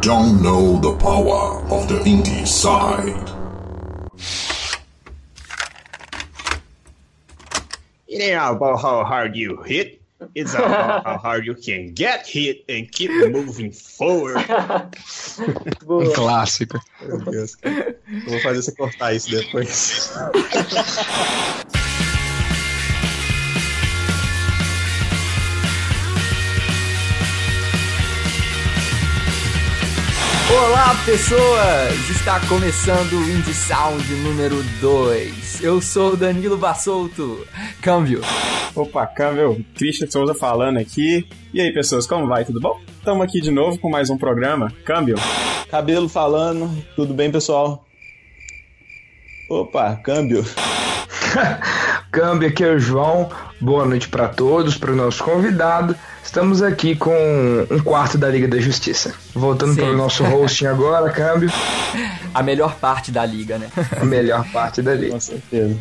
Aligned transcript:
don't 0.00 0.42
know 0.42 0.78
the 0.78 0.96
power 0.96 1.60
of 1.72 1.88
the 1.88 1.98
indie 2.00 2.46
side. 2.46 3.30
It 8.06 8.22
ain't 8.22 8.56
about 8.56 8.80
how 8.80 9.04
hard 9.04 9.34
you 9.36 9.62
hit. 9.62 10.00
It's 10.34 10.54
about 10.54 11.04
how 11.04 11.18
hard 11.22 11.46
you 11.46 11.54
can 11.54 11.94
get 11.94 12.26
hit 12.26 12.64
and 12.68 12.90
keep 12.90 13.10
moving 13.10 13.72
forward. 13.72 14.38
Um 15.88 16.12
clássico. 16.12 16.80
Meu 17.02 17.18
Deus. 17.18 17.56
Eu 17.62 18.30
vou 18.30 18.40
fazer 18.40 18.62
você 18.62 18.72
cortar 18.74 19.14
isso 19.14 19.30
depois. 19.30 20.12
Olá, 30.60 30.92
pessoas! 31.06 32.10
Está 32.10 32.40
começando 32.48 33.12
o 33.12 33.30
Indie 33.30 33.54
Sound 33.54 34.12
número 34.16 34.60
2. 34.80 35.62
Eu 35.62 35.80
sou 35.80 36.14
o 36.14 36.16
Danilo 36.16 36.58
Bassolto. 36.58 37.46
Câmbio. 37.80 38.20
Opa, 38.74 39.06
câmbio. 39.06 39.64
Christian 39.76 40.10
Souza 40.10 40.34
falando 40.34 40.78
aqui. 40.78 41.24
E 41.54 41.60
aí, 41.60 41.72
pessoas, 41.72 42.08
como 42.08 42.26
vai? 42.26 42.44
Tudo 42.44 42.60
bom? 42.60 42.80
Estamos 42.98 43.22
aqui 43.22 43.40
de 43.40 43.52
novo 43.52 43.78
com 43.78 43.88
mais 43.88 44.10
um 44.10 44.18
programa. 44.18 44.72
Câmbio. 44.84 45.14
Cabelo 45.70 46.08
falando. 46.08 46.68
Tudo 46.96 47.14
bem, 47.14 47.30
pessoal? 47.30 47.86
Opa, 49.48 49.94
câmbio. 50.02 50.44
Câmbio, 52.10 52.48
aqui 52.48 52.64
é 52.64 52.72
o 52.72 52.80
João. 52.80 53.30
Boa 53.60 53.84
noite 53.84 54.08
para 54.08 54.26
todos, 54.28 54.76
para 54.76 54.90
o 54.90 54.96
nosso 54.96 55.22
convidado. 55.22 55.94
Estamos 56.28 56.60
aqui 56.60 56.94
com 56.94 57.66
um 57.70 57.80
quarto 57.80 58.18
da 58.18 58.28
Liga 58.28 58.46
da 58.46 58.60
Justiça. 58.60 59.14
Voltando 59.32 59.72
Sim. 59.72 59.80
para 59.80 59.90
o 59.92 59.96
nosso 59.96 60.22
hosting 60.22 60.66
agora, 60.66 61.10
câmbio. 61.10 61.50
A 62.34 62.42
melhor 62.42 62.74
parte 62.74 63.10
da 63.10 63.24
liga, 63.24 63.58
né? 63.58 63.70
A 63.98 64.04
melhor 64.04 64.46
parte 64.52 64.82
da 64.82 64.94
Liga. 64.94 65.12
Com 65.12 65.20
certeza. 65.20 65.74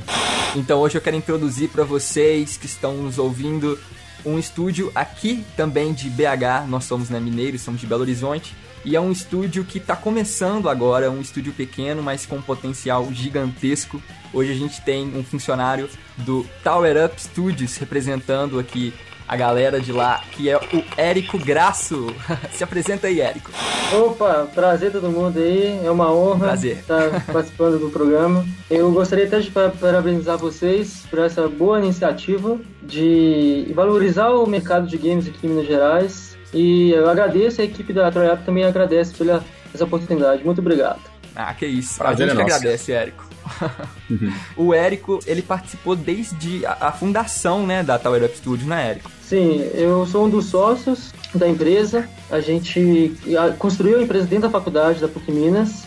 Então 0.56 0.80
hoje 0.80 0.98
eu 0.98 1.02
quero 1.02 1.18
introduzir 1.18 1.68
para 1.68 1.84
vocês 1.84 2.56
que 2.56 2.66
estão 2.66 2.94
nos 2.94 3.20
ouvindo 3.20 3.78
um 4.26 4.40
estúdio 4.40 4.90
aqui 4.96 5.44
também 5.58 5.92
de 5.92 6.10
BH. 6.10 6.66
Nós 6.70 6.86
somos 6.86 7.10
né, 7.10 7.20
mineiros, 7.20 7.62
somos 7.62 7.82
de 7.82 7.86
Belo 7.86 8.04
Horizonte. 8.04 8.56
E 8.86 8.96
é 8.96 9.02
um 9.02 9.12
estúdio 9.12 9.66
que 9.66 9.80
está 9.80 9.98
começando 9.98 10.70
agora, 10.70 11.12
um 11.12 11.20
estúdio 11.20 11.52
pequeno, 11.52 12.02
mas 12.02 12.26
com 12.26 12.38
um 12.38 12.42
potencial 12.42 13.06
gigantesco. 13.12 14.02
Hoje 14.34 14.54
a 14.54 14.56
gente 14.56 14.80
tem 14.82 15.14
um 15.14 15.26
funcionário 15.26 15.90
do 16.20 16.46
Tower 16.64 17.06
Up 17.06 17.22
Studios 17.22 17.76
representando 17.76 18.58
aqui 18.58 18.94
a 19.28 19.36
galera 19.36 19.80
de 19.82 19.92
lá, 19.92 20.22
que 20.32 20.50
é 20.50 20.58
o 20.58 20.62
Érico 20.96 21.38
Graço. 21.38 22.08
Se 22.52 22.64
apresenta 22.64 23.08
aí, 23.08 23.20
Érico. 23.22 23.52
Opa, 23.94 24.48
prazer 24.54 24.92
todo 24.92 25.10
mundo 25.10 25.38
aí, 25.40 25.82
é 25.84 25.92
uma 25.92 26.12
honra 26.12 26.48
Prazer. 26.48 26.78
estar 26.78 27.26
participando 27.32 27.80
do 27.80 27.90
programa. 27.90 28.46
Eu 28.70 28.92
gostaria 28.92 29.26
até 29.26 29.40
de 29.40 29.52
pa- 29.52 29.72
parabenizar 29.80 30.38
vocês 30.38 31.04
por 31.10 31.20
essa 31.20 31.48
boa 31.48 31.80
iniciativa 31.80 32.58
de 32.82 33.72
valorizar 33.76 34.30
o 34.30 34.46
mercado 34.48 34.88
de 34.88 34.98
games 34.98 35.28
aqui 35.28 35.46
em 35.46 35.50
Minas 35.50 35.68
Gerais. 35.68 36.38
E 36.54 36.92
eu 36.92 37.10
agradeço, 37.10 37.60
a 37.62 37.64
equipe 37.66 37.92
da 37.92 38.10
Troiap 38.10 38.46
também 38.46 38.64
agradece 38.64 39.14
pela 39.14 39.44
essa 39.74 39.84
oportunidade. 39.84 40.44
Muito 40.46 40.60
obrigado. 40.62 41.02
Ah, 41.36 41.54
que 41.54 41.66
isso. 41.66 41.98
Prazer 41.98 42.26
a 42.26 42.30
gente 42.30 42.40
é 42.42 42.44
que 42.46 42.50
nosso. 42.50 42.56
agradece, 42.62 42.92
Érico. 42.94 43.27
o 44.56 44.74
Érico, 44.74 45.20
ele 45.26 45.42
participou 45.42 45.96
desde 45.96 46.66
a, 46.66 46.88
a 46.88 46.92
fundação, 46.92 47.66
né, 47.66 47.84
da 47.84 47.98
Tower 47.98 48.24
Up 48.24 48.38
Studios, 48.38 48.68
né, 48.68 48.92
Érico? 48.92 49.12
Sim, 49.22 49.70
eu 49.74 50.06
sou 50.06 50.26
um 50.26 50.30
dos 50.30 50.46
sócios 50.46 51.14
da 51.36 51.48
empresa. 51.48 52.08
A 52.30 52.40
gente 52.40 53.14
construiu 53.60 54.00
a 54.00 54.04
empresa 54.04 54.26
dentro 54.26 54.44
da 54.44 54.50
faculdade 54.50 55.02
da 55.02 55.08
PUC 55.08 55.32
Minas. 55.32 55.84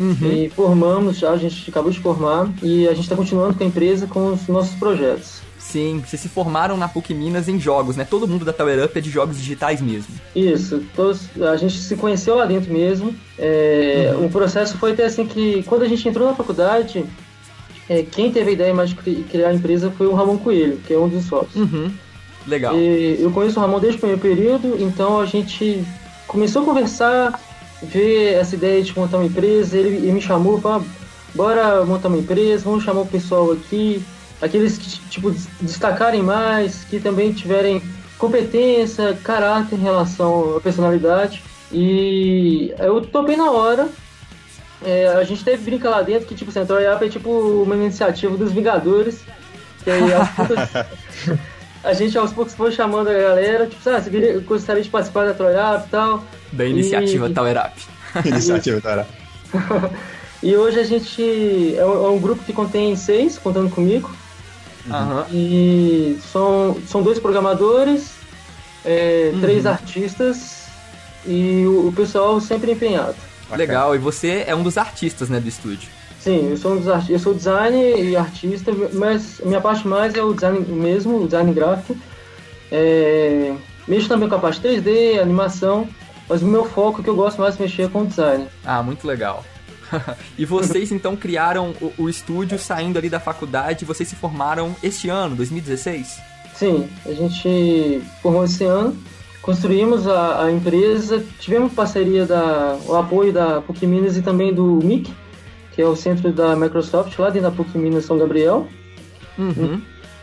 E 0.00 0.48
formamos 0.50 1.18
já, 1.18 1.32
a 1.32 1.36
gente 1.36 1.68
acabou 1.68 1.90
de 1.90 2.00
formar. 2.00 2.48
E 2.62 2.86
a 2.88 2.92
gente 2.92 3.02
está 3.02 3.16
continuando 3.16 3.54
com 3.54 3.64
a 3.64 3.66
empresa 3.66 4.06
com 4.06 4.32
os 4.32 4.46
nossos 4.46 4.74
projetos. 4.76 5.42
Sim, 5.70 6.02
vocês 6.06 6.22
se 6.22 6.28
formaram 6.30 6.76
na 6.78 6.88
PUC 6.88 7.12
Minas 7.12 7.46
em 7.46 7.60
jogos, 7.60 7.94
né? 7.94 8.06
Todo 8.08 8.26
mundo 8.26 8.42
da 8.44 8.54
Tower 8.54 8.82
Up 8.86 8.98
é 8.98 9.02
de 9.02 9.10
jogos 9.10 9.36
digitais 9.36 9.82
mesmo. 9.82 10.14
Isso, 10.34 10.82
todos, 10.96 11.28
a 11.42 11.56
gente 11.58 11.76
se 11.76 11.94
conheceu 11.94 12.36
lá 12.36 12.46
dentro 12.46 12.72
mesmo. 12.72 13.14
É, 13.38 14.14
O 14.18 14.30
processo 14.30 14.78
foi 14.78 14.92
até 14.92 15.04
assim 15.04 15.26
que, 15.26 15.62
quando 15.64 15.82
a 15.82 15.88
gente 15.88 16.08
entrou 16.08 16.26
na 16.26 16.34
faculdade, 16.34 17.04
é, 17.88 18.02
quem 18.02 18.32
teve 18.32 18.48
a 18.50 18.52
ideia 18.54 18.72
mais 18.74 18.90
de 18.90 18.96
cri- 18.96 19.24
criar 19.30 19.48
a 19.48 19.54
empresa 19.54 19.90
foi 19.90 20.06
o 20.06 20.14
Ramon 20.14 20.38
Coelho, 20.38 20.78
que 20.86 20.94
é 20.94 20.98
um 20.98 21.08
dos 21.08 21.24
sócios. 21.26 21.54
Uhum. 21.56 21.90
Legal. 22.46 22.74
E 22.78 23.18
eu 23.20 23.30
conheço 23.30 23.58
o 23.58 23.62
Ramon 23.62 23.78
desde 23.78 23.98
o 23.98 24.00
primeiro 24.00 24.22
período, 24.22 24.74
então 24.80 25.20
a 25.20 25.26
gente 25.26 25.84
começou 26.26 26.62
a 26.62 26.64
conversar, 26.64 27.38
ver 27.82 28.34
essa 28.34 28.54
ideia 28.54 28.82
de 28.82 28.98
montar 28.98 29.18
uma 29.18 29.26
empresa. 29.26 29.76
Ele, 29.76 29.96
ele 29.98 30.12
me 30.12 30.20
chamou, 30.22 30.58
falou: 30.60 30.80
"Ah, 30.80 30.84
bora 31.34 31.84
montar 31.84 32.08
uma 32.08 32.16
empresa, 32.16 32.64
vamos 32.64 32.84
chamar 32.84 33.02
o 33.02 33.06
pessoal 33.06 33.52
aqui, 33.52 34.02
aqueles 34.40 34.78
que 34.78 34.88
tipo 35.10 35.30
des- 35.30 35.48
destacarem 35.60 36.22
mais, 36.22 36.84
que 36.84 37.00
também 37.00 37.32
tiverem 37.32 37.82
competência, 38.18 39.16
caráter 39.22 39.76
em 39.76 39.82
relação 39.82 40.56
à 40.56 40.60
personalidade. 40.60 41.42
E 41.72 42.72
eu 42.78 43.00
topei 43.02 43.36
na 43.36 43.50
hora. 43.50 43.88
É, 44.84 45.08
a 45.08 45.24
gente 45.24 45.42
teve 45.44 45.64
brinca 45.64 45.90
lá 45.90 46.02
dentro 46.02 46.26
que 46.26 46.34
tipo, 46.34 46.52
Central 46.52 46.80
Yap 46.80 47.02
é 47.04 47.08
tipo 47.08 47.30
uma 47.30 47.74
iniciativa 47.74 48.36
dos 48.36 48.52
Vingadores. 48.52 49.20
Que 49.84 49.90
aí, 49.90 50.12
aos 50.12 50.28
poucos- 50.30 51.38
a 51.84 51.92
gente 51.92 52.16
aos 52.18 52.32
poucos 52.32 52.54
foi 52.54 52.72
chamando 52.72 53.08
a 53.08 53.12
galera, 53.12 53.66
tipo, 53.66 53.88
ah, 53.90 54.00
você 54.00 54.10
queria, 54.10 54.38
gostaria 54.40 54.82
de 54.82 54.88
participar 54.88 55.26
da 55.26 55.34
Troiap 55.34 55.86
e 55.86 55.90
tal. 55.90 56.24
Da 56.52 56.64
iniciativa 56.64 57.28
E- 57.28 57.34
Tower 57.34 57.56
Up. 57.56 57.82
Iniciativa, 58.28 58.80
cara. 58.80 59.06
E 60.40 60.54
hoje 60.56 60.78
a 60.78 60.84
gente 60.84 61.74
é 61.76 61.84
um, 61.84 62.06
é 62.06 62.10
um 62.10 62.18
grupo 62.20 62.44
que 62.44 62.52
contém 62.52 62.94
seis, 62.94 63.36
contando 63.36 63.68
comigo. 63.70 64.08
Aham. 64.90 65.26
E 65.32 66.18
são, 66.32 66.76
são 66.86 67.02
dois 67.02 67.18
programadores, 67.18 68.12
é, 68.84 69.32
três 69.40 69.66
artistas 69.66 70.66
e 71.26 71.64
o, 71.66 71.88
o 71.88 71.92
pessoal 71.92 72.40
sempre 72.40 72.72
empenhado. 72.72 73.16
Legal. 73.56 73.94
E 73.94 73.98
você 73.98 74.44
é 74.46 74.54
um 74.54 74.62
dos 74.62 74.76
artistas, 74.76 75.28
né, 75.28 75.40
do 75.40 75.48
estúdio. 75.48 75.88
Sim, 76.20 76.50
eu 76.50 76.56
sou 76.56 76.72
um 76.72 76.76
dos 76.78 76.88
artistas, 76.88 77.14
eu 77.14 77.18
sou 77.20 77.34
designer 77.34 78.04
e 78.04 78.16
artista, 78.16 78.72
mas 78.92 79.40
a 79.42 79.46
minha 79.46 79.60
parte 79.60 79.86
mais 79.86 80.14
é 80.14 80.22
o 80.22 80.34
design 80.34 80.60
mesmo, 80.68 81.22
o 81.22 81.24
design 81.24 81.52
gráfico. 81.52 81.96
É, 82.70 83.54
mexo 83.86 84.08
também 84.08 84.28
com 84.28 84.34
a 84.34 84.38
parte 84.38 84.60
3D, 84.60 85.20
animação, 85.20 85.88
mas 86.28 86.42
o 86.42 86.46
meu 86.46 86.64
foco 86.64 87.02
que 87.02 87.08
eu 87.08 87.16
gosto 87.16 87.40
mais 87.40 87.56
de 87.56 87.62
mexer 87.62 87.82
é 87.82 87.88
com 87.88 88.02
o 88.02 88.06
design. 88.06 88.46
Ah, 88.64 88.82
muito 88.82 89.06
legal. 89.06 89.44
e 90.38 90.44
vocês 90.44 90.92
então 90.92 91.16
criaram 91.16 91.74
o, 91.80 92.04
o 92.04 92.08
estúdio 92.08 92.58
saindo 92.58 92.98
ali 92.98 93.08
da 93.08 93.20
faculdade, 93.20 93.84
vocês 93.84 94.08
se 94.08 94.16
formaram 94.16 94.74
este 94.82 95.08
ano, 95.08 95.36
2016? 95.36 96.20
Sim, 96.54 96.88
a 97.06 97.12
gente 97.12 98.02
formou 98.20 98.44
esse 98.44 98.64
ano, 98.64 98.96
construímos 99.40 100.06
a, 100.08 100.44
a 100.44 100.52
empresa, 100.52 101.24
tivemos 101.38 101.72
parceria 101.72 102.26
da 102.26 102.78
o 102.86 102.96
apoio 102.96 103.32
da 103.32 103.60
PUC 103.60 103.86
Minas 103.86 104.16
e 104.16 104.22
também 104.22 104.52
do 104.52 104.80
MIC, 104.82 105.12
que 105.72 105.80
é 105.80 105.86
o 105.86 105.94
centro 105.94 106.32
da 106.32 106.56
Microsoft 106.56 107.16
lá 107.18 107.30
dentro 107.30 107.50
da 107.50 107.56
PUC 107.56 107.78
Minas 107.78 108.04
São 108.04 108.18
Gabriel. 108.18 108.66
Uhum. 109.38 109.80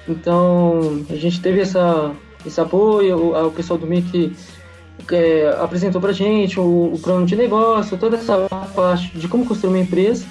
Então 0.08 1.06
a 1.10 1.16
gente 1.16 1.40
teve 1.42 1.62
essa, 1.62 2.12
esse 2.46 2.60
apoio, 2.60 3.18
o, 3.18 3.48
o 3.48 3.52
pessoal 3.52 3.80
do 3.80 3.88
MIC 3.88 4.36
é, 5.12 5.56
apresentou 5.62 6.00
pra 6.02 6.12
gente 6.12 6.60
o, 6.60 6.92
o 6.94 7.00
plano 7.02 7.26
de 7.26 7.36
negócio, 7.36 7.98
toda 7.98 8.18
essa 8.18 8.48
parte 8.76 9.18
de 9.18 9.28
como 9.28 9.46
construir 9.46 9.70
uma 9.74 9.80
empresa. 9.80 10.26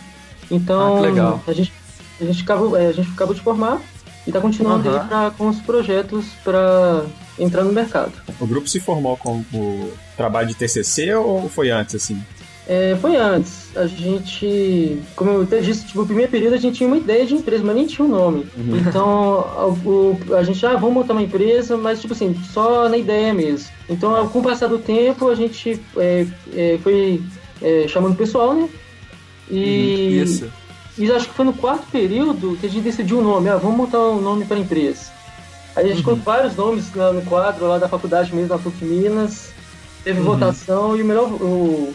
Então 0.51 0.99
Ah, 0.99 1.01
legal. 1.01 1.41
a 1.47 1.53
gente 1.53 1.73
a 2.21 2.25
gente 2.25 2.43
acabou, 2.43 2.77
é, 2.77 2.87
a 2.89 2.93
gente 2.93 3.11
acabou 3.11 3.35
de 3.35 3.41
formar 3.41 3.81
e 4.27 4.31
está 4.31 4.41
continuando 4.41 4.89
Aham. 4.89 5.01
aí 5.03 5.09
pra, 5.09 5.31
com 5.37 5.49
os 5.49 5.59
projetos 5.61 6.27
para 6.45 7.05
entrar 7.39 7.65
no 7.65 7.73
mercado. 7.73 8.13
O 8.41 8.47
grupo 8.47 8.69
se 8.69 8.79
formou 8.81 9.17
com 9.17 9.45
o 9.53 9.93
trabalho 10.17 10.47
de 10.49 10.55
TCC 10.55 11.13
ou 11.15 11.49
foi 11.49 11.71
antes, 11.71 11.95
assim? 11.97 12.23
É, 12.67 12.97
foi 13.01 13.15
antes. 13.17 13.77
A 13.77 13.87
gente, 13.87 14.99
como 15.15 15.31
eu 15.33 15.43
até 15.43 15.61
disse, 15.61 15.85
tipo, 15.87 16.01
no 16.01 16.07
primeiro 16.07 16.31
período 16.31 16.55
a 16.55 16.59
gente 16.59 16.79
tinha 16.79 16.87
uma 16.87 16.97
ideia 16.97 17.27
de 17.27 17.35
empresa, 17.35 17.63
mas 17.63 17.77
nem 17.77 17.87
tinha 17.87 18.07
um 18.07 18.11
nome. 18.11 18.47
Então 18.89 19.41
a, 19.41 19.67
o- 19.67 20.19
a 20.35 20.43
gente, 20.43 20.65
ah, 20.65 20.75
vamos 20.75 20.95
montar 20.95 21.13
uma 21.13 21.23
empresa, 21.23 21.77
mas 21.77 22.01
tipo 22.01 22.15
assim, 22.15 22.35
só 22.53 22.89
na 22.89 22.97
ideia 22.97 23.35
mesmo. 23.35 23.69
Então 23.89 24.27
com 24.29 24.39
o 24.39 24.43
passar 24.43 24.69
do 24.69 24.79
tempo 24.79 25.29
a 25.29 25.35
gente 25.35 25.79
é, 25.99 26.27
é, 26.55 26.79
foi 26.83 27.21
é, 27.61 27.87
chamando 27.89 28.13
o 28.15 28.17
pessoal, 28.17 28.55
né? 28.55 28.69
E, 29.51 30.23
Isso. 30.23 30.51
e 30.97 31.11
acho 31.13 31.29
que 31.29 31.35
foi 31.35 31.45
no 31.45 31.53
quarto 31.53 31.87
período 31.93 32.57
que 32.59 32.67
a 32.67 32.71
gente 32.71 32.83
decidiu 32.85 33.19
o 33.19 33.23
nome. 33.23 33.51
Ah, 33.51 33.57
vamos 33.57 33.77
montar 33.77 33.99
um 33.99 34.23
nome 34.23 34.47
para 34.47 34.57
a 34.57 34.61
empresa. 34.61 35.13
Aí 35.77 35.87
a 35.87 35.93
gente 35.93 36.03
colocou 36.03 36.25
vários 36.25 36.57
nomes 36.57 36.87
no 36.95 37.21
quadro 37.23 37.67
lá 37.67 37.77
da 37.79 37.89
faculdade 37.89 38.33
mesmo, 38.35 38.49
da 38.49 38.59
PUC 38.59 38.85
Minas. 38.85 39.53
Teve 40.05 40.21
votação 40.21 40.97
e 40.97 41.03
o 41.03 41.05
melhor 41.05 41.31
o 41.33 41.93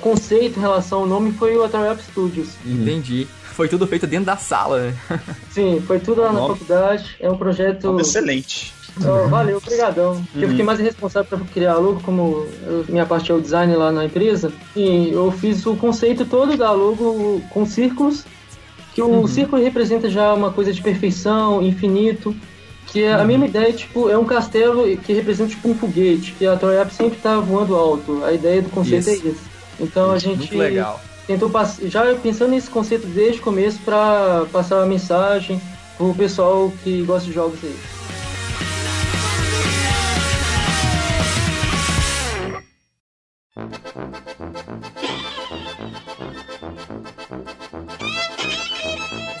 conceito 0.00 0.58
em 0.58 0.62
relação 0.62 1.00
ao 1.00 1.06
nome 1.06 1.32
foi 1.32 1.56
o 1.56 1.64
Atari 1.64 1.92
Up 1.92 2.02
Studios. 2.02 2.48
Entendi. 2.66 3.26
Foi 3.42 3.68
tudo 3.68 3.86
feito 3.86 4.06
dentro 4.06 4.26
da 4.26 4.36
sala, 4.36 4.80
né? 4.80 4.94
Sim, 5.50 5.82
foi 5.86 6.00
tudo 6.00 6.20
lá 6.22 6.32
na 6.32 6.40
Nome- 6.40 6.54
faculdade. 6.54 7.16
É 7.20 7.30
um 7.30 7.36
projeto. 7.36 7.84
Nome 7.86 8.02
excelente. 8.02 8.74
Oh, 9.00 9.28
valeu, 9.28 9.56
obrigadão. 9.58 10.24
Eu 10.36 10.48
fiquei 10.48 10.64
mais 10.64 10.78
responsável 10.78 11.28
para 11.38 11.46
criar 11.52 11.72
a 11.72 11.78
logo, 11.78 12.00
como 12.02 12.46
eu- 12.64 12.84
minha 12.88 13.04
parte 13.06 13.30
é 13.30 13.34
o 13.34 13.40
design 13.40 13.74
lá 13.76 13.90
na 13.90 14.04
empresa. 14.04 14.52
E 14.76 15.10
eu 15.12 15.30
fiz 15.32 15.64
o 15.66 15.74
conceito 15.76 16.24
todo 16.24 16.56
da 16.56 16.70
logo 16.72 17.40
com 17.50 17.66
círculos, 17.66 18.24
que 18.94 19.02
o 19.02 19.26
círculo 19.26 19.60
representa 19.62 20.08
já 20.08 20.32
uma 20.32 20.52
coisa 20.52 20.72
de 20.72 20.80
perfeição, 20.80 21.60
infinito. 21.62 22.34
Que 22.86 23.02
é 23.02 23.12
a 23.14 23.24
mesma 23.24 23.46
ideia, 23.46 23.72
tipo, 23.72 24.08
é 24.08 24.16
um 24.16 24.24
castelo 24.24 24.84
que 24.98 25.12
representa 25.12 25.50
tipo 25.50 25.68
um 25.70 25.74
foguete, 25.74 26.32
que 26.38 26.46
a 26.46 26.54
Troiap 26.56 26.92
sempre 26.92 27.18
tá 27.18 27.40
voando 27.40 27.74
alto. 27.74 28.22
A 28.24 28.32
ideia 28.32 28.62
do 28.62 28.68
conceito 28.70 29.08
Isso. 29.08 29.26
é 29.26 29.30
isso. 29.30 29.53
Então 29.80 30.12
a 30.12 30.18
gente 30.18 30.38
Muito 30.38 30.58
legal. 30.58 31.00
tentou 31.26 31.50
já 31.84 32.14
pensando 32.16 32.50
nesse 32.50 32.70
conceito 32.70 33.06
desde 33.06 33.40
o 33.40 33.42
começo 33.42 33.78
para 33.84 34.46
passar 34.52 34.82
a 34.82 34.86
mensagem 34.86 35.60
pro 35.96 36.14
pessoal 36.14 36.72
que 36.82 37.02
gosta 37.02 37.26
de 37.26 37.34
jogos 37.34 37.58
aí. 37.62 37.76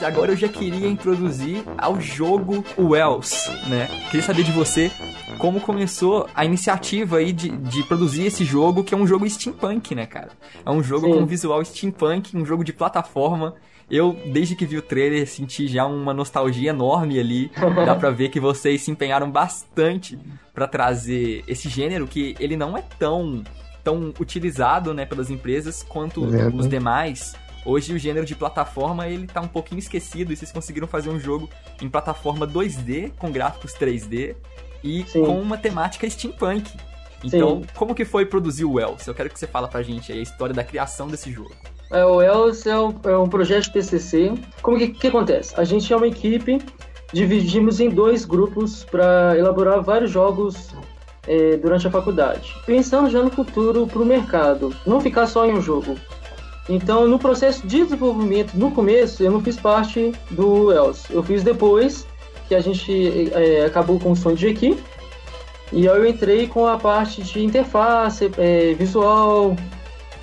Agora 0.04 0.32
eu 0.32 0.36
já 0.36 0.48
queria 0.48 0.86
introduzir 0.88 1.64
ao 1.78 2.00
jogo 2.00 2.64
Wells, 2.78 3.50
né? 3.68 3.88
Queria 4.10 4.22
saber 4.22 4.42
de 4.42 4.52
você 4.52 4.92
como 5.38 5.60
começou 5.60 6.28
a 6.34 6.44
iniciativa 6.44 7.16
aí 7.16 7.32
de, 7.32 7.48
de 7.48 7.82
produzir 7.84 8.26
esse 8.26 8.44
jogo, 8.44 8.84
que 8.84 8.94
é 8.94 8.96
um 8.96 9.06
jogo 9.06 9.28
steampunk, 9.28 9.94
né, 9.94 10.06
cara? 10.06 10.30
É 10.64 10.70
um 10.70 10.82
jogo 10.82 11.06
Sim. 11.06 11.14
com 11.14 11.26
visual 11.26 11.64
steampunk, 11.64 12.36
um 12.36 12.44
jogo 12.44 12.62
de 12.62 12.72
plataforma. 12.72 13.54
Eu, 13.90 14.16
desde 14.32 14.54
que 14.54 14.64
vi 14.64 14.76
o 14.78 14.82
trailer, 14.82 15.26
senti 15.26 15.68
já 15.68 15.86
uma 15.86 16.14
nostalgia 16.14 16.70
enorme 16.70 17.18
ali. 17.18 17.50
Dá 17.84 17.94
pra 17.94 18.10
ver 18.10 18.28
que 18.28 18.40
vocês 18.40 18.82
se 18.82 18.90
empenharam 18.90 19.30
bastante 19.30 20.18
pra 20.54 20.66
trazer 20.66 21.44
esse 21.46 21.68
gênero, 21.68 22.06
que 22.06 22.34
ele 22.38 22.56
não 22.56 22.76
é 22.76 22.82
tão, 22.98 23.42
tão 23.82 24.12
utilizado, 24.20 24.94
né, 24.94 25.04
pelas 25.04 25.30
empresas 25.30 25.82
quanto 25.82 26.26
Verdade. 26.26 26.56
os 26.56 26.68
demais. 26.68 27.34
Hoje 27.64 27.94
o 27.94 27.98
gênero 27.98 28.26
de 28.26 28.34
plataforma 28.34 29.08
ele 29.08 29.26
tá 29.26 29.40
um 29.40 29.48
pouquinho 29.48 29.78
esquecido 29.78 30.32
e 30.32 30.36
vocês 30.36 30.52
conseguiram 30.52 30.86
fazer 30.86 31.08
um 31.08 31.18
jogo 31.18 31.48
em 31.80 31.88
plataforma 31.88 32.46
2D 32.46 33.12
com 33.18 33.32
gráficos 33.32 33.72
3D 33.72 34.34
e 34.82 35.04
Sim. 35.06 35.24
com 35.24 35.40
uma 35.40 35.56
temática 35.56 36.08
steampunk. 36.08 36.70
Então, 37.24 37.62
como 37.74 37.94
que 37.94 38.04
foi 38.04 38.26
produzir 38.26 38.66
o 38.66 38.72
Wells? 38.72 39.06
Eu 39.06 39.14
quero 39.14 39.30
que 39.30 39.38
você 39.38 39.46
fala 39.46 39.66
pra 39.66 39.82
gente 39.82 40.12
a 40.12 40.16
história 40.16 40.54
da 40.54 40.62
criação 40.62 41.08
desse 41.08 41.32
jogo. 41.32 41.54
É, 41.90 42.04
o 42.04 42.20
ELS 42.20 42.66
é 42.66 42.78
um, 42.78 42.94
é 43.04 43.16
um 43.16 43.28
projeto 43.28 43.72
TCC. 43.72 44.34
Como 44.60 44.76
que, 44.76 44.88
que 44.88 45.06
acontece? 45.06 45.54
A 45.56 45.64
gente 45.64 45.90
é 45.90 45.96
uma 45.96 46.06
equipe, 46.06 46.58
dividimos 47.12 47.80
em 47.80 47.88
dois 47.88 48.26
grupos 48.26 48.84
para 48.84 49.38
elaborar 49.38 49.80
vários 49.82 50.10
jogos 50.10 50.74
é, 51.26 51.56
durante 51.56 51.86
a 51.86 51.90
faculdade. 51.90 52.54
Pensando 52.66 53.08
já 53.08 53.22
no 53.22 53.30
futuro 53.30 53.86
para 53.86 54.02
o 54.02 54.04
mercado, 54.04 54.74
não 54.86 55.00
ficar 55.00 55.26
só 55.26 55.46
em 55.46 55.54
um 55.54 55.62
jogo. 55.62 55.96
Então, 56.68 57.06
no 57.06 57.18
processo 57.18 57.66
de 57.66 57.82
desenvolvimento, 57.82 58.54
no 58.54 58.70
começo, 58.70 59.22
eu 59.22 59.30
não 59.30 59.40
fiz 59.40 59.56
parte 59.56 60.12
do 60.30 60.72
ELS. 60.72 61.04
Eu 61.10 61.22
fiz 61.22 61.42
depois, 61.42 62.06
que 62.48 62.54
a 62.54 62.60
gente 62.60 63.30
é, 63.34 63.66
acabou 63.66 63.98
com 63.98 64.12
o 64.12 64.16
sonho 64.16 64.36
de 64.36 64.48
equipe. 64.48 64.82
E 65.72 65.88
aí 65.88 65.96
eu 65.96 66.06
entrei 66.06 66.46
com 66.46 66.66
a 66.66 66.78
parte 66.78 67.22
de 67.22 67.44
interface, 67.44 68.30
é, 68.38 68.74
visual, 68.74 69.56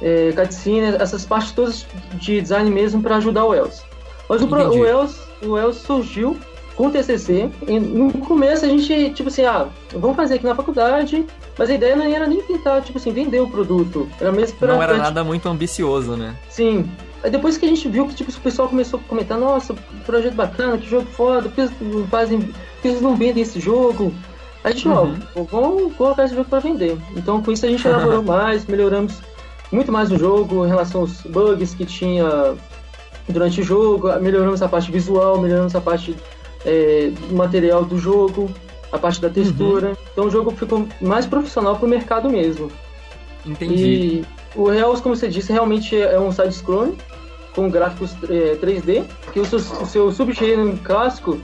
é, 0.01 0.31
cutscene, 0.31 0.95
essas 0.95 1.25
partes 1.25 1.51
todas 1.51 1.85
de 2.13 2.41
design 2.41 2.69
mesmo 2.71 3.01
para 3.01 3.17
ajudar 3.17 3.45
o 3.45 3.53
Els. 3.53 3.83
Mas 4.27 4.41
o, 4.41 4.45
Entendi. 4.45 4.79
o 4.79 5.51
o 5.51 5.57
Els 5.57 5.75
surgiu 5.75 6.37
com 6.75 6.87
o 6.87 6.91
TCC. 6.91 7.49
E 7.67 7.79
no 7.79 8.11
começo 8.19 8.65
a 8.65 8.67
gente, 8.67 9.11
tipo 9.11 9.29
assim, 9.29 9.43
ah, 9.43 9.67
vamos 9.93 10.15
fazer 10.15 10.35
aqui 10.35 10.45
na 10.45 10.55
faculdade, 10.55 11.25
mas 11.57 11.69
a 11.69 11.73
ideia 11.73 11.95
não 11.95 12.05
era 12.05 12.27
nem 12.27 12.41
tentar, 12.41 12.81
tipo 12.81 12.97
assim, 12.97 13.11
vender 13.11 13.39
o 13.39 13.47
produto. 13.49 14.09
Era 14.19 14.31
mesmo 14.31 14.57
pra... 14.57 14.73
Não 14.73 14.81
era 14.83 14.97
nada 14.97 15.23
muito 15.23 15.47
ambicioso, 15.47 16.15
né? 16.15 16.35
Sim. 16.49 16.89
Aí 17.23 17.29
depois 17.29 17.55
que 17.57 17.65
a 17.65 17.69
gente 17.69 17.87
viu 17.87 18.07
que 18.07 18.15
tipo, 18.15 18.31
o 18.31 18.41
pessoal 18.41 18.67
começou 18.67 18.99
a 18.99 19.03
comentar, 19.07 19.37
nossa, 19.37 19.75
projeto 20.05 20.33
bacana, 20.33 20.77
que 20.77 20.89
jogo 20.89 21.05
foda, 21.11 21.49
por 21.49 21.51
que 21.53 21.83
não 21.83 22.07
fazem. 22.07 22.39
Por 22.41 22.53
vocês 22.81 23.01
não 23.01 23.15
vendem 23.15 23.43
esse 23.43 23.59
jogo? 23.59 24.11
A 24.63 24.71
gente, 24.71 24.87
Uhum. 24.87 25.17
ó, 25.35 25.43
vamos 25.43 25.93
colocar 25.95 26.25
esse 26.25 26.33
jogo 26.35 26.49
pra 26.49 26.59
vender. 26.59 26.97
Então 27.15 27.41
com 27.41 27.51
isso 27.51 27.65
a 27.65 27.69
gente 27.69 27.87
elaborou 27.87 28.21
mais, 28.23 28.65
melhoramos 28.65 29.19
muito 29.71 29.91
mais 29.91 30.11
o 30.11 30.17
jogo 30.17 30.65
em 30.65 30.69
relação 30.69 31.01
aos 31.01 31.21
bugs 31.21 31.73
que 31.75 31.85
tinha 31.85 32.55
durante 33.29 33.61
o 33.61 33.63
jogo, 33.63 34.11
melhoramos 34.19 34.61
a 34.61 34.67
parte 34.67 34.91
visual, 34.91 35.39
melhoramos 35.39 35.75
a 35.75 35.81
parte 35.81 36.15
é, 36.65 37.11
material 37.31 37.83
do 37.83 37.97
jogo, 37.97 38.49
a 38.91 38.97
parte 38.97 39.21
da 39.21 39.29
textura. 39.29 39.97
Então 40.11 40.25
o 40.25 40.29
jogo 40.29 40.51
ficou 40.51 40.87
mais 41.01 41.25
profissional 41.25 41.75
pro 41.77 41.87
mercado 41.87 42.29
mesmo. 42.29 42.71
Entendi. 43.45 43.83
E 43.83 44.25
o 44.55 44.71
Hells, 44.71 45.01
como 45.01 45.15
você 45.15 45.27
disse, 45.27 45.51
realmente 45.51 45.95
é 45.99 46.19
um 46.19 46.31
side-scrolling 46.31 46.97
com 47.55 47.69
gráficos 47.69 48.15
é, 48.29 48.55
3D, 48.55 49.03
que 49.33 49.39
o 49.39 49.45
seu, 49.45 49.59
o 49.59 49.85
seu 49.85 50.11
subgênero 50.11 50.77
clássico 50.83 51.39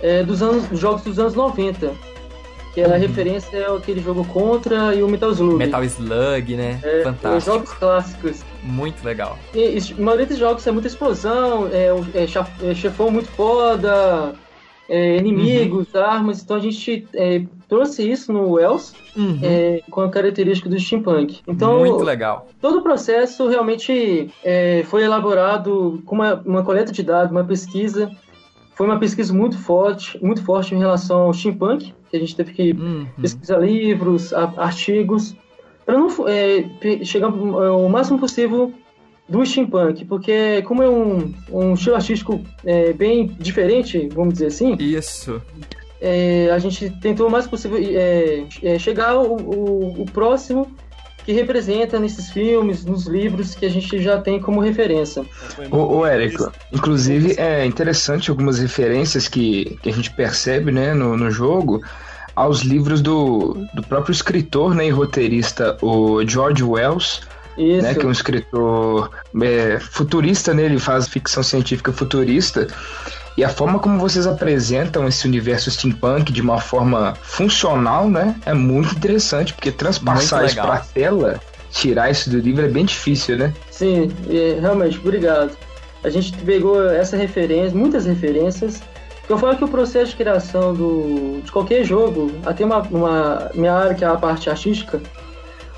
é 0.00 0.22
dos 0.22 0.42
anos, 0.42 0.64
jogos 0.78 1.02
dos 1.02 1.18
anos 1.18 1.34
90, 1.34 1.92
que 2.72 2.82
Uhum. 2.82 2.92
a 2.92 2.96
referência 2.96 3.56
é 3.56 3.76
aquele 3.76 4.00
jogo 4.00 4.24
Contra 4.24 4.94
e 4.94 5.02
o 5.02 5.08
Metal 5.08 5.30
Slug. 5.30 5.56
Metal 5.56 5.84
Slug, 5.84 6.56
né? 6.56 6.80
é, 6.82 6.98
os 6.98 7.04
Fantástico. 7.04 7.52
jogos 7.52 7.72
clássicos. 7.72 8.44
Muito 8.62 9.04
legal. 9.04 9.38
E, 9.54 9.78
e 9.78 9.94
a 9.96 10.02
maioria 10.02 10.26
dos 10.26 10.38
jogos 10.38 10.66
é 10.66 10.72
muita 10.72 10.88
explosão, 10.88 11.68
é, 11.72 11.88
é, 12.14 12.70
é 12.70 12.74
chefão 12.74 13.10
muito 13.10 13.28
foda, 13.30 14.34
é, 14.88 15.16
inimigos, 15.16 15.88
Uhum. 15.94 16.00
armas. 16.00 16.42
Então 16.42 16.56
a 16.56 16.60
gente 16.60 17.06
é, 17.14 17.42
trouxe 17.68 18.08
isso 18.10 18.32
no 18.32 18.52
Wells 18.52 18.94
Uhum. 19.16 19.38
é, 19.42 19.80
com 19.90 20.00
a 20.00 20.10
característica 20.10 20.68
do 20.68 20.78
steampunk. 20.78 21.40
Então, 21.46 21.78
Muito 21.80 22.02
legal. 22.02 22.48
todo 22.60 22.78
o 22.78 22.82
processo 22.82 23.46
realmente 23.48 24.28
é, 24.44 24.82
foi 24.86 25.04
elaborado 25.04 26.02
com 26.04 26.16
uma, 26.16 26.34
uma 26.44 26.62
coleta 26.64 26.90
de 26.92 27.02
dados, 27.02 27.30
uma 27.30 27.44
pesquisa. 27.44 28.10
Foi 28.74 28.86
uma 28.86 28.98
pesquisa 28.98 29.32
muito 29.32 29.56
forte, 29.56 30.18
muito 30.22 30.42
forte 30.42 30.74
em 30.74 30.78
relação 30.78 31.20
ao 31.22 31.32
steampunk, 31.32 31.94
que 32.10 32.16
a 32.16 32.20
gente 32.20 32.34
teve 32.34 32.52
que 32.52 32.72
Uhum. 32.72 33.06
pesquisar 33.22 33.58
livros, 33.58 34.32
artigos, 34.32 35.36
para 35.86 35.96
não 35.98 36.08
é, 36.26 36.64
chegar 37.04 37.28
ao 37.28 37.88
máximo 37.88 38.18
possível 38.18 38.72
do 39.28 39.44
steampunk, 39.44 40.04
porque 40.04 40.62
como 40.62 40.82
é 40.82 40.88
um, 40.88 41.32
um 41.50 41.74
estilo 41.74 41.96
artístico 41.96 42.40
é, 42.64 42.92
bem 42.92 43.26
diferente, 43.38 44.08
vamos 44.14 44.34
dizer 44.34 44.46
assim, 44.46 44.76
Isso. 44.78 45.40
é, 46.00 46.50
a 46.52 46.58
gente 46.58 46.90
tentou 47.00 47.28
o 47.28 47.30
mais 47.30 47.46
possível 47.46 47.78
é, 47.80 48.44
é, 48.62 48.78
chegar 48.78 49.10
ao, 49.10 49.24
ao- 49.24 49.96
ao 50.00 50.04
próximo 50.12 50.70
que 51.24 51.32
representa 51.32 51.98
nesses 51.98 52.28
filmes, 52.30 52.84
nos 52.84 53.06
livros 53.06 53.54
que 53.54 53.64
a 53.64 53.70
gente 53.70 53.98
já 54.02 54.20
tem 54.20 54.38
como 54.38 54.60
referência. 54.60 55.24
Ô, 55.70 55.78
ô 56.00 56.06
Érico, 56.06 56.52
inclusive 56.70 57.34
é 57.38 57.64
interessante 57.64 58.28
algumas 58.28 58.58
referências 58.58 59.26
que, 59.26 59.78
que 59.82 59.88
a 59.88 59.92
gente 59.92 60.10
percebe 60.10 60.70
né, 60.70 60.92
no, 60.92 61.16
no 61.16 61.30
jogo 61.30 61.80
aos 62.36 62.60
livros 62.60 63.00
do, 63.00 63.56
do 63.72 63.82
próprio 63.82 64.12
escritor 64.12 64.74
né, 64.74 64.86
e 64.86 64.90
roteirista, 64.90 65.78
o 65.80 66.22
George 66.26 66.62
Wells, 66.62 67.22
Isso. 67.56 67.82
né, 67.82 67.94
que 67.94 68.04
é 68.04 68.08
um 68.08 68.12
escritor 68.12 69.10
é, 69.42 69.78
futurista, 69.80 70.52
né, 70.52 70.64
ele 70.64 70.78
faz 70.78 71.08
ficção 71.08 71.42
científica 71.42 71.92
futurista. 71.92 72.66
E 73.36 73.42
a 73.42 73.48
forma 73.48 73.78
como 73.80 73.98
vocês 73.98 74.26
apresentam 74.26 75.08
esse 75.08 75.26
universo 75.26 75.70
steampunk 75.70 76.32
de 76.32 76.40
uma 76.40 76.60
forma 76.60 77.14
funcional, 77.22 78.08
né, 78.08 78.36
é 78.46 78.54
muito 78.54 78.94
interessante, 78.94 79.52
porque 79.52 79.72
transpassar 79.72 80.44
isso 80.44 80.54
pra 80.54 80.78
tela, 80.78 81.40
tirar 81.70 82.10
isso 82.10 82.30
do 82.30 82.38
livro 82.38 82.64
é 82.64 82.68
bem 82.68 82.84
difícil, 82.84 83.36
né? 83.36 83.52
Sim, 83.70 84.10
é, 84.30 84.58
realmente, 84.60 84.98
obrigado. 84.98 85.56
A 86.04 86.10
gente 86.10 86.32
pegou 86.38 86.88
essa 86.88 87.16
referência, 87.16 87.76
muitas 87.76 88.04
referências. 88.04 88.80
Eu 89.28 89.38
falo 89.38 89.56
que 89.56 89.64
o 89.64 89.68
processo 89.68 90.10
de 90.10 90.16
criação 90.16 90.74
do, 90.74 91.40
de 91.42 91.50
qualquer 91.50 91.82
jogo, 91.82 92.30
até 92.44 92.64
uma, 92.64 92.82
uma 92.82 93.50
minha 93.54 93.72
área 93.72 93.94
que 93.94 94.04
é 94.04 94.06
a 94.06 94.16
parte 94.16 94.50
artística, 94.50 95.00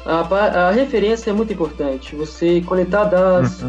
a, 0.06 0.68
a 0.68 0.70
referência 0.70 1.30
é 1.30 1.32
muito 1.32 1.52
importante. 1.52 2.14
Você 2.16 2.60
coletar 2.62 3.04
dados, 3.04 3.64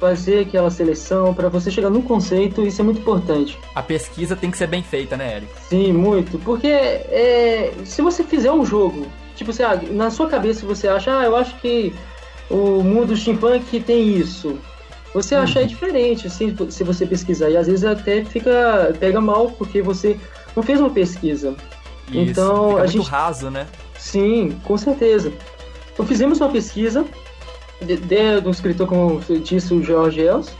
fazer 0.00 0.40
aquela 0.40 0.70
seleção 0.70 1.32
para 1.34 1.48
você 1.48 1.70
chegar 1.70 1.90
num 1.90 2.02
conceito, 2.02 2.66
isso 2.66 2.80
é 2.80 2.84
muito 2.84 3.00
importante. 3.00 3.58
A 3.74 3.82
pesquisa 3.82 4.34
tem 4.34 4.50
que 4.50 4.58
ser 4.58 4.66
bem 4.66 4.82
feita, 4.82 5.16
né, 5.16 5.36
Eric? 5.36 5.52
Sim, 5.60 5.92
muito. 5.92 6.38
Porque 6.38 6.66
é, 6.68 7.72
se 7.84 8.02
você 8.02 8.24
fizer 8.24 8.50
um 8.52 8.64
jogo, 8.64 9.06
tipo, 9.36 9.52
você, 9.52 9.62
ah, 9.62 9.80
na 9.90 10.10
sua 10.10 10.28
cabeça 10.28 10.66
você 10.66 10.88
acha, 10.88 11.16
ah, 11.20 11.24
eu 11.24 11.36
acho 11.36 11.54
que 11.60 11.92
o 12.50 12.82
mundo 12.82 13.16
steampunk 13.16 13.80
tem 13.80 14.08
isso. 14.16 14.58
Você 15.14 15.34
acha 15.34 15.60
é 15.60 15.64
diferente 15.64 16.28
se, 16.30 16.56
se 16.70 16.82
você 16.82 17.04
pesquisar. 17.06 17.50
E 17.50 17.56
às 17.56 17.66
vezes 17.66 17.84
até 17.84 18.24
fica. 18.24 18.96
pega 18.98 19.20
mal 19.20 19.50
porque 19.50 19.82
você 19.82 20.18
não 20.56 20.62
fez 20.62 20.80
uma 20.80 20.88
pesquisa. 20.88 21.54
Isso. 22.08 22.18
Então, 22.18 22.56
Fica 22.70 22.70
a 22.70 22.78
muito 22.78 22.90
gente- 22.92 23.08
raso, 23.08 23.50
né? 23.50 23.66
Sim, 23.98 24.58
com 24.64 24.76
certeza. 24.78 25.30
Então 25.92 26.06
fizemos 26.06 26.40
uma 26.40 26.48
pesquisa 26.50 27.04
de, 27.80 27.96
de, 27.96 28.40
do 28.40 28.50
escritor, 28.50 28.86
como 28.86 29.20
disse, 29.42 29.74
o 29.74 29.82
George 29.82 30.20
Els, 30.20 30.50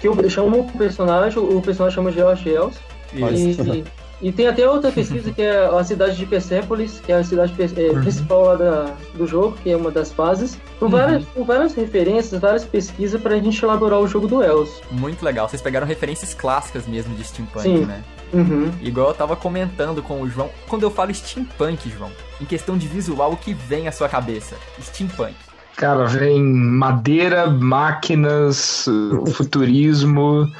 que 0.00 0.08
eu 0.08 0.30
chamo 0.30 0.60
o 0.60 0.78
personagem, 0.78 1.38
o 1.38 1.60
personagem 1.60 1.94
chama 1.94 2.10
George 2.10 2.48
Els. 2.50 2.76
Isso. 3.12 3.62
E, 3.62 3.84
E 4.22 4.32
tem 4.32 4.46
até 4.46 4.68
outra 4.68 4.90
pesquisa 4.90 5.30
que 5.32 5.42
é 5.42 5.66
a 5.66 5.84
cidade 5.84 6.16
de 6.16 6.24
Persepolis, 6.24 7.00
que 7.04 7.12
é 7.12 7.16
a 7.16 7.24
cidade 7.24 7.52
é, 7.76 7.90
Uhum. 7.90 8.00
principal 8.00 8.42
lá 8.44 8.54
da, 8.54 8.94
do 9.14 9.26
jogo, 9.26 9.56
que 9.62 9.70
é 9.70 9.76
uma 9.76 9.90
das 9.90 10.12
fases, 10.12 10.58
com 10.78 10.88
várias, 10.88 11.24
com 11.34 11.44
várias 11.44 11.74
referências, 11.74 12.40
várias 12.40 12.64
pesquisas 12.64 13.20
pra 13.20 13.36
gente 13.36 13.62
elaborar 13.62 14.00
o 14.00 14.06
jogo 14.08 14.26
do 14.26 14.42
Els. 14.42 14.80
Muito 14.90 15.22
legal. 15.24 15.48
Vocês 15.48 15.60
pegaram 15.60 15.86
referências 15.86 16.32
clássicas 16.32 16.86
mesmo 16.86 17.14
de 17.14 17.24
steampunk, 17.24 17.62
Sim. 17.62 17.84
né? 17.84 18.02
Uhum. 18.34 18.70
Igual 18.80 19.08
eu 19.08 19.14
tava 19.14 19.36
comentando 19.36 20.02
com 20.02 20.20
o 20.20 20.28
João. 20.28 20.50
Quando 20.68 20.82
eu 20.82 20.90
falo 20.90 21.14
steampunk, 21.14 21.88
João, 21.90 22.10
em 22.40 22.44
questão 22.44 22.76
de 22.76 22.88
visual, 22.88 23.32
o 23.32 23.36
que 23.36 23.54
vem 23.54 23.86
à 23.88 23.92
sua 23.92 24.08
cabeça? 24.08 24.56
Steampunk. 24.82 25.34
Cara, 25.76 26.04
vem 26.06 26.42
madeira, 26.42 27.46
máquinas, 27.48 28.86
futurismo, 29.34 30.50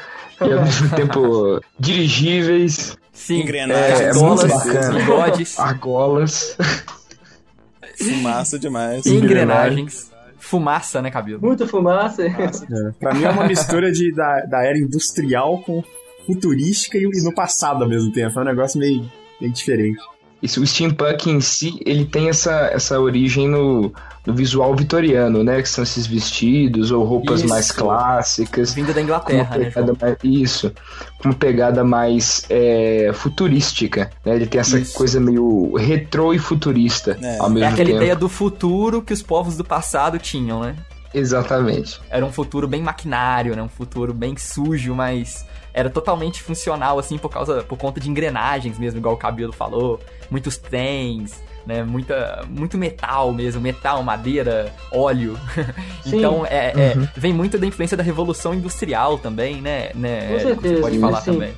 e 0.41 0.53
ao 0.53 0.63
mesmo 0.63 0.89
tempo 0.97 1.61
dirigíveis, 1.79 2.97
Sim, 3.13 3.43
Engrenagens, 3.43 4.01
é 4.01 4.13
muito 4.21 4.49
bacana. 4.49 4.99
bigodes, 4.99 5.59
argolas. 5.61 6.57
Fumaça 7.97 8.59
demais. 8.59 9.07
engrenagens, 9.07 10.11
fumaça, 10.39 11.01
né, 11.01 11.11
cabelo? 11.13 11.41
Muita 11.41 11.65
fumaça. 11.67 12.25
Pra 12.99 13.15
mim 13.15 13.23
é 13.23 13.31
uma 13.31 13.47
mistura 13.47 13.93
de, 13.93 14.13
da, 14.13 14.41
da 14.47 14.65
era 14.65 14.77
industrial 14.77 15.59
com 15.63 15.83
futurística 16.27 16.99
e, 16.99 17.05
no 17.23 17.35
passado 17.35 17.83
ao 17.85 17.89
mesmo 17.89 18.11
tempo. 18.13 18.39
É 18.39 18.43
um 18.43 18.47
negócio 18.47 18.79
meio, 18.79 19.05
meio 19.41 19.53
diferente. 19.53 19.99
Isso, 20.43 20.61
o 20.61 20.67
steampunk 20.67 21.31
em 21.31 21.41
si, 21.41 21.81
ele 21.87 22.05
tem 22.05 22.29
essa, 22.29 22.67
essa 22.67 23.01
origem 23.01 23.49
no, 23.49 23.91
no 24.27 24.35
visual 24.35 24.77
vitoriano, 24.77 25.43
né? 25.43 25.63
Que 25.63 25.69
são 25.69 25.83
esses 25.83 26.07
vestidos 26.07 26.91
ou 26.91 27.03
roupas 27.03 27.41
Isso. 27.41 27.49
mais 27.49 27.71
clássicas. 27.73 28.75
Vinda 28.75 28.93
da 28.93 29.01
Inglaterra, 29.01 29.57
né, 29.57 29.73
mais, 29.99 30.17
isso, 30.23 30.71
com 31.19 31.29
uma 31.31 31.35
pegada 31.35 31.83
mais 31.83 32.45
é, 32.51 33.11
futurística, 33.15 34.11
né? 34.23 34.37
Ele 34.37 34.47
tem 34.47 34.61
essa 34.61 34.79
Isso. 34.79 34.93
coisa 34.95 35.19
meio 35.19 35.75
retrô 35.77 36.35
e 36.35 36.39
futurista 36.39 37.19
É. 37.23 37.39
ao 37.39 37.47
É 37.47 37.51
mesmo 37.51 37.69
aquela 37.69 37.87
tempo. 37.89 37.97
ideia 38.03 38.15
do 38.17 38.29
futuro 38.29 39.01
que 39.01 39.15
os 39.15 39.23
povos 39.23 39.57
do 39.57 39.65
passado 39.65 40.19
tinham, 40.19 40.61
né? 40.61 40.77
Exatamente. 41.15 42.01
Era 42.11 42.27
um 42.27 42.33
futuro 42.33 42.67
bem 42.67 42.83
maquinário, 42.83 43.55
né? 43.55 43.63
Um 43.63 43.69
futuro 43.69 44.13
bem 44.13 44.37
sujo, 44.37 44.95
mas 44.95 45.47
era 45.73 45.89
totalmente 45.89 46.43
funcional, 46.43 46.99
assim, 46.99 47.17
por 47.17 47.31
causa, 47.31 47.63
por 47.63 47.79
conta 47.79 48.01
de 48.01 48.11
engrenagens 48.11 48.79
mesmo, 48.79 48.99
igual 48.99 49.15
o 49.15 49.19
Cabelo 49.19 49.53
falou. 49.53 50.01
Muitos 50.31 50.57
trens, 50.57 51.43
né? 51.67 51.83
Muita, 51.83 52.45
muito 52.49 52.77
metal 52.77 53.33
mesmo, 53.33 53.61
metal, 53.61 54.03
madeira, 54.03 54.73
óleo. 54.93 55.39
Sim. 56.03 56.19
então, 56.19 56.45
é, 56.47 56.73
é, 56.77 56.95
Uhum. 56.97 57.09
vem 57.17 57.33
muito 57.33 57.59
da 57.59 57.67
influência 57.67 57.97
da 57.97 58.03
Revolução 58.03 58.55
Industrial 58.55 59.19
também, 59.19 59.61
né? 59.61 59.91
né 59.95 60.27
Com 60.27 60.35
Érico? 60.35 60.39
Você 60.41 60.47
certeza, 60.49 60.81
pode 60.81 60.99
falar 60.99 61.21
sim. 61.21 61.33
também. 61.33 61.53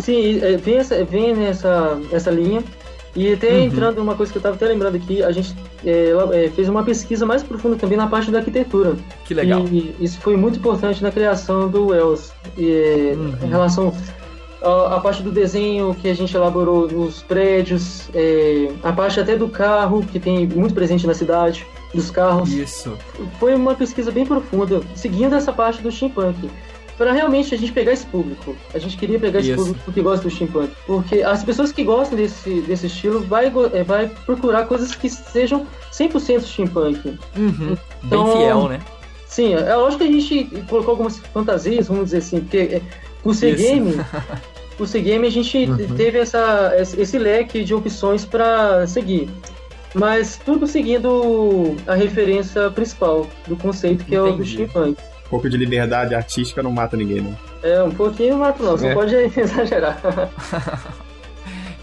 Sim, 0.00 0.40
é, 0.42 0.56
vem, 0.56 0.76
essa, 0.78 1.04
vem 1.04 1.34
nessa 1.34 2.00
essa 2.10 2.30
linha. 2.30 2.62
E 3.16 3.32
até 3.32 3.52
Uhum. 3.52 3.64
entrando 3.64 3.98
uma 4.02 4.14
coisa 4.14 4.32
que 4.32 4.38
eu 4.38 4.40
estava 4.40 4.56
até 4.56 4.66
lembrando 4.66 4.96
aqui, 4.96 5.22
a 5.22 5.30
gente 5.30 5.54
é, 5.84 6.12
é, 6.32 6.48
fez 6.50 6.68
uma 6.68 6.82
pesquisa 6.82 7.24
mais 7.24 7.42
profunda 7.42 7.76
também 7.76 7.96
na 7.96 8.06
parte 8.08 8.30
da 8.30 8.38
arquitetura. 8.38 8.96
Que 9.24 9.34
legal. 9.34 9.64
E 9.70 9.94
isso 10.00 10.18
foi 10.20 10.36
muito 10.36 10.58
importante 10.58 11.02
na 11.02 11.12
criação 11.12 11.68
do 11.68 11.86
Wells. 11.88 12.32
E, 12.56 12.70
é, 12.70 13.14
Uhum. 13.16 13.34
Em 13.42 13.48
relação 13.48 13.92
à, 14.62 14.96
à 14.96 15.00
parte 15.00 15.22
do 15.22 15.30
desenho 15.30 15.94
que 15.94 16.08
a 16.08 16.14
gente 16.14 16.34
elaborou 16.34 16.88
nos 16.88 17.22
prédios, 17.22 18.08
é, 18.14 18.68
a 18.82 18.92
parte 18.92 19.20
até 19.20 19.36
do 19.36 19.48
carro, 19.48 20.02
que 20.04 20.18
tem 20.18 20.46
muito 20.46 20.74
presente 20.74 21.06
na 21.06 21.14
cidade, 21.14 21.64
dos 21.94 22.10
carros. 22.10 22.52
Isso. 22.52 22.92
Foi 23.38 23.54
uma 23.54 23.74
pesquisa 23.76 24.10
bem 24.10 24.26
profunda, 24.26 24.80
seguindo 24.96 25.34
essa 25.36 25.52
parte 25.52 25.80
do 25.80 25.92
steampunk. 25.92 26.50
Para 26.96 27.12
realmente 27.12 27.54
a 27.54 27.58
gente 27.58 27.72
pegar 27.72 27.92
esse 27.92 28.06
público. 28.06 28.54
A 28.72 28.78
gente 28.78 28.96
queria 28.96 29.18
pegar 29.18 29.40
esse 29.40 29.50
Isso. 29.50 29.64
público 29.64 29.92
que 29.92 30.00
gosta 30.00 30.28
do 30.28 30.30
steampunk. 30.34 30.72
Porque 30.86 31.22
as 31.22 31.42
pessoas 31.42 31.72
que 31.72 31.82
gostam 31.82 32.16
desse, 32.16 32.60
desse 32.62 32.86
estilo 32.86 33.20
vai, 33.20 33.52
é, 33.72 33.82
vai 33.82 34.08
procurar 34.24 34.66
coisas 34.66 34.94
que 34.94 35.08
sejam 35.08 35.66
100% 35.92 36.40
steampunk. 36.42 37.18
Uhum. 37.36 37.76
Então- 38.04 38.24
Bem 38.24 38.36
fiel, 38.36 38.68
né? 38.68 38.80
Sim, 39.26 39.54
é 39.54 39.74
lógico 39.74 40.04
que 40.04 40.08
a 40.08 40.12
gente 40.12 40.44
colocou 40.68 40.92
algumas 40.92 41.18
fantasias, 41.18 41.88
vamos 41.88 42.04
dizer 42.04 42.18
assim, 42.18 42.38
porque 42.40 42.56
é, 42.58 42.82
o 43.24 43.34
C-Game, 43.34 43.96
o 44.78 44.86
C-Game 44.86 45.26
a 45.26 45.30
gente 45.30 45.58
Uhum. 45.68 45.96
teve 45.96 46.18
essa, 46.18 46.72
esse 46.78 47.00
esse 47.00 47.18
leque 47.18 47.64
de 47.64 47.74
opções 47.74 48.24
para 48.24 48.86
seguir. 48.86 49.28
Mas 49.92 50.40
tudo 50.44 50.66
seguindo 50.66 51.76
a 51.86 51.94
referência 51.94 52.70
principal 52.70 53.26
do 53.48 53.56
conceito, 53.56 54.04
que 54.04 54.14
é 54.14 54.20
o 54.20 54.24
do 54.26 54.30
Entendi. 54.34 54.52
steampunk. 54.68 54.96
Um 55.34 55.36
pouco 55.36 55.50
de 55.50 55.56
liberdade 55.56 56.14
artística 56.14 56.62
não 56.62 56.70
mata 56.70 56.96
ninguém, 56.96 57.20
né? 57.20 57.34
É, 57.60 57.82
um 57.82 57.90
pouquinho, 57.90 58.38
mas 58.38 58.56
não, 58.60 58.76
você 58.78 58.86
É. 58.86 58.94
pode 58.94 59.16
exagerar. 59.36 60.00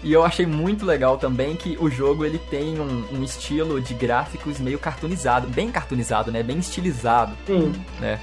E 0.04 0.12
eu 0.12 0.24
achei 0.24 0.44
muito 0.44 0.84
legal 0.84 1.16
também 1.16 1.54
que 1.54 1.76
o 1.78 1.88
jogo 1.88 2.24
ele 2.24 2.36
tem 2.50 2.76
um, 2.80 3.04
um 3.18 3.22
estilo 3.22 3.80
de 3.80 3.94
gráficos 3.94 4.58
meio 4.58 4.76
cartoonizado, 4.76 5.46
bem 5.46 5.70
cartoonizado, 5.70 6.32
né? 6.32 6.42
Bem 6.42 6.58
estilizado, 6.58 7.36
Sim, 7.46 7.72
né? 8.00 8.18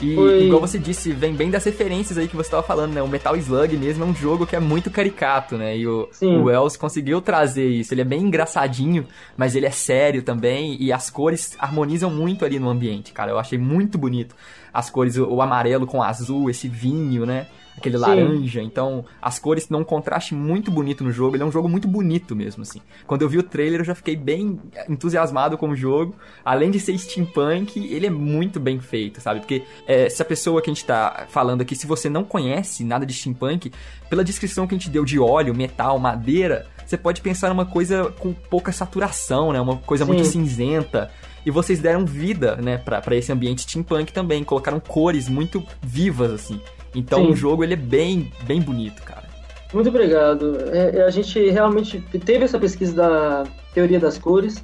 E 0.00 0.16
Foi- 0.16 0.46
igual 0.46 0.60
você 0.60 0.76
disse, 0.76 1.12
vem 1.12 1.32
bem 1.34 1.48
das 1.48 1.62
referências 1.62 2.18
aí 2.18 2.26
que 2.26 2.34
você 2.34 2.50
tava 2.50 2.64
falando, 2.64 2.94
né? 2.94 3.00
O 3.02 3.06
Metal 3.06 3.36
Slug 3.36 3.76
mesmo 3.76 4.02
é 4.02 4.06
um 4.08 4.14
jogo 4.14 4.44
que 4.44 4.56
é 4.56 4.58
muito 4.58 4.90
caricato, 4.90 5.56
né? 5.56 5.76
E 5.76 5.86
o, 5.86 6.08
Sim. 6.10 6.36
o 6.38 6.44
Wells 6.46 6.76
conseguiu 6.76 7.20
trazer 7.20 7.68
isso. 7.68 7.94
Ele 7.94 8.00
é 8.00 8.04
bem 8.04 8.22
engraçadinho, 8.22 9.06
mas 9.36 9.54
ele 9.54 9.66
é 9.66 9.70
sério 9.70 10.22
também. 10.24 10.76
E 10.82 10.92
as 10.92 11.10
cores 11.10 11.54
harmonizam 11.60 12.10
muito 12.10 12.44
ali 12.44 12.58
no 12.58 12.68
ambiente, 12.68 13.12
cara. 13.12 13.30
Eu 13.30 13.38
achei 13.38 13.58
muito 13.58 13.96
bonito. 13.96 14.34
As 14.72 14.90
cores, 14.90 15.16
o, 15.16 15.40
amarelo 15.40 15.86
com 15.86 15.98
o 15.98 16.02
azul, 16.02 16.50
esse 16.50 16.68
vinho, 16.68 17.24
né? 17.26 17.46
Aquele 17.76 17.96
Sim. 17.96 18.02
laranja. 18.02 18.62
Então, 18.62 19.04
as 19.22 19.38
cores 19.38 19.66
dão 19.66 19.80
um 19.80 19.84
contraste 19.84 20.34
muito 20.34 20.70
bonito 20.70 21.02
no 21.02 21.10
jogo. 21.10 21.36
Ele 21.36 21.42
é 21.42 21.46
um 21.46 21.52
jogo 21.52 21.68
muito 21.68 21.88
bonito 21.88 22.36
mesmo, 22.36 22.62
assim. 22.62 22.80
Quando 23.06 23.22
eu 23.22 23.28
vi 23.28 23.38
o 23.38 23.42
trailer, 23.42 23.80
eu 23.80 23.84
já 23.84 23.94
fiquei 23.94 24.16
bem 24.16 24.60
entusiasmado 24.88 25.56
com 25.56 25.70
o 25.70 25.76
jogo. 25.76 26.14
Além 26.44 26.70
de 26.70 26.78
ser 26.78 26.96
steampunk, 26.98 27.78
ele 27.78 28.06
é 28.06 28.10
muito 28.10 28.60
bem 28.60 28.80
feito, 28.80 29.20
sabe? 29.20 29.40
Porque 29.40 29.62
é, 29.86 30.10
se 30.10 30.20
a 30.20 30.24
pessoa 30.24 30.60
que 30.60 30.70
a 30.70 30.74
gente 30.74 30.84
tá 30.84 31.26
falando 31.30 31.62
aqui, 31.62 31.74
se 31.74 31.86
você 31.86 32.10
não 32.10 32.22
conhece 32.22 32.84
nada 32.84 33.06
de 33.06 33.14
steampunk, 33.14 33.72
pela 34.10 34.22
descrição 34.22 34.66
que 34.66 34.74
a 34.74 34.78
gente 34.78 34.90
deu 34.90 35.04
de 35.04 35.18
óleo, 35.18 35.54
metal, 35.54 35.98
madeira, 35.98 36.66
você 36.90 36.98
pode 36.98 37.20
pensar 37.20 37.48
numa 37.48 37.64
coisa 37.64 38.12
com 38.18 38.32
pouca 38.32 38.72
saturação, 38.72 39.52
né? 39.52 39.60
Uma 39.60 39.76
coisa 39.76 40.04
Sim. 40.04 40.12
muito 40.12 40.26
cinzenta. 40.26 41.08
E 41.44 41.50
vocês 41.50 41.78
deram 41.80 42.04
vida, 42.04 42.56
né, 42.56 42.76
pra, 42.78 43.00
pra 43.00 43.16
esse 43.16 43.32
ambiente 43.32 43.62
steampunk 43.62 44.12
também. 44.12 44.44
Colocaram 44.44 44.78
cores 44.80 45.28
muito 45.28 45.62
vivas, 45.82 46.32
assim. 46.32 46.60
Então 46.94 47.20
Sim. 47.26 47.30
o 47.30 47.36
jogo, 47.36 47.64
ele 47.64 47.74
é 47.74 47.76
bem, 47.76 48.30
bem 48.44 48.60
bonito, 48.60 49.02
cara. 49.02 49.24
muito 49.72 49.88
obrigado. 49.88 50.56
É, 50.72 50.98
é, 50.98 51.02
a 51.04 51.10
gente 51.10 51.48
realmente 51.50 52.00
teve 52.24 52.44
essa 52.44 52.58
pesquisa 52.58 52.94
da 52.94 53.44
teoria 53.72 54.00
das 54.00 54.18
cores 54.18 54.62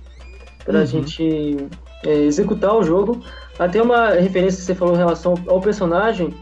para 0.64 0.78
a 0.78 0.80
Uhum. 0.80 0.86
gente 0.86 1.56
é, 2.04 2.12
executar 2.24 2.74
o 2.76 2.82
jogo. 2.82 3.20
Até 3.58 3.80
uma 3.80 4.10
referência 4.10 4.58
que 4.58 4.64
você 4.66 4.74
falou 4.74 4.94
em 4.94 4.98
relação 4.98 5.34
ao 5.46 5.60
personagem, 5.60 6.34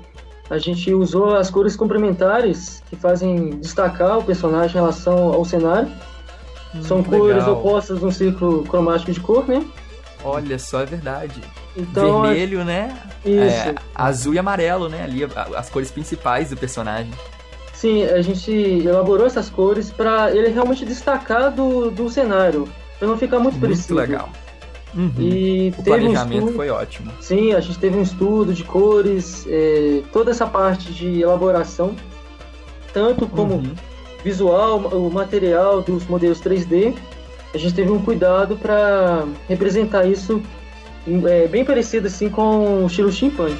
a 0.50 0.58
gente 0.58 0.92
usou 0.92 1.36
as 1.36 1.48
cores 1.50 1.76
complementares 1.76 2.82
que 2.90 2.96
fazem 2.96 3.50
destacar 3.60 4.18
o 4.18 4.24
personagem 4.24 4.70
em 4.72 4.80
relação 4.80 5.32
ao 5.32 5.44
cenário. 5.44 5.88
São 6.82 6.98
Hum, 6.98 7.04
cores 7.04 7.36
legal. 7.36 7.52
opostas 7.58 8.00
num 8.00 8.10
ciclo 8.10 8.64
cromático 8.64 9.12
de 9.12 9.20
cor, 9.20 9.46
né? 9.46 9.64
Olha 10.24 10.58
só, 10.58 10.80
é 10.80 10.86
verdade. 10.86 11.40
Então, 11.76 12.22
Vermelho, 12.22 12.64
né? 12.64 12.96
Isso. 13.24 13.68
É, 13.68 13.74
azul 13.94 14.32
e 14.34 14.38
amarelo, 14.38 14.88
né? 14.88 15.02
Ali, 15.04 15.22
as 15.56 15.68
cores 15.68 15.90
principais 15.90 16.50
do 16.50 16.56
personagem. 16.56 17.12
Sim, 17.72 18.04
a 18.04 18.22
gente 18.22 18.50
elaborou 18.50 19.26
essas 19.26 19.50
cores 19.50 19.90
para 19.90 20.34
ele 20.34 20.48
realmente 20.48 20.84
destacar 20.86 21.50
do, 21.52 21.90
do 21.90 22.08
cenário, 22.08 22.66
para 22.98 23.06
não 23.08 23.18
ficar 23.18 23.38
muito 23.38 23.54
Muito 23.58 23.60
parecido. 23.62 23.94
legal. 23.96 24.28
Uhum. 24.94 25.12
E 25.18 25.74
O 25.76 25.82
teve 25.82 25.90
um 25.90 25.98
planejamento 25.98 26.38
estudo, 26.38 26.56
foi 26.56 26.70
ótimo. 26.70 27.12
sim, 27.20 27.52
a 27.52 27.60
gente 27.60 27.78
teve 27.78 27.96
um 27.98 28.02
estudo 28.02 28.54
de 28.54 28.62
cores, 28.64 29.44
é, 29.48 30.02
toda 30.12 30.30
essa 30.30 30.46
parte 30.46 30.92
de 30.94 31.20
elaboração, 31.20 31.96
tanto 32.92 33.26
como 33.26 33.54
Uhum. 33.54 33.74
visual, 34.22 34.78
o 34.78 35.10
material 35.12 35.82
dos 35.82 36.06
modelos 36.06 36.40
3D, 36.40 36.94
a 37.54 37.58
gente 37.58 37.74
teve 37.74 37.90
um 37.90 38.02
cuidado 38.02 38.56
para 38.56 39.24
representar 39.48 40.04
isso 40.06 40.42
é, 41.28 41.46
bem 41.46 41.64
parecido 41.64 42.08
assim 42.08 42.28
com 42.28 42.82
o 42.82 42.86
estilo 42.86 43.12
steampunk. 43.12 43.56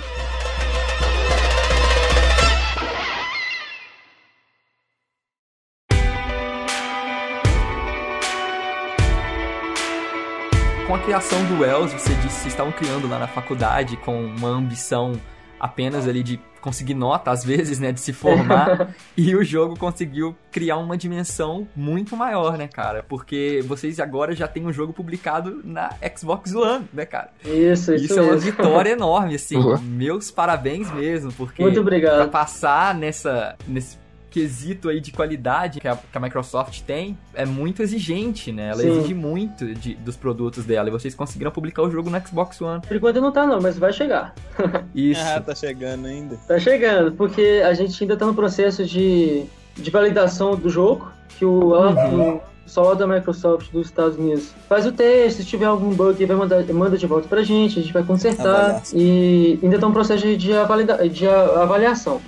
Com 10.89 10.95
a 10.95 10.99
criação 10.99 11.45
do 11.45 11.61
Wells, 11.61 11.93
você 11.93 12.15
disse 12.15 12.43
que 12.43 12.49
estavam 12.49 12.73
criando 12.73 13.09
lá 13.09 13.19
na 13.19 13.29
faculdade 13.29 13.97
com 13.99 14.25
uma 14.27 14.49
ambição 14.49 15.13
apenas 15.59 16.07
ali 16.09 16.23
de 16.23 16.41
conseguir 16.61 16.95
nota, 16.95 17.31
às 17.31 17.45
vezes, 17.45 17.79
né, 17.79 17.93
de 17.93 18.01
se 18.01 18.11
formar, 18.11 18.95
e 19.15 19.37
o 19.37 19.45
jogo 19.45 19.79
conseguiu 19.79 20.35
criar 20.51 20.79
uma 20.79 20.97
dimensão 20.97 21.69
muito 21.77 22.17
maior, 22.17 22.57
né, 22.57 22.67
cara? 22.67 23.03
Porque 23.07 23.63
vocês 23.67 24.01
agora 24.01 24.35
já 24.35 24.49
têm 24.49 24.67
um 24.67 24.73
jogo 24.73 24.91
publicado 24.93 25.61
na 25.63 25.91
Xbox 26.17 26.55
One, 26.55 26.87
né, 26.91 27.05
cara? 27.05 27.31
Isso, 27.45 27.95
isso, 27.95 28.05
Isso 28.07 28.19
é 28.19 28.23
uma 28.23 28.37
vitória 28.39 28.91
enorme, 28.93 29.35
assim. 29.35 29.57
Uhum. 29.57 29.79
Meus 29.79 30.31
parabéns 30.31 30.91
mesmo, 30.91 31.31
porque 31.33 31.61
Muito 31.61 31.75
pra 31.75 31.83
obrigado. 31.83 32.31
passar 32.31 32.95
nessa 32.95 33.57
nesse 33.69 33.99
quesito 34.35 34.89
aí 34.89 35.01
de 35.01 35.13
qualidade 35.13 35.79
que 35.81 35.87
a, 35.87 35.95
que 35.95 36.19
a 36.19 36.21
Microsoft 36.21 36.81
tem 36.83 37.17
é 37.35 37.47
muito 37.47 37.83
exigente, 37.83 38.51
né? 38.51 38.71
Ela 38.71 38.83
Sim. 38.83 38.91
exige 38.99 39.15
muito 39.15 39.73
de- 39.75 39.95
dos 39.95 40.17
produtos 40.17 40.65
dela 40.65 40.89
e 40.89 40.91
vocês 40.93 41.15
conseguiram 41.15 41.53
publicar 41.53 41.83
o 41.83 41.91
jogo 41.91 42.11
no 42.11 42.21
Xbox 42.27 42.61
One. 42.61 42.81
Por 42.87 42.97
enquanto 42.97 43.21
não 43.21 43.31
tá 43.31 43.47
não, 43.47 43.61
mas 43.61 43.79
vai 43.79 43.93
chegar. 43.93 44.35
Isso. 44.93 45.21
Ah, 45.25 45.41
tá 45.41 45.55
chegando 45.55 46.07
ainda. 46.07 46.37
Tá 46.49 46.59
chegando, 46.59 47.13
porque 47.13 47.63
a 47.65 47.73
gente 47.75 48.03
ainda 48.03 48.17
tá 48.17 48.27
no 48.27 48.35
processo 48.35 48.85
de, 48.85 49.45
de 49.77 49.91
validação 49.91 50.57
do 50.57 50.69
jogo, 50.69 51.11
que 51.39 51.45
o, 51.45 51.73
Uhum. 51.73 52.35
o 52.37 52.41
pessoal 52.65 52.97
da 52.97 53.07
Microsoft 53.07 53.71
dos 53.71 53.87
Estados 53.87 54.17
Unidos 54.19 54.53
faz 54.69 54.85
o 54.87 54.91
teste, 54.93 55.43
se 55.43 55.49
tiver 55.49 55.67
algum 55.67 55.91
bug 55.95 56.25
vai 56.27 56.37
mandar, 56.37 56.65
manda 56.73 56.97
de 56.99 57.07
volta 57.07 57.29
pra 57.29 57.43
gente, 57.43 57.79
a 57.79 57.83
gente 57.83 57.93
vai 57.93 58.03
consertar 58.03 58.47
Avaliação. 58.49 58.99
e 58.99 59.59
ainda 59.63 59.79
tá 59.79 59.87
um 59.87 59.93
processo 59.93 60.37
de, 60.37 60.53
avalida, 60.55 61.09
de 61.09 61.29
avaliação. 61.29 62.21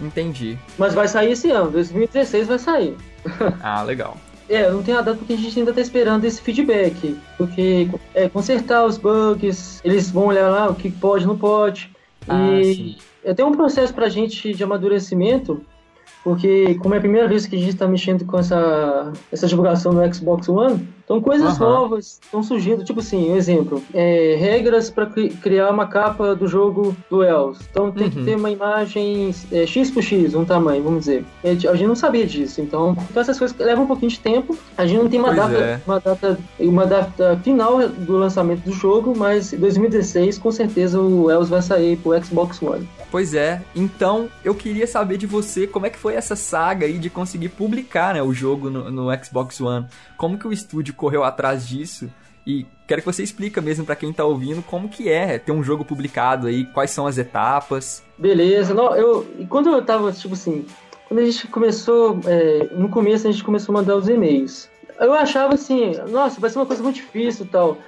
Entendi. 0.00 0.58
Mas 0.78 0.94
vai 0.94 1.08
sair 1.08 1.32
esse 1.32 1.50
ano, 1.50 1.70
2016 1.70 2.48
vai 2.48 2.58
sair. 2.58 2.96
Ah, 3.62 3.82
legal. 3.82 4.16
É, 4.48 4.70
não 4.70 4.82
tem 4.82 4.94
a 4.94 5.00
data 5.00 5.16
porque 5.16 5.32
a 5.32 5.36
gente 5.36 5.58
ainda 5.58 5.72
tá 5.72 5.80
esperando 5.80 6.24
esse 6.24 6.40
feedback. 6.42 7.16
Porque 7.38 7.88
é, 8.14 8.28
consertar 8.28 8.84
os 8.84 8.98
bugs, 8.98 9.80
eles 9.84 10.10
vão 10.10 10.26
olhar 10.26 10.48
lá 10.50 10.68
o 10.68 10.74
que 10.74 10.90
pode 10.90 11.26
não 11.26 11.38
pode. 11.38 11.90
Ah, 12.28 12.50
e 12.60 12.74
sim. 12.74 12.96
é, 13.24 13.32
tem 13.32 13.44
um 13.44 13.52
processo 13.52 13.94
pra 13.94 14.08
gente 14.08 14.52
de 14.52 14.62
amadurecimento, 14.62 15.64
porque 16.22 16.74
como 16.76 16.94
é 16.94 16.98
a 16.98 17.00
primeira 17.00 17.26
vez 17.26 17.46
que 17.46 17.56
a 17.56 17.58
gente 17.58 17.76
tá 17.76 17.86
mexendo 17.88 18.24
com 18.24 18.38
essa, 18.38 19.12
essa 19.30 19.46
divulgação 19.46 19.92
no 19.92 20.14
Xbox 20.14 20.48
One, 20.48 20.86
então 21.12 21.20
coisas 21.20 21.60
Aham. 21.60 21.68
novas 21.68 22.18
estão 22.22 22.42
surgindo, 22.42 22.82
tipo 22.84 23.00
assim, 23.00 23.32
um 23.32 23.36
exemplo, 23.36 23.82
é, 23.92 24.36
regras 24.38 24.88
para 24.88 25.06
criar 25.06 25.70
uma 25.70 25.86
capa 25.86 26.34
do 26.34 26.48
jogo 26.48 26.96
do. 27.10 27.22
Então 27.70 27.90
tem 27.90 28.08
que 28.10 28.18
Uhum. 28.18 28.24
ter 28.24 28.36
uma 28.36 28.50
imagem 28.50 29.34
é, 29.50 29.66
X 29.66 29.90
por 29.90 30.02
X, 30.02 30.34
um 30.34 30.44
tamanho, 30.44 30.82
vamos 30.82 31.00
dizer. 31.00 31.24
A 31.44 31.48
gente 31.48 31.86
não 31.86 31.94
sabia 31.94 32.26
disso, 32.26 32.60
então, 32.60 32.96
então 33.10 33.20
essas 33.20 33.38
coisas 33.38 33.56
levam 33.58 33.84
um 33.84 33.86
pouquinho 33.86 34.10
de 34.10 34.18
tempo. 34.20 34.56
A 34.76 34.86
gente 34.86 35.02
não 35.02 35.08
tem 35.08 35.18
uma 35.20 35.28
Pois 35.34 35.40
data, 35.40 35.58
é. 35.58 35.80
uma 35.86 36.00
data, 36.00 36.38
uma 36.58 36.86
data 36.86 37.40
final 37.44 37.86
do 37.88 38.16
lançamento 38.16 38.62
do 38.64 38.72
jogo, 38.72 39.14
mas 39.16 39.52
em 39.52 39.58
2016 39.58 40.38
com 40.38 40.50
certeza 40.50 41.00
o 41.00 41.30
Elves 41.30 41.48
vai 41.48 41.62
sair 41.62 41.96
pro 41.96 42.12
Xbox 42.24 42.60
One. 42.62 42.88
Pois 43.10 43.34
é, 43.34 43.60
então 43.76 44.28
eu 44.44 44.54
queria 44.54 44.86
saber 44.86 45.18
de 45.18 45.26
você 45.26 45.66
como 45.66 45.84
é 45.86 45.90
que 45.90 45.98
foi 45.98 46.14
essa 46.14 46.34
saga 46.34 46.86
aí 46.86 46.98
de 46.98 47.10
conseguir 47.10 47.50
publicar 47.50 48.14
né, 48.14 48.22
o 48.22 48.32
jogo 48.32 48.70
no, 48.70 48.90
no 48.90 49.24
Xbox 49.24 49.60
One. 49.60 49.86
Como 50.16 50.38
que 50.38 50.46
o 50.46 50.52
estúdio 50.52 50.94
correu 51.02 51.24
atrás 51.24 51.66
disso? 51.66 52.08
E 52.46 52.64
quero 52.86 53.02
que 53.02 53.06
você 53.06 53.24
explica 53.24 53.60
mesmo 53.60 53.84
pra 53.84 53.96
quem 53.96 54.12
tá 54.12 54.24
ouvindo 54.24 54.62
como 54.62 54.88
que 54.88 55.08
é 55.08 55.36
ter 55.36 55.50
um 55.50 55.62
jogo 55.62 55.84
publicado 55.84 56.46
aí, 56.46 56.64
quais 56.64 56.92
são 56.92 57.08
as 57.08 57.18
etapas. 57.18 58.04
Beleza, 58.16 58.72
não, 58.72 58.94
eu, 58.94 59.26
quando 59.48 59.68
eu 59.70 59.84
tava, 59.84 60.12
tipo 60.12 60.34
assim, 60.34 60.64
quando 61.08 61.18
a 61.18 61.24
gente 61.24 61.48
começou, 61.48 62.20
é, 62.24 62.68
no 62.72 62.88
começo 62.88 63.26
a 63.26 63.32
gente 63.32 63.42
começou 63.42 63.74
a 63.74 63.80
mandar 63.80 63.96
os 63.96 64.08
e-mails. 64.08 64.68
Eu 65.00 65.12
achava 65.12 65.54
assim, 65.54 65.92
nossa, 66.08 66.40
vai 66.40 66.50
ser 66.50 66.58
uma 66.58 66.66
coisa 66.66 66.82
muito 66.84 66.96
difícil 66.96 67.46
e 67.46 67.48
tal. 67.48 67.78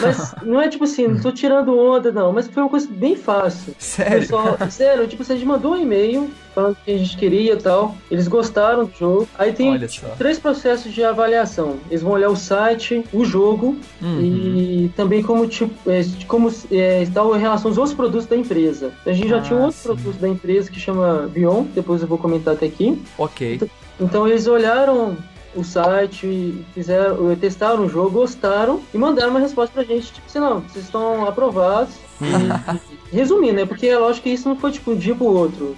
Mas 0.00 0.34
não 0.42 0.60
é 0.60 0.68
tipo 0.68 0.84
assim, 0.84 1.06
não 1.06 1.20
tô 1.20 1.30
tirando 1.32 1.76
onda, 1.78 2.10
não, 2.10 2.32
mas 2.32 2.48
foi 2.48 2.62
uma 2.62 2.68
coisa 2.68 2.88
bem 2.90 3.14
fácil. 3.16 3.72
O 3.72 3.82
Sério? 3.82 4.20
Pessoal, 4.20 4.56
sério, 4.70 5.06
tipo, 5.06 5.22
a 5.22 5.26
gente 5.26 5.44
mandou 5.44 5.72
um 5.72 5.76
e-mail 5.82 6.30
falando 6.54 6.72
o 6.72 6.76
que 6.84 6.90
a 6.92 6.98
gente 6.98 7.16
queria 7.16 7.54
e 7.54 7.56
tal. 7.56 7.94
Eles 8.10 8.28
gostaram 8.28 8.84
do 8.84 8.92
jogo. 8.98 9.28
Aí 9.38 9.52
tem 9.52 9.78
três 10.18 10.38
processos 10.38 10.92
de 10.92 11.02
avaliação. 11.02 11.76
Eles 11.90 12.02
vão 12.02 12.12
olhar 12.12 12.28
o 12.30 12.36
site, 12.36 13.04
o 13.12 13.24
jogo 13.24 13.76
Uhum. 14.00 14.20
e 14.20 14.92
também 14.96 15.22
como, 15.22 15.46
tipo, 15.46 15.72
é, 15.90 16.02
como 16.26 16.52
é, 16.70 17.02
está 17.02 17.22
em 17.22 17.38
relação 17.38 17.70
aos 17.70 17.78
outros 17.78 17.94
produtos 17.94 18.26
da 18.26 18.36
empresa. 18.36 18.92
A 19.06 19.12
gente 19.12 19.28
já 19.28 19.38
Ah, 19.38 19.40
tinha 19.42 19.58
um 19.58 19.62
outro 19.62 19.76
sim. 19.78 19.82
produto 19.88 20.18
da 20.18 20.28
empresa 20.28 20.70
que 20.70 20.78
chama 20.80 21.28
Bion, 21.32 21.64
depois 21.74 22.02
eu 22.02 22.08
vou 22.08 22.18
comentar 22.18 22.54
até 22.54 22.66
aqui. 22.66 23.00
Ok. 23.16 23.60
Então 24.00 24.26
eles 24.26 24.46
olharam 24.46 25.16
o 25.54 25.64
site, 25.64 26.64
fizeram, 26.74 27.34
testaram 27.36 27.84
o 27.84 27.88
jogo, 27.88 28.10
gostaram 28.10 28.80
e 28.92 28.98
mandaram 28.98 29.30
uma 29.30 29.40
resposta 29.40 29.72
pra 29.72 29.84
gente, 29.84 30.12
tipo 30.12 30.26
assim, 30.26 30.38
não, 30.38 30.60
vocês 30.60 30.84
estão 30.84 31.26
aprovados. 31.26 31.94
E, 32.20 33.12
resumindo, 33.14 33.54
né? 33.54 33.66
Porque 33.66 33.86
é 33.86 33.98
lógico 33.98 34.24
que 34.24 34.30
isso 34.30 34.48
não 34.48 34.56
foi 34.56 34.72
tipo 34.72 34.92
um 34.92 34.96
dia 34.96 35.14
pro 35.14 35.26
outro. 35.26 35.76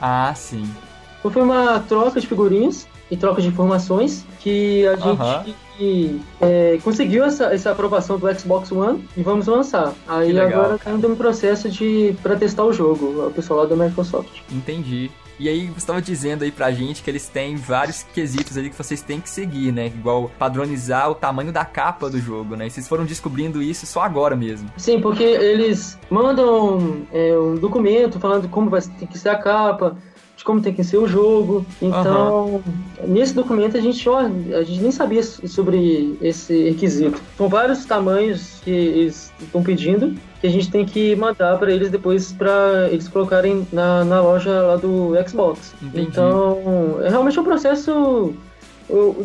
Ah, 0.00 0.32
sim. 0.34 0.68
Então 1.18 1.30
foi 1.30 1.42
uma 1.42 1.80
troca 1.80 2.20
de 2.20 2.26
figurinhas 2.26 2.86
e 3.10 3.16
troca 3.16 3.40
de 3.40 3.48
informações 3.48 4.24
que 4.40 4.86
a 4.86 4.96
gente 4.96 5.56
é, 6.40 6.78
conseguiu 6.82 7.24
essa, 7.24 7.46
essa 7.46 7.70
aprovação 7.70 8.18
do 8.18 8.38
Xbox 8.38 8.70
One 8.72 9.06
e 9.16 9.22
vamos 9.22 9.46
lançar. 9.46 9.92
Aí 10.06 10.32
legal, 10.32 10.64
agora 10.64 10.78
tá 10.78 10.90
indo 10.92 11.08
no 11.08 11.16
processo 11.16 11.68
de 11.68 12.14
para 12.22 12.36
testar 12.36 12.64
o 12.64 12.72
jogo, 12.72 13.26
o 13.26 13.30
pessoal 13.30 13.60
lá 13.60 13.66
da 13.66 13.76
Microsoft. 13.76 14.40
Entendi. 14.50 15.10
E 15.38 15.48
aí 15.48 15.66
você 15.66 15.78
estava 15.78 16.00
dizendo 16.00 16.44
aí 16.44 16.50
pra 16.50 16.70
gente 16.70 17.02
que 17.02 17.10
eles 17.10 17.28
têm 17.28 17.56
vários 17.56 18.02
quesitos 18.02 18.56
ali 18.56 18.70
que 18.70 18.76
vocês 18.76 19.02
têm 19.02 19.20
que 19.20 19.28
seguir, 19.28 19.72
né? 19.72 19.86
Igual 19.86 20.30
padronizar 20.38 21.10
o 21.10 21.14
tamanho 21.14 21.52
da 21.52 21.64
capa 21.64 22.08
do 22.08 22.18
jogo, 22.18 22.56
né? 22.56 22.66
E 22.66 22.70
vocês 22.70 22.88
foram 22.88 23.04
descobrindo 23.04 23.62
isso 23.62 23.86
só 23.86 24.00
agora 24.00 24.34
mesmo. 24.34 24.70
Sim, 24.76 25.00
porque 25.00 25.22
eles 25.22 25.98
mandam 26.10 27.06
é, 27.12 27.36
um 27.38 27.54
documento 27.54 28.18
falando 28.18 28.48
como 28.48 28.70
vai 28.70 28.80
ter 28.80 29.06
que 29.06 29.18
ser 29.18 29.28
a 29.28 29.36
capa, 29.36 29.96
como 30.46 30.62
tem 30.62 30.72
que 30.72 30.84
ser 30.84 30.96
o 30.96 31.08
jogo. 31.08 31.66
Então, 31.82 32.62
nesse 33.04 33.34
documento 33.34 33.76
a 33.76 33.80
gente, 33.80 34.08
ó, 34.08 34.20
a 34.20 34.62
gente 34.62 34.80
nem 34.80 34.92
sabia 34.92 35.20
sobre 35.22 36.16
esse 36.22 36.70
requisito. 36.70 37.20
São 37.36 37.48
vários 37.48 37.84
tamanhos 37.84 38.60
que 38.64 38.70
eles 38.70 39.32
estão 39.40 39.60
pedindo 39.60 40.14
que 40.40 40.46
a 40.46 40.50
gente 40.50 40.70
tem 40.70 40.86
que 40.86 41.16
mandar 41.16 41.58
para 41.58 41.72
eles 41.72 41.90
depois 41.90 42.30
para 42.32 42.88
eles 42.92 43.08
colocarem 43.08 43.66
na, 43.72 44.04
na 44.04 44.20
loja 44.20 44.62
lá 44.62 44.76
do 44.76 45.14
Xbox. 45.28 45.74
Entendi. 45.82 46.06
Então, 46.06 47.00
é 47.02 47.08
realmente 47.08 47.40
um 47.40 47.44
processo 47.44 48.32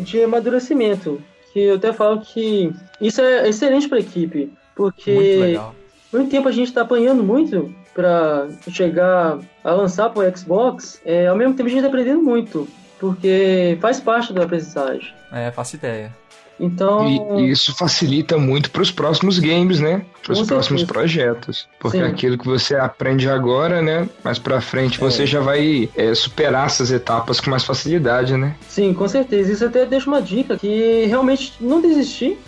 de 0.00 0.24
amadurecimento. 0.24 1.22
Que 1.52 1.60
eu 1.60 1.76
até 1.76 1.92
falo 1.92 2.20
que 2.20 2.72
isso 3.00 3.20
é 3.20 3.48
excelente 3.48 3.86
para 3.86 3.98
a 3.98 4.00
equipe, 4.00 4.50
porque 4.74 5.58
Muito 5.60 5.82
muito 6.12 6.30
tempo 6.30 6.48
a 6.48 6.52
gente 6.52 6.72
tá 6.72 6.82
apanhando 6.82 7.22
muito 7.22 7.74
pra 7.94 8.48
chegar 8.70 9.38
a 9.62 9.72
lançar 9.72 10.10
pro 10.10 10.36
Xbox, 10.36 11.00
é, 11.04 11.26
ao 11.26 11.36
mesmo 11.36 11.54
tempo 11.54 11.68
a 11.68 11.72
gente 11.72 11.82
tá 11.82 11.88
aprendendo 11.88 12.22
muito, 12.22 12.68
porque 12.98 13.76
faz 13.80 14.00
parte 14.00 14.32
da 14.32 14.44
aprendizagem. 14.44 15.12
É, 15.32 15.50
faço 15.50 15.76
ideia. 15.76 16.12
Então, 16.60 17.08
E, 17.08 17.42
e 17.42 17.50
isso 17.50 17.74
facilita 17.74 18.38
muito 18.38 18.70
para 18.70 18.82
os 18.82 18.90
próximos 18.90 19.38
games, 19.38 19.80
né? 19.80 20.02
Para 20.22 20.32
os 20.34 20.46
próximos 20.46 20.82
certeza. 20.82 20.86
projetos. 20.86 21.68
Porque 21.80 21.96
Sim. 21.98 22.04
aquilo 22.04 22.38
que 22.38 22.46
você 22.46 22.76
aprende 22.76 23.28
agora, 23.28 23.82
né? 23.82 24.08
Mais 24.22 24.38
para 24.38 24.60
frente 24.60 25.00
você 25.00 25.26
já 25.26 25.40
vai 25.40 25.88
é, 25.96 26.14
superar 26.14 26.66
essas 26.66 26.92
etapas 26.92 27.40
com 27.40 27.50
mais 27.50 27.64
facilidade, 27.64 28.36
né? 28.36 28.54
sim, 28.68 28.94
com 28.94 29.08
certeza. 29.08 29.50
Isso 29.50 29.64
até 29.64 29.84
deixa 29.84 30.06
uma 30.08 30.22
dica 30.22 30.56
que 30.56 31.04
realmente 31.06 31.54
não 31.60 31.80
desistir, 31.80 32.38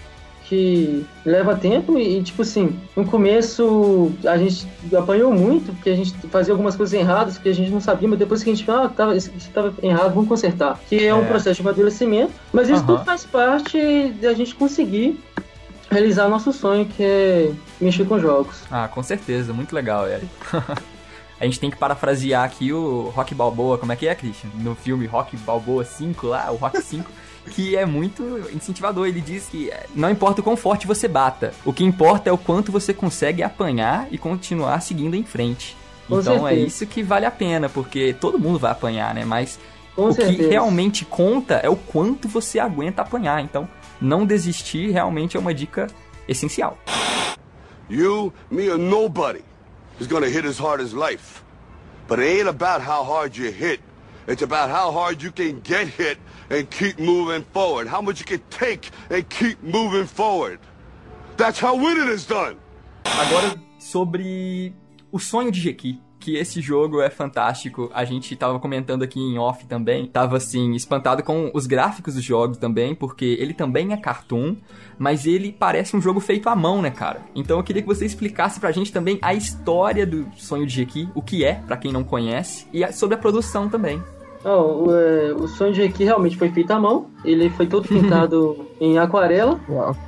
que 0.48 1.04
leva 1.24 1.54
tempo 1.57 1.98
e, 1.98 2.22
tipo 2.22 2.42
assim, 2.42 2.78
no 2.94 3.04
começo 3.07 4.12
a 4.26 4.37
gente 4.37 4.66
apanhou 4.96 5.33
muito, 5.33 5.72
porque 5.72 5.90
a 5.90 5.96
gente 5.96 6.12
fazia 6.30 6.52
algumas 6.52 6.76
coisas 6.76 6.92
erradas 6.92 7.38
que 7.38 7.48
a 7.48 7.54
gente 7.54 7.70
não 7.70 7.80
sabia, 7.80 8.07
mas 8.09 8.18
depois 8.18 8.42
que 8.42 8.50
a 8.50 8.54
gente 8.54 8.64
viu, 8.64 8.74
ah, 8.74 8.88
tava, 8.88 9.16
isso 9.16 9.30
isso 9.37 9.50
tava 9.50 9.72
errado, 9.83 10.12
vamos 10.14 10.28
consertar. 10.28 10.78
Que 10.88 11.07
é, 11.07 11.14
um 11.14 11.22
É. 11.22 11.26
processo 11.26 11.57
de 11.62 11.66
amadurecimento, 11.66 12.33
mas 12.52 12.68
isso 12.68 12.78
Aham. 12.85 12.87
tudo 12.87 13.04
faz 13.04 13.24
parte 13.24 14.11
da 14.20 14.33
gente 14.35 14.54
conseguir 14.54 15.18
realizar 15.90 16.28
nosso 16.28 16.52
sonho, 16.52 16.85
que 16.87 17.02
é 17.02 17.50
mexer 17.80 18.04
com 18.07 18.18
jogos. 18.18 18.62
Ah, 18.70 18.88
com 18.88 19.02
certeza. 19.02 19.52
Muito 19.52 19.74
legal, 19.74 20.07
Eric. 20.09 20.26
A 21.40 21.44
gente 21.44 21.59
tem 21.61 21.68
que 21.68 21.76
parafrasear 21.76 22.44
aqui 22.44 22.72
o 22.72 23.12
Rock 23.14 23.35
Balboa, 23.35 23.76
como 23.76 23.90
é 23.92 23.96
que 23.96 24.07
é, 24.07 24.14
Christian? 24.14 24.48
No 24.54 24.74
filme 24.74 25.04
Rock 25.04 25.37
Balboa 25.38 25.85
5 25.85 26.26
lá, 26.28 26.50
o 26.50 26.54
Rock 26.57 26.80
5, 26.80 27.11
que 27.50 27.76
é 27.76 27.85
muito 27.85 28.22
incentivador. 28.52 29.07
Ele 29.07 29.20
diz 29.20 29.46
que 29.46 29.70
eh, 29.70 29.87
não 29.94 30.11
importa 30.11 30.40
o 30.40 30.44
quão 30.44 30.57
forte 30.57 30.87
você 30.87 31.07
bata, 31.09 31.52
o 31.64 31.72
que 31.72 31.85
importa 31.85 32.30
é 32.30 32.33
o 32.33 32.38
quanto 32.38 32.72
você 32.72 32.92
consegue 32.94 33.42
apanhar 33.42 34.09
e 34.11 34.18
continuar 34.18 34.80
seguindo 34.80 35.14
em 35.14 35.24
frente. 35.24 35.76
Com 36.09 36.20
então 36.20 36.46
é 36.46 36.50
certeza. 36.50 36.66
isso 36.66 36.87
que 36.87 37.02
vale 37.02 37.24
a 37.26 37.30
pena, 37.30 37.68
porque 37.68 38.14
todo 38.20 38.38
mundo 38.38 38.59
vai 38.59 38.72
apanhar, 38.72 39.14
né? 39.14 39.24
Mas 39.24 39.59
Com 39.96 40.07
o 40.07 40.12
certeza. 40.12 40.37
que 40.38 40.46
realmente 40.48 41.04
conta 41.04 41.54
é 41.57 41.68
o 41.68 41.76
quanto 41.76 42.28
você 42.28 42.59
aguenta 42.59 43.02
apanhar. 43.02 43.42
Então, 43.42 43.68
não 44.00 44.26
desistir 44.26 44.90
realmente 44.90 45.37
é 45.37 45.40
uma 45.40 45.54
dica 45.54 45.87
essencial. 46.28 46.78
You, 47.88 48.33
me, 48.50 48.68
or 48.70 48.78
nobody 48.78 49.42
is 50.00 50.07
gonna 50.07 50.26
hit 50.26 50.46
as 50.46 50.59
hard 50.59 50.80
as 50.80 50.92
life. 50.92 51.42
But 52.09 52.18
it 52.18 52.40
ain't 52.40 52.48
about 52.48 52.83
how 52.87 53.02
hard 53.04 53.37
you 53.38 53.50
hit. 53.50 53.80
It's 54.26 54.42
about 54.42 54.70
how 54.70 54.90
hard 54.90 55.22
you 55.22 55.30
can 55.33 55.61
get 55.62 55.88
hit 55.88 56.18
and 56.50 56.64
keep 56.70 57.00
moving 57.00 57.44
forward. 57.52 57.88
How 57.88 58.02
much 58.02 58.20
you 58.20 58.26
can 58.26 58.40
take 58.50 58.90
and 59.11 59.22
keep 59.28 59.59
moving 59.62 60.07
forward. 60.07 60.59
That's 61.37 61.62
how 61.62 61.76
winning 61.76 62.12
is 62.12 62.26
done. 62.26 62.57
Agora, 63.04 63.54
sobre 63.78 64.74
o 65.11 65.18
sonho 65.18 65.50
de 65.50 65.61
Jequi. 65.61 66.00
Que 66.20 66.38
esse 66.38 66.62
jogo 66.62 67.02
é 67.02 67.11
fantástico. 67.11 67.90
A 67.92 68.02
gente 68.07 68.35
tava 68.35 68.59
comentando 68.59 69.02
aqui 69.02 69.20
em 69.20 69.38
off 69.38 69.66
também. 69.66 70.07
Tava 70.07 70.38
assim, 70.38 70.72
espantado 70.72 71.22
com 71.22 71.50
os 71.52 71.66
gráficos 71.66 72.14
dos 72.14 72.24
jogos 72.24 72.57
também, 72.57 72.94
porque 72.94 73.37
ele 73.38 73.52
também 73.52 73.92
é 73.92 73.96
cartoon, 73.98 74.57
mas 74.98 75.26
ele 75.26 75.52
parece 75.52 75.94
um 75.94 76.00
jogo 76.00 76.20
feito 76.20 76.48
à 76.48 76.57
mão, 76.57 76.80
né, 76.80 76.90
cara? 76.90 77.20
Então 77.35 77.59
eu 77.59 77.62
queria 77.62 77.83
que 77.83 77.88
você 77.88 78.07
explicasse 78.07 78.59
pra 78.59 78.72
gente 78.72 78.90
também 78.90 79.18
a 79.20 79.35
história 79.35 80.07
do 80.07 80.26
sonho 80.35 80.66
de 80.66 80.72
Jequi, 80.72 81.11
o 81.14 81.20
que 81.20 81.44
é, 81.44 81.57
pra 81.66 81.76
quem 81.76 81.92
não 81.92 82.02
conhece, 82.02 82.66
e 82.72 82.90
sobre 82.90 83.16
a 83.16 83.18
produção 83.18 83.68
também. 83.68 84.02
Não, 84.44 84.85
o, 84.85 84.94
é, 84.94 85.33
o 85.33 85.48
sonho 85.48 85.72
de 85.72 85.83
aqui 85.83 86.04
realmente 86.04 86.37
foi 86.37 86.50
feito 86.50 86.70
à 86.70 86.78
mão. 86.78 87.07
Ele 87.24 87.48
foi 87.50 87.66
todo 87.66 87.88
pintado 87.88 88.66
em 88.78 88.98
aquarela. 88.98 89.59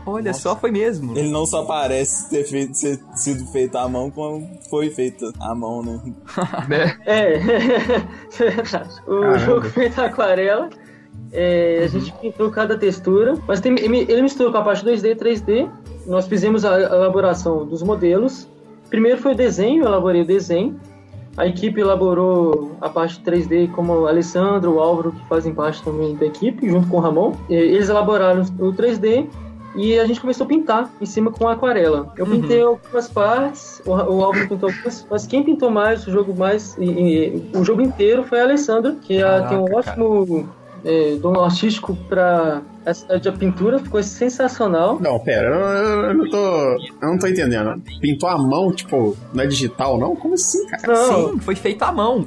Olha 0.04 0.34
só, 0.34 0.54
foi 0.54 0.70
mesmo. 0.70 1.16
Ele 1.16 1.30
não 1.30 1.46
só 1.46 1.64
parece 1.64 2.28
ter 2.28 2.44
feito, 2.44 2.74
ser, 2.74 3.00
sido 3.14 3.46
feito 3.46 3.76
à 3.76 3.88
mão, 3.88 4.10
como 4.10 4.46
foi 4.68 4.90
feito 4.90 5.32
à 5.40 5.54
mão, 5.54 5.82
né? 5.82 6.00
né? 6.68 6.96
É, 7.06 7.32
é. 7.40 8.86
O 9.06 9.20
Caramba. 9.20 9.38
jogo 9.38 9.66
feito 9.70 9.98
aquarela. 10.00 10.68
É, 11.32 11.82
a 11.84 11.88
gente 11.88 12.12
pintou 12.20 12.50
cada 12.50 12.76
textura, 12.78 13.34
mas 13.48 13.60
tem- 13.60 13.74
ele 13.78 14.06
ele 14.08 14.22
misturou 14.22 14.52
com 14.52 14.58
a 14.58 14.62
parte 14.62 14.84
2D 14.84 15.10
e 15.12 15.14
3D. 15.16 15.68
Nós 16.06 16.26
fizemos 16.26 16.64
a 16.64 16.80
elaboração 16.80 17.66
dos 17.66 17.82
modelos. 17.82 18.46
Primeiro 18.90 19.18
foi 19.20 19.32
o 19.32 19.34
desenho, 19.36 19.82
eu 19.82 19.88
elaborei 19.88 20.22
o 20.22 20.26
desenho. 20.26 20.78
A 21.36 21.46
equipe 21.46 21.80
elaborou 21.80 22.72
a 22.80 22.88
parte 22.88 23.20
3D, 23.20 23.70
como 23.72 23.92
o 23.92 24.06
Alessandro, 24.06 24.74
o 24.76 24.80
Álvaro, 24.80 25.12
que 25.12 25.28
fazem 25.28 25.52
parte 25.54 25.82
também 25.82 26.14
da 26.16 26.26
equipe, 26.26 26.68
junto 26.68 26.88
com 26.88 26.96
o 26.96 27.00
Ramon. 27.00 27.34
Eles 27.48 27.88
elaboraram 27.90 28.42
o 28.58 28.72
3D 28.72 29.26
e 29.74 29.98
a 29.98 30.06
gente 30.06 30.18
começou 30.20 30.44
a 30.46 30.48
pintar 30.48 30.90
em 30.98 31.04
cima 31.04 31.30
com 31.30 31.46
aquarela. 31.46 32.10
Eu 32.16 32.24
Uhum. 32.24 32.40
pintei 32.40 32.62
algumas 32.62 33.08
partes, 33.10 33.82
o, 33.84 33.90
o 33.90 34.24
Álvaro 34.24 34.48
pintou 34.48 34.70
algumas, 34.70 35.06
mas 35.10 35.26
quem 35.26 35.42
pintou 35.42 35.70
mais 35.70 36.06
o 36.06 36.10
jogo 36.10 36.34
mais 36.34 36.74
e- 36.78 36.84
e- 36.84 37.50
o 37.54 37.62
jogo 37.62 37.82
inteiro 37.82 38.24
foi 38.24 38.40
a 38.40 38.44
Alessandra, 38.44 38.96
que 39.02 39.18
ela 39.18 39.42
tem 39.42 39.58
um 39.58 39.66
Caraca, 39.66 39.90
ótimo 39.90 40.48
é, 40.86 41.16
dom 41.16 41.42
artístico 41.44 41.94
para 42.08 42.62
essa 42.84 43.18
de 43.18 43.32
pintura, 43.32 43.80
ficou 43.80 44.00
sensacional. 44.00 44.98
Não, 45.00 45.18
pera, 45.18 45.48
eu, 45.48 45.60
eu- 45.60 46.04
eu 46.04 46.14
não 46.14 46.30
tô. 46.30 46.36
Eu 46.36 46.78
não 47.10 47.18
tô 47.18 47.26
entendendo. 47.26 47.82
Pintou 48.00 48.28
a 48.28 48.38
mão, 48.38 48.70
tipo, 48.72 49.16
não 49.34 49.42
é 49.42 49.46
digital, 49.48 49.98
não? 49.98 50.14
Como 50.14 50.34
assim, 50.34 50.64
cara? 50.68 50.82
Não, 50.86 51.32
Sim, 51.32 51.40
foi 51.40 51.56
feito 51.56 51.82
à 51.82 51.90
mão. 51.90 52.24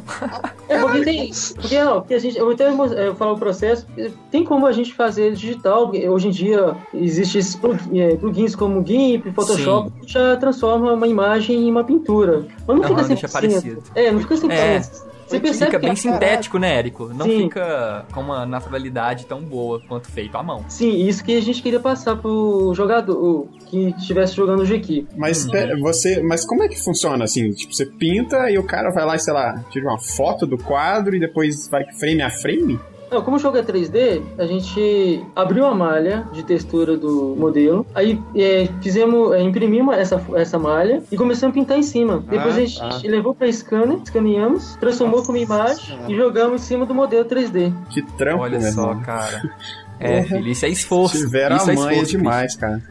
É, 0.67 0.78
porque 0.80 1.02
tem. 1.02 1.32
Porque, 1.56 1.82
não, 1.82 2.02
porque 2.02 2.13
a 2.13 2.19
gente. 2.19 2.38
Eu 2.38 2.43
vou 2.45 2.54
até 2.54 2.65
é, 2.67 3.13
falar 3.15 3.32
o 3.32 3.38
processo. 3.38 3.88
Tem 4.30 4.43
como 4.43 4.67
a 4.67 4.74
gente 4.74 4.93
fazer 4.93 5.32
digital. 5.34 5.88
porque 5.88 6.10
Hoje 6.10 6.28
em 6.28 6.32
dia 6.32 6.76
existem 6.93 7.39
esses 7.39 7.58
é, 7.93 8.15
plugins 8.17 8.54
como 8.54 8.86
GIMP, 8.86 9.32
Photoshop, 9.34 9.91
que 10.02 10.12
já 10.12 10.36
transforma 10.36 10.91
uma 10.91 11.08
imagem 11.08 11.67
em 11.67 11.72
uma 11.72 11.86
pintura. 11.86 12.45
Mas 12.67 12.76
não 12.78 12.84
Aham, 12.84 12.95
fica 12.98 13.08
deixa 13.08 13.28
100%. 13.28 13.32
parecido. 13.32 13.84
É, 13.95 14.12
não 14.12 14.19
fica 14.19 14.36
100%. 14.36 14.52
É. 14.52 15.09
Você 15.30 15.39
percebe 15.39 15.72
Fica 15.72 15.80
que 15.80 15.86
bem 15.86 15.96
sintético, 15.96 16.58
né, 16.58 16.76
Érico? 16.76 17.13
Não 17.13 17.26
Sim. 17.28 17.44
fica 17.44 18.06
com 18.12 18.22
uma 18.22 18.48
naturalidade 18.48 19.28
tão 19.28 19.42
boa 19.42 19.80
quanto 19.88 20.10
feito 20.10 20.36
à 20.36 20.42
mão. 20.42 20.65
Sim, 20.68 21.08
isso 21.08 21.24
que 21.24 21.38
a 21.38 21.42
gente 21.42 21.62
queria 21.62 21.80
passar 21.80 22.15
pro 22.15 22.74
jogador 22.76 23.48
que 23.68 23.94
estivesse 23.98 24.36
jogando 24.36 24.62
o 24.62 24.65
Jequi. 24.65 25.08
Mas 25.15 25.46
pera, 25.46 25.78
você. 25.80 26.22
Mas 26.24 26.44
como 26.46 26.63
é 26.63 26.68
que 26.68 26.82
funciona 26.82 27.24
assim? 27.26 27.52
Tipo, 27.52 27.74
você 27.76 27.86
pinta 27.86 28.50
e 28.50 28.58
o 28.58 28.63
cara 28.63 28.89
vai 28.89 29.06
lá 29.06 29.15
e, 29.15 29.20
sei 29.20 29.34
lá, 29.34 29.63
tira 29.70 29.86
uma 29.86 30.00
foto 30.00 30.48
do 30.48 30.58
quadro 30.58 31.15
e 31.15 31.20
depois 31.20 31.68
vai 31.70 31.86
frame 31.94 32.24
a 32.24 32.32
frame? 32.32 32.80
Não, 33.12 33.22
como 33.22 33.38
o 33.38 33.39
jogo 33.39 33.58
é 33.58 33.63
3D, 33.63 34.22
a 34.38 34.45
gente 34.45 35.24
abriu 35.36 35.65
a 35.65 35.74
malha 35.74 36.28
de 36.32 36.43
textura 36.43 36.95
do 36.98 37.36
modelo, 37.38 37.86
aí 37.95 38.22
é, 38.36 38.67
fizemos, 38.82 39.34
é, 39.34 39.41
imprimimos 39.41 39.95
essa, 39.98 40.22
essa 40.36 40.60
malha 40.60 41.02
e 41.12 41.17
começamos 41.17 41.56
a 41.56 41.60
pintar 41.60 41.78
em 41.78 41.84
cima. 41.84 42.24
Depois 42.30 42.56
Ah, 42.56 42.58
a 42.58 42.62
gente 42.65 42.80
tá. 42.80 43.02
levou 43.04 43.34
para 43.34 43.52
scanner, 43.52 43.98
escaneamos, 44.04 44.76
transformou 44.76 45.24
como 45.24 45.38
imagem 45.38 45.98
e 46.08 46.15
jogamos 46.15 46.62
em 46.62 46.65
cima 46.65 46.86
do 46.86 46.93
modelo 46.93 47.26
3D. 47.26 47.74
Que 47.89 48.02
trampo, 48.02 48.43
Olha 48.43 48.60
meu 48.60 48.72
só, 48.72 48.93
cara. 48.95 49.41
É, 50.02 50.24
filho, 50.24 50.48
isso 50.48 50.65
é 50.65 50.69
esforço. 50.69 51.17
Tiveram 51.17 51.58
isso 51.58 51.69
a 51.69 51.74
é 51.74 51.76
esforço, 51.76 52.12
demais, 52.12 52.56
cara. 52.56 52.82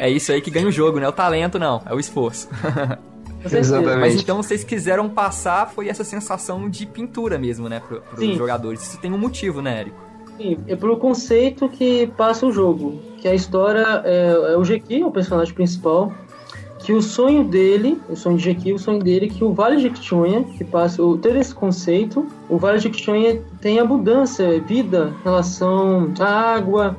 É 0.00 0.10
isso 0.10 0.30
aí 0.30 0.42
que 0.42 0.50
ganha 0.50 0.68
o 0.68 0.70
jogo, 0.70 0.98
não 0.98 1.06
é 1.06 1.08
o 1.08 1.12
talento, 1.12 1.58
não. 1.58 1.80
É 1.86 1.94
o 1.94 1.98
esforço. 1.98 2.46
Exatamente. 3.44 4.00
Mas 4.00 4.14
então 4.14 4.42
vocês 4.42 4.64
quiseram 4.64 5.08
passar 5.08 5.70
foi 5.70 5.88
essa 5.88 6.04
sensação 6.04 6.68
de 6.68 6.86
pintura 6.86 7.38
mesmo, 7.38 7.68
né, 7.68 7.80
pro, 7.80 8.00
pros 8.00 8.20
Sim. 8.20 8.34
jogadores. 8.34 8.82
Isso 8.82 8.98
tem 8.98 9.12
um 9.12 9.18
motivo, 9.18 9.60
né, 9.60 9.80
Érico? 9.80 10.08
Sim, 10.36 10.56
é 10.68 10.76
pelo 10.76 10.96
conceito 10.96 11.68
que 11.68 12.06
passa 12.16 12.46
o 12.46 12.52
jogo. 12.52 13.00
Que 13.18 13.26
a 13.26 13.34
história 13.34 14.02
é, 14.04 14.52
é 14.52 14.56
o 14.56 14.64
Jequi, 14.64 15.02
o 15.02 15.10
personagem 15.10 15.52
principal. 15.52 16.12
Que 16.78 16.92
o 16.92 17.02
sonho 17.02 17.42
dele, 17.42 18.00
o 18.08 18.14
sonho 18.14 18.36
de 18.36 18.44
Jequi, 18.44 18.72
o 18.72 18.78
sonho 18.78 19.00
dele 19.00 19.26
é 19.26 19.28
que 19.28 19.42
o 19.42 19.52
Vale 19.52 19.76
de 19.76 19.82
Jequitinhonha, 19.82 20.44
que 20.44 20.64
passa 20.64 21.02
o, 21.02 21.18
todo 21.18 21.36
esse 21.36 21.52
conceito, 21.52 22.24
o 22.48 22.56
Vale 22.56 22.78
de 22.78 22.84
Jequitinhonha 22.84 23.42
tem 23.60 23.80
abundância, 23.80 24.60
vida, 24.60 25.12
relação 25.24 26.12
à 26.20 26.54
água, 26.54 26.96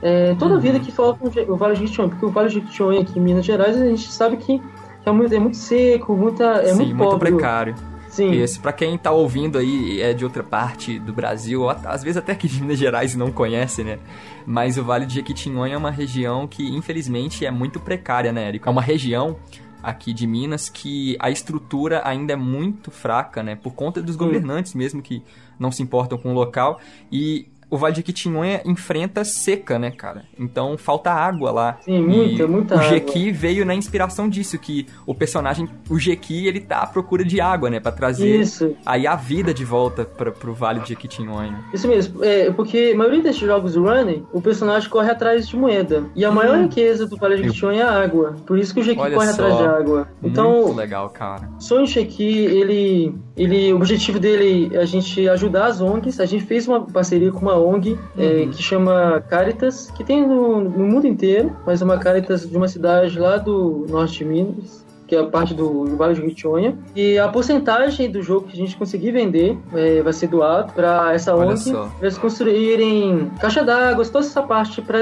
é, 0.00 0.34
toda 0.38 0.54
a 0.54 0.58
vida 0.58 0.80
que 0.80 0.90
falta 0.90 1.20
o 1.22 1.56
Vale 1.56 1.74
de 1.74 1.80
Jequitinhonha. 1.80 2.08
Porque 2.08 2.24
o 2.24 2.30
Vale 2.30 2.48
de 2.48 2.54
Jequitinhonha 2.54 3.02
aqui 3.02 3.18
em 3.18 3.22
Minas 3.22 3.44
Gerais, 3.44 3.76
a 3.76 3.84
gente 3.84 4.10
sabe 4.10 4.38
que 4.38 4.62
é 5.08 5.12
muito, 5.12 5.34
é 5.34 5.38
muito 5.38 5.56
seco, 5.56 6.16
muita, 6.16 6.44
é 6.44 6.68
Sim, 6.68 6.76
muito 6.76 6.96
muito 6.96 7.10
pobre. 7.10 7.30
precário. 7.32 7.74
Sim. 8.08 8.32
Esse, 8.32 8.58
pra 8.58 8.72
quem 8.72 8.96
tá 8.98 9.12
ouvindo 9.12 9.58
aí 9.58 10.00
é 10.00 10.12
de 10.12 10.24
outra 10.24 10.42
parte 10.42 10.98
do 10.98 11.12
Brasil, 11.12 11.68
às 11.68 12.02
vezes 12.02 12.16
até 12.16 12.32
aqui 12.32 12.48
de 12.48 12.60
Minas 12.60 12.78
Gerais 12.78 13.14
não 13.14 13.30
conhece, 13.30 13.84
né? 13.84 13.98
Mas 14.46 14.78
o 14.78 14.82
Vale 14.82 15.06
de 15.06 15.14
Jequitinhonha 15.14 15.74
é 15.74 15.76
uma 15.76 15.90
região 15.90 16.46
que, 16.46 16.74
infelizmente, 16.74 17.44
é 17.44 17.50
muito 17.50 17.78
precária, 17.78 18.32
né, 18.32 18.48
Érico? 18.48 18.68
É 18.68 18.72
uma 18.72 18.82
região 18.82 19.36
aqui 19.82 20.12
de 20.12 20.26
Minas 20.26 20.68
que 20.68 21.16
a 21.20 21.30
estrutura 21.30 22.02
ainda 22.04 22.32
é 22.32 22.36
muito 22.36 22.90
fraca, 22.90 23.42
né? 23.42 23.54
Por 23.54 23.74
conta 23.74 24.02
dos 24.02 24.16
governantes 24.16 24.74
mesmo 24.74 25.02
que 25.02 25.22
não 25.58 25.70
se 25.70 25.82
importam 25.82 26.18
com 26.18 26.30
o 26.30 26.34
local. 26.34 26.80
E 27.12 27.46
o 27.70 27.76
Vale 27.76 27.92
de 27.94 27.98
Jequitinhonha 27.98 28.60
enfrenta 28.64 29.24
seca, 29.24 29.78
né, 29.78 29.90
cara? 29.90 30.24
Então 30.38 30.76
falta 30.78 31.10
água 31.12 31.50
lá. 31.50 31.78
Sim, 31.82 32.00
muita, 32.02 32.42
E 32.42 32.46
muita 32.46 32.74
O 32.76 32.78
água. 32.78 32.90
Jequi 32.90 33.30
veio 33.30 33.64
na 33.66 33.74
inspiração 33.74 34.28
disso, 34.28 34.58
que 34.58 34.86
o 35.06 35.14
personagem, 35.14 35.68
o 35.90 35.98
Jequi, 35.98 36.46
ele 36.46 36.60
tá 36.60 36.78
à 36.80 36.86
procura 36.86 37.24
de 37.24 37.40
água, 37.40 37.68
né? 37.70 37.80
Pra 37.80 37.92
trazer 37.92 38.40
Isso. 38.40 38.74
aí 38.86 39.06
a 39.06 39.16
vida 39.16 39.52
de 39.52 39.64
volta 39.64 40.04
pra, 40.04 40.30
pro 40.32 40.54
Vale 40.54 40.80
de 40.80 40.88
Jequitinhonha. 40.90 41.64
Isso 41.72 41.86
mesmo, 41.88 42.24
é, 42.24 42.50
porque 42.52 42.92
a 42.94 42.96
maioria 42.96 43.22
desses 43.22 43.40
jogos 43.40 43.76
running, 43.76 44.24
o 44.32 44.40
personagem 44.40 44.88
corre 44.88 45.10
atrás 45.10 45.46
de 45.48 45.56
moeda. 45.56 46.04
E 46.14 46.24
a 46.24 46.30
maior 46.30 46.58
riqueza 46.58 47.06
do 47.06 47.16
Vale 47.16 47.36
de 47.36 47.42
Jequitinhonha 47.44 47.82
é 47.82 47.86
a 47.86 48.02
água. 48.02 48.34
Por 48.46 48.58
isso 48.58 48.72
que 48.74 48.80
o 48.80 48.82
Jequi 48.82 48.98
Hum. 48.98 49.02
Olha 49.04 49.14
corre 49.14 49.26
só. 49.28 49.32
atrás 49.32 49.58
de 49.58 49.64
água. 49.64 50.08
Então, 50.22 50.62
Muito 50.62 50.76
legal, 50.76 51.08
cara. 51.10 51.48
o 51.58 51.62
Sonho 51.62 51.86
Jequi, 51.86 52.24
ele, 52.44 53.14
ele, 53.36 53.72
o 53.72 53.76
objetivo 53.76 54.18
dele 54.18 54.70
é 54.72 54.78
a 54.78 54.84
gente 54.84 55.28
ajudar 55.28 55.66
as 55.66 55.80
ONGs. 55.80 56.18
A 56.20 56.26
gente 56.26 56.44
fez 56.44 56.66
uma 56.66 56.80
parceria 56.86 57.30
com 57.30 57.40
uma 57.40 57.57
ONG 57.58 57.98
é, 58.16 58.22
Uhum. 58.44 58.50
que 58.50 58.62
chama 58.62 59.22
Caritas, 59.28 59.90
que 59.90 60.04
tem 60.04 60.26
no, 60.26 60.60
no 60.60 60.84
mundo 60.86 61.06
inteiro, 61.06 61.52
mas 61.66 61.82
é 61.82 61.84
uma 61.84 61.98
Caritas 61.98 62.48
de 62.48 62.56
uma 62.56 62.68
cidade 62.68 63.18
lá 63.18 63.36
do 63.36 63.86
norte 63.88 64.18
de 64.18 64.24
Minas. 64.24 64.86
Que 65.06 65.16
é 65.16 65.20
a 65.20 65.24
parte 65.26 65.54
do 65.54 65.96
Vale 65.96 66.12
de 66.12 66.20
Jequitinhonha. 66.20 66.76
E 66.94 67.16
a 67.18 67.26
porcentagem 67.28 68.10
do 68.10 68.20
jogo 68.22 68.46
que 68.46 68.52
a 68.52 68.56
gente 68.56 68.76
conseguir 68.76 69.10
vender 69.10 69.56
é, 69.72 70.02
vai 70.02 70.12
ser 70.12 70.26
doado 70.26 70.74
para 70.74 71.14
essa 71.14 71.34
Olha 71.34 71.52
ONG. 71.52 71.70
Pra 71.72 71.88
eles 72.02 72.18
construírem 72.18 73.30
caixa 73.40 73.64
d'água, 73.64 74.04
toda 74.04 74.18
essa 74.18 74.42
parte 74.42 74.82
para 74.82 75.00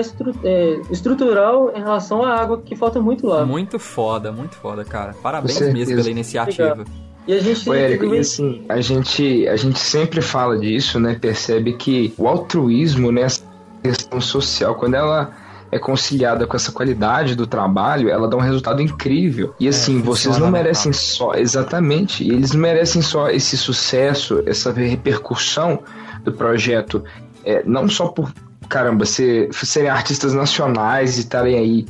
estrutural 0.90 1.72
em 1.74 1.80
relação 1.80 2.22
à 2.22 2.34
água 2.40 2.62
que 2.64 2.76
falta 2.76 3.00
muito 3.00 3.26
lá. 3.26 3.44
Muito 3.44 3.80
foda, 3.80 4.30
muito 4.30 4.54
foda, 4.56 4.84
cara. 4.84 5.12
Parabéns 5.20 5.60
mesmo 5.72 5.96
pela 5.96 6.10
iniciativa. 6.10 6.84
E 7.26 7.32
a 7.32 7.40
gente 7.40 7.68
Ô, 7.68 7.74
Érico, 7.74 8.14
e 8.14 8.18
assim, 8.18 8.64
a 8.68 8.80
gente, 8.80 9.48
a 9.48 9.56
gente 9.56 9.78
sempre 9.78 10.20
fala 10.20 10.56
disso, 10.58 11.00
né? 11.00 11.16
Percebe 11.20 11.72
que 11.72 12.14
o 12.16 12.28
altruísmo, 12.28 13.10
né? 13.10 13.22
Essa 13.22 13.42
questão 13.82 14.20
social, 14.20 14.76
quando 14.76 14.94
ela 14.94 15.32
é 15.70 15.78
conciliada 15.78 16.46
com 16.46 16.56
essa 16.56 16.70
qualidade 16.70 17.34
do 17.34 17.46
trabalho, 17.46 18.08
ela 18.08 18.28
dá 18.28 18.36
um 18.36 18.40
resultado 18.40 18.80
incrível. 18.80 19.54
E 19.58 19.66
assim, 19.68 20.00
vocês 20.00 20.34
funciona, 20.34 20.46
não 20.46 20.52
merecem 20.52 20.92
só, 20.92 21.34
exatamente, 21.34 22.22
e 22.24 22.30
eles 22.30 22.52
não 22.52 22.60
merecem 22.60 23.02
só 23.02 23.28
esse 23.28 23.56
sucesso, 23.56 24.42
essa 24.46 24.72
repercussão 24.72 25.80
do 26.24 26.32
projeto, 26.32 27.04
é, 27.44 27.62
não 27.64 27.88
só 27.88 28.06
por, 28.06 28.32
caramba, 28.68 29.04
ser, 29.04 29.52
serem 29.52 29.90
artistas 29.90 30.32
nacionais 30.32 31.16
e 31.16 31.20
estarem 31.20 31.58
aí 31.58 31.86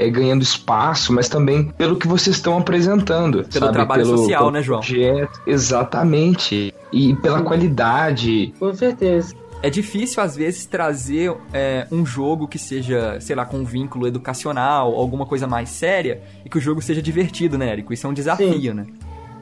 é, 0.00 0.08
ganhando 0.08 0.42
espaço, 0.42 1.12
mas 1.12 1.28
também 1.28 1.64
pelo 1.64 1.96
que 1.96 2.08
vocês 2.08 2.36
estão 2.36 2.56
apresentando. 2.56 3.44
Pelo 3.44 3.66
sabe? 3.66 3.72
trabalho 3.72 4.04
pelo, 4.04 4.18
social, 4.18 4.40
pelo 4.40 4.50
né, 4.50 4.62
João? 4.62 4.80
projeto. 4.80 5.40
Exatamente. 5.46 6.74
E 6.90 7.14
pela 7.16 7.42
qualidade. 7.42 8.54
Com 8.58 8.72
certeza. 8.72 9.34
É 9.62 9.68
difícil, 9.68 10.22
às 10.22 10.36
vezes, 10.36 10.64
trazer 10.64 11.34
é, 11.52 11.86
um 11.92 12.06
jogo 12.06 12.48
que 12.48 12.58
seja, 12.58 13.20
sei 13.20 13.36
lá, 13.36 13.44
com 13.44 13.58
um 13.58 13.64
vínculo 13.64 14.06
educacional, 14.06 14.94
alguma 14.94 15.26
coisa 15.26 15.46
mais 15.46 15.68
séria, 15.68 16.22
e 16.44 16.48
que 16.48 16.56
o 16.56 16.60
jogo 16.60 16.80
seja 16.80 17.02
divertido, 17.02 17.58
né, 17.58 17.68
Érico? 17.68 17.92
Isso 17.92 18.06
é 18.06 18.10
um 18.10 18.14
desafio, 18.14 18.72
né? 18.72 18.86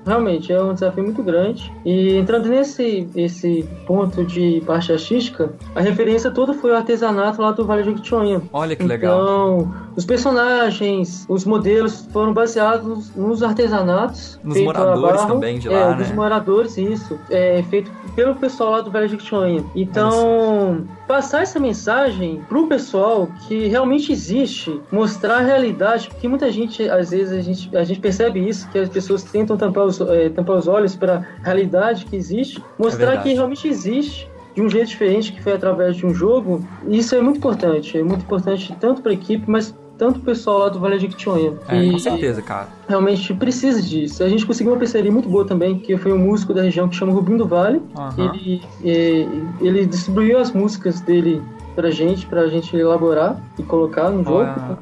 Realmente, 0.08 0.50
é 0.50 0.62
um 0.62 0.72
desafio 0.72 1.04
muito 1.04 1.22
grande. 1.22 1.70
E 1.84 2.16
entrando 2.16 2.48
nesse 2.48 3.06
esse 3.14 3.68
ponto 3.86 4.24
de 4.24 4.62
parte 4.66 4.90
artística, 4.90 5.52
a 5.74 5.82
referência 5.82 6.30
toda 6.30 6.54
foi 6.54 6.70
o 6.70 6.76
artesanato 6.76 7.42
lá 7.42 7.52
do 7.52 7.66
Vale 7.66 7.82
de 7.82 7.90
Jequitinhonha. 7.90 8.40
Olha 8.50 8.74
que 8.74 8.84
legal. 8.84 9.20
Então, 9.20 9.74
os 9.94 10.06
personagens, 10.06 11.26
os 11.28 11.44
modelos 11.44 12.08
foram 12.10 12.32
baseados 12.32 13.14
nos 13.14 13.42
artesanatos. 13.42 14.40
Nos 14.42 14.58
moradores 14.62 15.20
barro. 15.20 15.34
também 15.34 15.58
de 15.58 15.68
é, 15.68 15.70
lá, 15.72 15.92
dos 15.92 16.08
né? 16.08 16.14
moradores, 16.14 16.78
isso. 16.78 17.18
É 17.28 17.62
feito 17.64 17.90
pelo 18.16 18.34
pessoal 18.34 18.70
lá 18.70 18.80
do 18.80 18.90
Vale 18.90 19.06
de 19.06 19.12
Jequitinhonha. 19.12 19.64
Então, 19.76 20.86
passar 21.06 21.42
essa 21.42 21.60
mensagem 21.60 22.40
pro 22.48 22.66
pessoal 22.66 23.28
que 23.46 23.66
realmente 23.68 24.10
existe, 24.10 24.80
mostrar 24.90 25.38
a 25.38 25.40
realidade, 25.40 26.08
porque 26.08 26.26
muita 26.28 26.50
gente, 26.50 26.88
às 26.88 27.10
vezes, 27.10 27.32
a 27.32 27.40
gente, 27.40 27.76
a 27.76 27.84
gente 27.84 28.00
percebe 28.00 28.46
isso, 28.48 28.68
que 28.70 28.78
as 28.78 28.88
pessoas 28.88 29.22
tentam 29.22 29.56
tampar 29.56 29.84
os, 29.84 29.97
eh, 30.00 30.28
tampar 30.30 30.56
os 30.56 30.68
olhos 30.68 30.96
para 30.96 31.26
a 31.42 31.44
realidade 31.44 32.04
que 32.06 32.16
existe, 32.16 32.62
mostrar 32.78 33.06
verdade. 33.06 33.22
que 33.28 33.34
realmente 33.34 33.68
existe 33.68 34.28
de 34.54 34.62
um 34.62 34.68
jeito 34.68 34.88
diferente, 34.88 35.32
que 35.32 35.42
foi 35.42 35.52
através 35.52 35.96
de 35.96 36.04
um 36.04 36.12
jogo, 36.12 36.64
isso 36.88 37.14
é 37.14 37.20
muito 37.20 37.36
importante. 37.36 37.96
É 37.96 38.02
muito 38.02 38.22
importante 38.22 38.74
tanto 38.80 39.02
para 39.02 39.12
a 39.12 39.14
equipe, 39.14 39.44
mas 39.48 39.74
tanto 39.96 40.18
o 40.18 40.22
pessoal 40.22 40.58
lá 40.58 40.68
do 40.68 40.78
Vale 40.78 40.98
de 40.98 41.08
Quitionha. 41.08 41.54
É, 41.68 41.90
com 41.90 41.98
certeza, 41.98 42.40
cara. 42.40 42.68
Realmente 42.88 43.34
precisa 43.34 43.82
disso. 43.82 44.22
A 44.22 44.28
gente 44.28 44.46
conseguiu 44.46 44.72
uma 44.72 44.78
parceria 44.78 45.10
muito 45.10 45.28
boa 45.28 45.44
também, 45.44 45.78
que 45.78 45.96
foi 45.96 46.12
um 46.12 46.18
músico 46.18 46.54
da 46.54 46.62
região 46.62 46.88
que 46.88 46.96
chama 46.96 47.12
Rubinho 47.12 47.38
do 47.38 47.46
Vale. 47.46 47.82
Aham. 47.96 48.34
Ele, 48.34 48.62
é, 48.84 49.26
ele 49.60 49.86
distribuiu 49.86 50.38
as 50.38 50.52
músicas 50.52 51.00
dele 51.00 51.42
pra 51.74 51.90
gente, 51.90 52.26
pra 52.26 52.46
gente 52.46 52.76
elaborar 52.76 53.40
e 53.58 53.62
colocar 53.62 54.10
no 54.10 54.24
jogo. 54.24 54.38
Olha, 54.38 54.78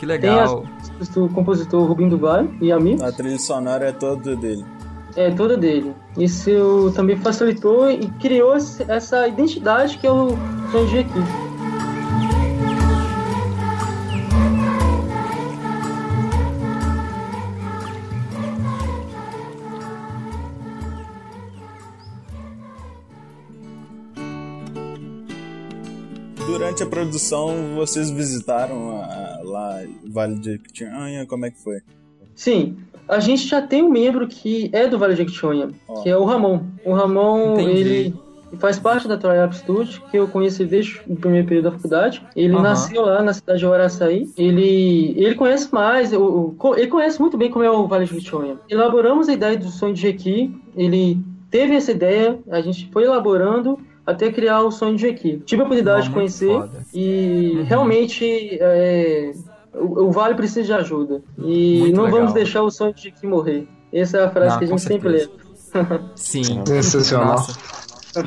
que 0.00 0.06
Tem 0.06 0.14
as 0.16 0.50
legal. 0.50 0.64
músicas 0.78 1.08
do 1.10 1.28
compositor 1.28 1.86
Rubinho 1.86 2.08
do 2.10 2.18
Vale 2.18 2.48
e 2.60 2.72
amigos. 2.72 3.02
A 3.02 3.12
trilha 3.12 3.38
sonora 3.38 3.88
é 3.88 3.92
toda 3.92 4.34
dele. 4.34 4.64
É, 5.14 5.30
toda 5.30 5.56
dele. 5.58 5.94
Isso 6.16 6.90
também 6.94 7.16
facilitou 7.16 7.90
e 7.90 8.08
criou 8.12 8.54
essa 8.54 9.28
identidade 9.28 9.98
que 9.98 10.08
o 10.08 10.30
Sonji 10.72 11.00
aqui. 11.00 11.49
Durante 26.70 26.82
a 26.84 26.86
produção, 26.86 27.74
vocês 27.74 28.12
visitaram 28.12 28.92
a- 29.02 29.40
lá 29.42 29.80
Vale 30.08 30.36
de 30.38 30.56
Quitinhanha? 30.58 31.26
Como 31.26 31.44
é 31.44 31.50
que 31.50 31.58
foi? 31.60 31.80
Sim, 32.32 32.76
a 33.08 33.18
gente 33.18 33.44
já 33.48 33.60
tem 33.60 33.82
um 33.82 33.90
membro 33.90 34.28
que 34.28 34.70
é 34.72 34.86
do 34.86 34.96
Vale 34.96 35.14
de 35.14 35.18
Jequitinhonha, 35.18 35.70
Ó. 35.88 36.00
que 36.00 36.08
é 36.08 36.16
o 36.16 36.24
Ramon. 36.24 36.60
O 36.84 36.92
Ramon, 36.92 37.54
Entendi. 37.54 37.70
ele 37.80 38.14
faz 38.60 38.78
parte 38.78 39.08
da 39.08 39.16
Triup 39.16 39.52
Studio, 39.52 40.00
que 40.12 40.16
eu 40.16 40.28
conheci 40.28 40.64
desde 40.64 41.00
o 41.08 41.16
primeiro 41.16 41.48
período 41.48 41.64
da 41.64 41.72
faculdade. 41.72 42.22
Ele 42.36 42.54
Aham. 42.54 42.62
nasceu 42.62 43.02
lá 43.04 43.20
na 43.20 43.32
cidade 43.32 43.58
de 43.58 43.66
Araçaí. 43.66 44.30
Ele, 44.38 45.12
ele 45.16 45.34
conhece 45.34 45.74
mais, 45.74 46.12
o- 46.12 46.54
o- 46.56 46.74
ele 46.76 46.86
conhece 46.86 47.20
muito 47.20 47.36
bem 47.36 47.50
como 47.50 47.64
é 47.64 47.70
o 47.70 47.88
Vale 47.88 48.04
de 48.04 48.12
Jequitinhonha. 48.12 48.58
Elaboramos 48.68 49.28
a 49.28 49.32
ideia 49.32 49.58
do 49.58 49.68
sonho 49.70 49.92
de 49.92 50.02
Jequi, 50.02 50.54
ele 50.76 51.18
teve 51.50 51.74
essa 51.74 51.90
ideia, 51.90 52.38
a 52.48 52.60
gente 52.60 52.88
foi 52.92 53.02
elaborando 53.02 53.76
até 54.10 54.30
criar 54.32 54.62
o 54.62 54.70
sonho 54.70 54.96
de 54.96 55.02
Jequi. 55.02 55.42
Tive 55.46 55.62
a 55.62 55.64
oportunidade 55.64 56.00
Não, 56.02 56.08
de 56.08 56.10
conhecer 56.14 56.48
foda. 56.52 56.84
e 56.94 57.52
Uhum. 57.56 57.64
realmente 57.64 58.58
é, 58.60 59.32
o, 59.74 60.04
o 60.04 60.10
Vale 60.12 60.34
precisa 60.34 60.62
de 60.62 60.72
ajuda. 60.72 61.22
E 61.38 61.78
Muito 61.80 61.96
não 61.96 62.04
legal. 62.04 62.18
vamos 62.20 62.34
deixar 62.34 62.62
o 62.62 62.70
sonho 62.70 62.92
de 62.94 63.02
Jequi 63.02 63.26
morrer. 63.26 63.66
Essa 63.92 64.18
é 64.18 64.24
a 64.24 64.30
frase 64.30 64.50
Não, 64.52 64.58
que 64.58 64.64
a 64.64 64.68
gente 64.68 64.80
sempre 64.82 65.08
lê. 65.08 65.28
Sim. 66.14 66.62
Sensacional. 66.66 67.26
Nossa. 67.28 67.79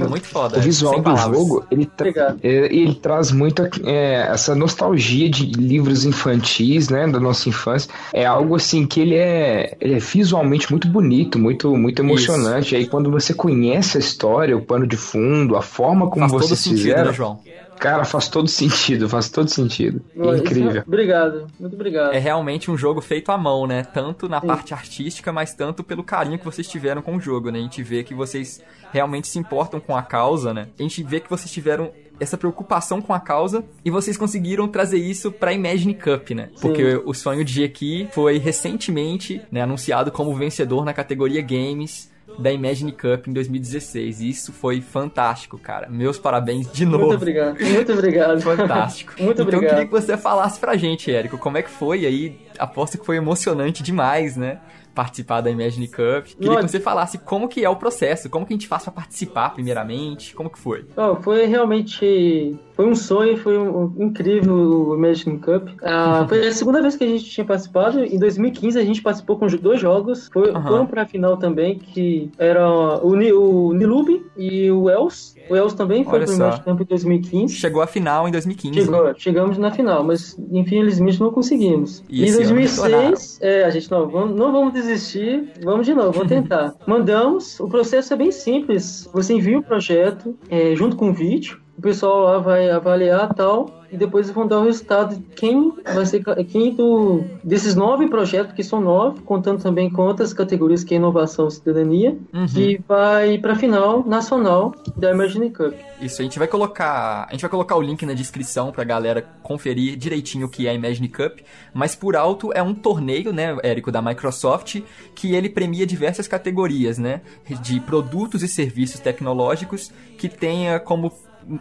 Muito 0.09 0.27
foda. 0.27 0.57
O 0.57 0.61
visual 0.61 0.95
do 0.97 1.03
palavras. 1.03 1.37
jogo, 1.37 1.65
ele, 1.69 1.85
tra- 1.85 2.07
Obrigado. 2.09 2.39
é, 2.43 2.47
ele 2.75 2.95
traz 2.95 3.31
muito 3.31 3.63
é, 3.85 4.27
essa 4.31 4.55
nostalgia 4.55 5.29
de 5.29 5.45
livros 5.45 6.05
infantis, 6.05 6.89
né, 6.89 7.07
da 7.07 7.19
nossa 7.19 7.49
infância. 7.49 7.89
É 8.13 8.25
algo 8.25 8.55
assim 8.55 8.85
que 8.85 8.99
ele 9.01 9.15
é, 9.15 9.75
ele 9.81 9.95
é 9.95 9.99
visualmente 9.99 10.71
muito 10.71 10.87
bonito, 10.87 11.37
muito, 11.37 11.75
muito 11.75 12.01
emocionante. 12.01 12.75
Aí 12.75 12.85
quando 12.87 13.11
você 13.11 13.33
conhece 13.33 13.97
a 13.97 13.99
história, 13.99 14.55
o 14.55 14.61
pano 14.61 14.87
de 14.87 14.95
fundo, 14.97 15.55
a 15.55 15.61
forma 15.61 16.09
como 16.09 16.21
Faz 16.29 16.31
todo 16.31 16.41
vocês 16.47 16.59
sentido, 16.59 16.77
fizeram, 16.79 17.05
né, 17.05 17.13
João? 17.13 17.39
Cara, 17.79 18.05
faz 18.05 18.27
todo 18.27 18.47
sentido, 18.47 19.09
faz 19.09 19.29
todo 19.29 19.49
sentido. 19.49 20.01
É 20.15 20.37
incrível. 20.37 20.83
Obrigado, 20.85 21.47
muito 21.59 21.73
obrigado. 21.73 22.13
É 22.13 22.19
realmente 22.19 22.69
um 22.71 22.77
jogo 22.77 23.01
feito 23.01 23.31
à 23.31 23.37
mão, 23.37 23.67
né? 23.67 23.83
Tanto 23.83 24.27
na 24.29 24.41
Sim. 24.41 24.47
parte 24.47 24.73
artística, 24.73 25.31
mas 25.31 25.53
tanto 25.53 25.83
pelo 25.83 26.03
carinho 26.03 26.39
que 26.39 26.45
vocês 26.45 26.67
tiveram 26.67 27.01
com 27.01 27.15
o 27.15 27.19
jogo, 27.19 27.49
né? 27.49 27.59
A 27.59 27.61
gente 27.61 27.83
vê 27.83 28.03
que 28.03 28.13
vocês 28.13 28.61
realmente 28.91 29.27
se 29.27 29.39
importam 29.39 29.79
com 29.79 29.95
a 29.95 30.03
causa, 30.03 30.53
né? 30.53 30.67
A 30.77 30.81
gente 30.81 31.03
vê 31.03 31.19
que 31.19 31.29
vocês 31.29 31.51
tiveram 31.51 31.91
essa 32.19 32.37
preocupação 32.37 33.01
com 33.01 33.13
a 33.13 33.19
causa 33.19 33.63
e 33.83 33.89
vocês 33.89 34.17
conseguiram 34.17 34.67
trazer 34.67 34.97
isso 34.97 35.31
pra 35.31 35.53
Imagine 35.53 35.93
Cup, 35.93 36.31
né? 36.31 36.49
Sim. 36.55 36.61
Porque 36.61 37.01
o 37.05 37.13
sonho 37.13 37.43
de 37.43 37.63
aqui 37.63 38.07
foi 38.11 38.37
recentemente 38.37 39.41
né, 39.51 39.61
anunciado 39.61 40.11
como 40.11 40.35
vencedor 40.35 40.85
na 40.85 40.93
categoria 40.93 41.41
Games 41.41 42.12
da 42.37 42.51
Imagine 42.51 42.91
Cup 42.91 43.27
em 43.27 43.33
2016. 43.33 44.21
E 44.21 44.29
isso 44.29 44.51
foi 44.51 44.81
fantástico, 44.81 45.57
cara. 45.57 45.89
Meus 45.89 46.17
parabéns 46.17 46.71
de 46.71 46.85
novo. 46.85 47.05
Muito 47.05 47.15
obrigado, 47.15 47.59
muito 47.61 47.93
obrigado. 47.93 48.41
Fantástico. 48.41 49.13
Muito 49.17 49.41
então 49.41 49.45
eu 49.45 49.47
obrigado. 49.47 49.69
queria 49.69 49.85
que 49.85 49.91
você 49.91 50.17
falasse 50.17 50.59
pra 50.59 50.75
gente, 50.75 51.11
Érico, 51.11 51.37
como 51.37 51.57
é 51.57 51.61
que 51.61 51.69
foi 51.69 52.05
aí? 52.05 52.39
Aposto 52.57 52.97
que 52.97 53.05
foi 53.05 53.17
emocionante 53.17 53.81
demais, 53.83 54.35
né? 54.37 54.59
Participar 54.93 55.41
da 55.41 55.49
Imagine 55.49 55.87
Cup. 55.87 56.25
Queria 56.37 56.51
Olha- 56.51 56.63
que 56.65 56.71
você 56.71 56.79
falasse 56.79 57.17
como 57.17 57.47
que 57.47 57.63
é 57.63 57.69
o 57.69 57.75
processo, 57.75 58.29
como 58.29 58.45
que 58.45 58.53
a 58.53 58.55
gente 58.55 58.67
faz 58.67 58.83
pra 58.83 58.91
participar 58.91 59.53
primeiramente, 59.53 60.35
como 60.35 60.49
que 60.49 60.59
foi? 60.59 60.85
Ó, 60.95 61.15
foi 61.15 61.45
realmente 61.45 62.55
foi 62.75 62.87
um 62.87 62.95
sonho, 62.95 63.37
foi 63.37 63.57
um, 63.57 63.93
um 63.97 64.03
incrível 64.05 64.53
o 64.55 64.95
Imagine 64.95 65.37
Cup. 65.39 65.69
Ah, 65.83 66.25
foi 66.29 66.47
a 66.47 66.51
segunda 66.51 66.81
vez 66.81 66.95
que 66.95 67.03
a 67.03 67.07
gente 67.07 67.25
tinha 67.25 67.45
participado. 67.45 68.03
Em 68.03 68.17
2015 68.17 68.79
a 68.79 68.83
gente 68.83 69.01
participou 69.01 69.37
com 69.37 69.45
dois 69.47 69.79
jogos. 69.79 70.29
Foi, 70.33 70.49
Aham. 70.49 70.63
Foram 70.67 70.85
pra 70.87 71.05
final 71.05 71.37
também, 71.37 71.77
que 71.77 72.31
era 72.37 72.67
o, 73.03 73.15
Ni- 73.15 73.31
o 73.33 73.73
Nilube 73.73 74.25
e 74.37 74.71
o 74.71 74.89
Els. 74.89 75.35
O 75.49 75.55
Els 75.55 75.73
também 75.73 76.03
foi 76.03 76.13
Olha 76.19 76.25
pro. 76.25 76.35
Imagine 76.35 76.63
Cup 76.63 76.81
em 76.81 76.85
2015. 76.85 77.55
Chegou 77.55 77.81
à 77.81 77.87
final 77.87 78.27
em 78.27 78.31
2015. 78.31 78.79
Chegou, 78.79 79.13
chegamos 79.17 79.57
na 79.57 79.71
final, 79.71 80.03
mas 80.03 80.35
infelizmente 80.51 81.19
não 81.19 81.31
conseguimos. 81.31 82.03
E 82.09 82.21
em 82.21 82.25
esse 82.25 82.37
ano 82.37 82.49
2006, 82.55 83.39
é, 83.41 83.63
a 83.65 83.69
gente 83.69 83.89
não, 83.91 84.07
vamos, 84.09 84.35
não 84.35 84.51
vamos 84.51 84.73
desistir, 84.83 85.53
vamos 85.63 85.85
de 85.85 85.93
novo, 85.93 86.11
vamos 86.11 86.27
tentar. 86.27 86.75
Mandamos, 86.85 87.59
o 87.59 87.67
processo 87.67 88.13
é 88.13 88.17
bem 88.17 88.31
simples. 88.31 89.09
Você 89.13 89.33
envia 89.33 89.57
o 89.57 89.63
projeto 89.63 90.37
é, 90.49 90.75
junto 90.75 90.95
com 90.95 91.09
o 91.09 91.13
vídeo, 91.13 91.59
o 91.77 91.81
pessoal 91.81 92.23
lá 92.23 92.37
vai 92.39 92.69
avaliar 92.69 93.33
tal. 93.33 93.79
E 93.91 93.97
depois 93.97 94.27
vão 94.31 94.47
dar 94.47 94.59
o 94.59 94.63
resultado 94.63 95.15
de 95.15 95.21
quem 95.35 95.71
vai 95.85 96.03
ser 96.07 96.23
quem 96.45 96.73
do 96.73 97.23
desses 97.43 97.75
nove 97.75 98.07
projetos, 98.09 98.55
que 98.55 98.63
são 98.63 98.81
nove, 98.81 99.21
contando 99.21 99.61
também 99.61 99.87
com 99.87 100.01
outras 100.01 100.33
categorias 100.33 100.83
que 100.83 100.95
é 100.95 100.97
inovação 100.97 101.47
e 101.47 101.51
cidadania, 101.51 102.17
Uhum. 102.33 102.47
que 102.47 102.81
vai 102.87 103.37
para 103.37 103.53
final 103.55 104.03
nacional 104.03 104.73
da 104.97 105.11
Imagine 105.11 105.51
Cup. 105.51 105.75
Isso, 106.01 106.21
a 106.21 106.23
gente 106.23 106.39
vai 106.39 106.47
colocar. 106.47 107.27
A 107.29 107.31
gente 107.33 107.41
vai 107.41 107.51
colocar 107.51 107.75
o 107.75 107.81
link 107.83 108.03
na 108.03 108.13
descrição 108.13 108.71
pra 108.71 108.83
galera 108.83 109.21
conferir 109.43 109.95
direitinho 109.95 110.47
o 110.47 110.49
que 110.49 110.65
é 110.65 110.71
a 110.71 110.73
Imagine 110.73 111.07
Cup. 111.07 111.41
Mas 111.71 111.93
por 111.93 112.15
alto 112.15 112.51
é 112.51 112.63
um 112.63 112.73
torneio, 112.73 113.31
né, 113.31 113.55
Érico, 113.61 113.91
da 113.91 114.01
Microsoft, 114.01 114.81
que 115.13 115.35
ele 115.35 115.49
premia 115.49 115.85
diversas 115.85 116.27
categorias, 116.27 116.97
né? 116.97 117.21
De 117.61 117.79
produtos 117.79 118.41
e 118.41 118.47
serviços 118.47 118.99
tecnológicos 118.99 119.91
que 120.17 120.27
tenha 120.27 120.79
como 120.79 121.11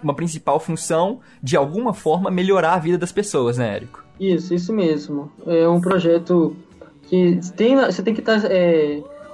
uma 0.02 0.14
principal 0.14 0.58
função, 0.60 1.20
de 1.42 1.56
alguma 1.56 1.92
forma, 1.92 2.30
melhorar 2.30 2.74
a 2.74 2.78
vida 2.78 2.98
das 2.98 3.12
pessoas, 3.12 3.58
né, 3.58 3.76
Érico? 3.76 4.04
Isso, 4.18 4.54
isso 4.54 4.72
mesmo. 4.72 5.30
É 5.46 5.68
um 5.68 5.80
projeto 5.80 6.56
que 7.04 7.40
tem, 7.56 7.76
você 7.76 8.02
tem 8.02 8.14
que 8.14 8.20
estar 8.20 8.40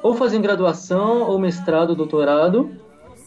ou 0.03 0.15
fazendo 0.15 0.43
graduação, 0.43 1.23
ou 1.23 1.39
mestrado, 1.39 1.95
doutorado. 1.95 2.71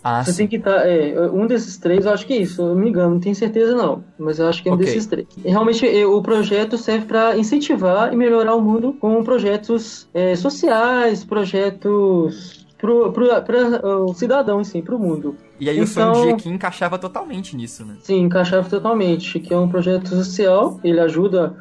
Ah, 0.04 0.24
Você 0.24 0.32
sim. 0.32 0.38
tem 0.40 0.48
que 0.48 0.56
estar. 0.56 0.88
é, 0.88 1.30
um 1.30 1.46
desses 1.46 1.78
três, 1.78 2.06
eu 2.06 2.12
acho 2.12 2.26
que 2.26 2.34
é 2.34 2.38
isso, 2.38 2.62
eu 2.62 2.76
me 2.76 2.90
engano, 2.90 3.12
não 3.12 3.20
tenho 3.20 3.36
certeza 3.36 3.76
não. 3.76 4.04
Mas 4.18 4.40
eu 4.40 4.48
acho 4.48 4.64
que 4.64 4.70
é 4.70 4.72
um 4.72 4.76
Ok. 4.76 4.86
desses 4.86 5.06
três. 5.06 5.28
E 5.46 5.50
realmente 5.50 5.88
é, 5.88 6.06
o 6.06 6.20
projeto 6.24 6.76
serve 6.78 7.06
para 7.06 7.38
incentivar 7.38 8.12
e 8.12 8.16
melhorar 8.16 8.56
o 8.56 8.62
mundo 8.62 8.94
com 8.94 9.24
projetos 9.24 10.08
é, 10.14 10.36
sociais, 10.36 11.24
projetos 11.24 12.66
para 12.82 13.96
o 14.00 14.14
cidadão, 14.14 14.64
sim, 14.64 14.82
para 14.82 14.96
o 14.96 15.00
mundo. 15.00 15.36
E 15.60 15.70
aí 15.70 15.80
o 15.80 15.84
Então- 15.84 16.12
de 16.24 16.30
aqui 16.30 16.50
encaixava 16.50 16.98
totalmente 16.98 17.56
nisso, 17.56 17.86
né? 17.86 17.96
Sim, 18.00 18.22
encaixava 18.24 18.68
totalmente, 18.68 19.40
que 19.40 19.54
é 19.54 19.58
um 19.58 19.70
projeto 19.70 20.10
social, 20.10 20.80
ele 20.84 21.00
ajuda 21.00 21.56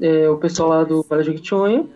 é, 0.00 0.28
o 0.28 0.36
pessoal 0.36 0.68
lá 0.68 0.84
do 0.84 1.06
de 1.08 1.22
Jequitinhonha, 1.24 1.86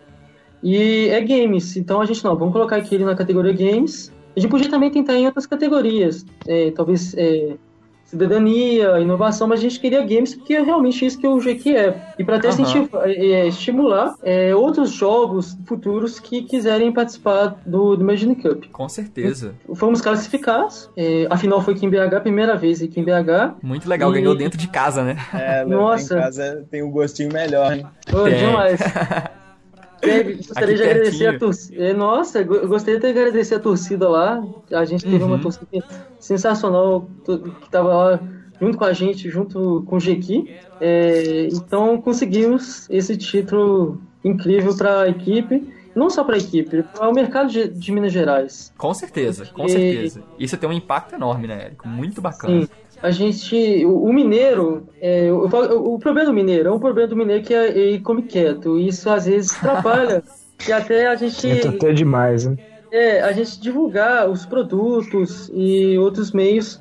e 0.63 1.09
é 1.09 1.21
games, 1.21 1.77
então 1.77 2.01
a 2.01 2.07
gente 2.07 2.25
não, 2.25 2.35
vamos 2.35 2.53
colocar 2.55 2.77
aqui 2.77 2.95
ele 2.95 3.05
na 3.05 3.15
categoria 3.15 3.53
games, 3.53 4.11
a 4.35 4.41
gente 4.41 4.51
podia 4.51 4.71
também 4.71 4.91
tentar 4.91 5.17
em 5.17 5.27
outras 5.27 5.45
categorias, 5.47 6.25
é, 6.47 6.71
talvez 6.71 7.15
é, 7.19 7.57
cidadania, 8.11 8.99
inovação, 8.99 9.47
mas 9.47 9.61
a 9.61 9.63
gente 9.63 9.79
queria 9.79 10.01
games 10.03 10.35
porque 10.35 10.55
é 10.55 10.63
realmente 10.63 11.05
isso 11.05 11.19
que 11.19 11.27
o 11.27 11.39
GQ 11.39 11.77
é, 11.77 12.15
e 12.19 12.25
para 12.25 12.37
até 12.37 12.49
é, 12.49 13.47
estimular 13.47 14.15
é, 14.23 14.55
outros 14.55 14.91
jogos 14.91 15.57
futuros 15.65 16.19
que 16.19 16.43
quiserem 16.43 16.93
participar 16.93 17.57
do, 17.65 17.97
do 17.97 18.03
Imagine 18.03 18.35
Cup. 18.35 18.65
Com 18.73 18.89
certeza. 18.89 19.55
Fomos 19.75 20.01
classificados, 20.01 20.91
é, 20.97 21.27
a 21.31 21.37
final 21.37 21.63
foi 21.63 21.75
aqui 21.75 21.87
em 21.87 21.91
BH, 21.91 22.21
primeira 22.23 22.57
vez 22.57 22.83
aqui 22.83 23.01
em 23.01 23.05
BH, 23.05 23.55
Muito 23.63 23.89
legal, 23.89 24.11
E- 24.11 24.15
ganhou 24.15 24.35
dentro 24.35 24.59
de 24.59 24.69
casa, 24.69 25.05
né? 25.05 25.17
É, 25.33 25.65
Nossa. 25.65 26.15
em 26.15 26.21
casa 26.21 26.67
tem 26.71 26.83
um 26.83 26.91
gostinho 26.91 27.33
melhor, 27.33 27.73
hein? 27.73 27.87
Ô, 28.13 28.25
Tem. 28.25 28.39
demais. 28.39 28.81
Sério, 30.03 30.37
gostaria 30.37 30.77
de 30.77 30.83
agradecer 30.83 31.27
a 31.27 31.39
torcida. 31.39 31.95
Nossa, 31.95 32.43
go- 32.43 32.55
eu 32.57 32.69
gostaria 32.69 32.99
de 33.01 33.07
agradecer 33.07 33.55
a 33.57 33.61
torcida 33.61 34.09
lá. 34.09 34.43
A 34.73 34.85
gente 34.85 35.05
teve 35.05 35.17
Uhum. 35.23 35.27
uma 35.27 35.39
torcida 35.39 35.67
sensacional 36.19 37.09
que 37.25 37.33
estava 37.65 37.89
lá 37.95 38.21
junto 38.61 38.77
com 38.79 38.85
a 38.85 38.93
gente, 38.93 39.29
junto 39.31 39.83
com 39.87 39.97
o 39.97 40.01
Jequi. 40.01 40.55
É, 40.81 41.49
então 41.53 42.01
conseguimos 42.01 42.89
esse 42.91 43.17
título 43.17 44.01
incrível 44.25 44.77
para 44.77 45.03
a 45.03 45.09
equipe. 45.09 45.79
não 45.93 46.09
só 46.09 46.23
para 46.23 46.37
a 46.37 46.39
equipe, 46.39 46.85
para 46.85 47.09
o 47.09 47.13
mercado 47.13 47.51
de, 47.51 47.67
de, 47.69 47.91
Minas 47.93 48.13
Gerais. 48.13 48.73
Com 48.79 48.95
certeza, 48.95 49.47
com 49.53 49.67
certeza. 49.69 50.23
Isso 50.39 50.57
tem 50.57 50.69
um 50.69 50.73
impacto 50.73 51.17
enorme, 51.17 51.49
né, 51.49 51.65
Érico? 51.65 51.89
Muito 51.89 52.23
bacana. 52.23 52.63
Sim. 52.63 52.69
A 53.03 53.11
gente, 53.11 53.85
o, 53.85 54.05
o 54.05 54.13
mineiro, 54.13 54.87
é, 55.01 55.20
eu 55.43 55.49
falo, 55.49 55.95
o 55.95 55.99
problema 55.99 56.27
do 56.27 56.35
mineiro 56.35 56.69
é 56.69 56.73
um 56.73 56.79
problema 56.79 57.09
do 57.09 57.17
mineiro 57.17 57.43
que 57.43 57.55
é, 57.55 57.77
ele 57.77 58.01
come 58.01 58.23
quieto. 58.23 58.79
E 58.79 58.89
isso 58.89 59.09
às 59.09 59.27
vezes 59.27 59.57
atrapalha. 59.57 60.23
e 60.69 60.73
até 60.73 61.07
a 61.07 61.15
gente. 61.15 61.49
É 61.49 61.69
até 61.69 61.93
demais, 61.93 62.47
né? 62.47 62.57
É, 62.93 63.21
a 63.23 63.33
gente 63.33 63.61
divulgar 63.61 64.29
os 64.29 64.45
produtos 64.45 65.51
e 65.55 65.97
outros 65.99 66.33
meios 66.33 66.81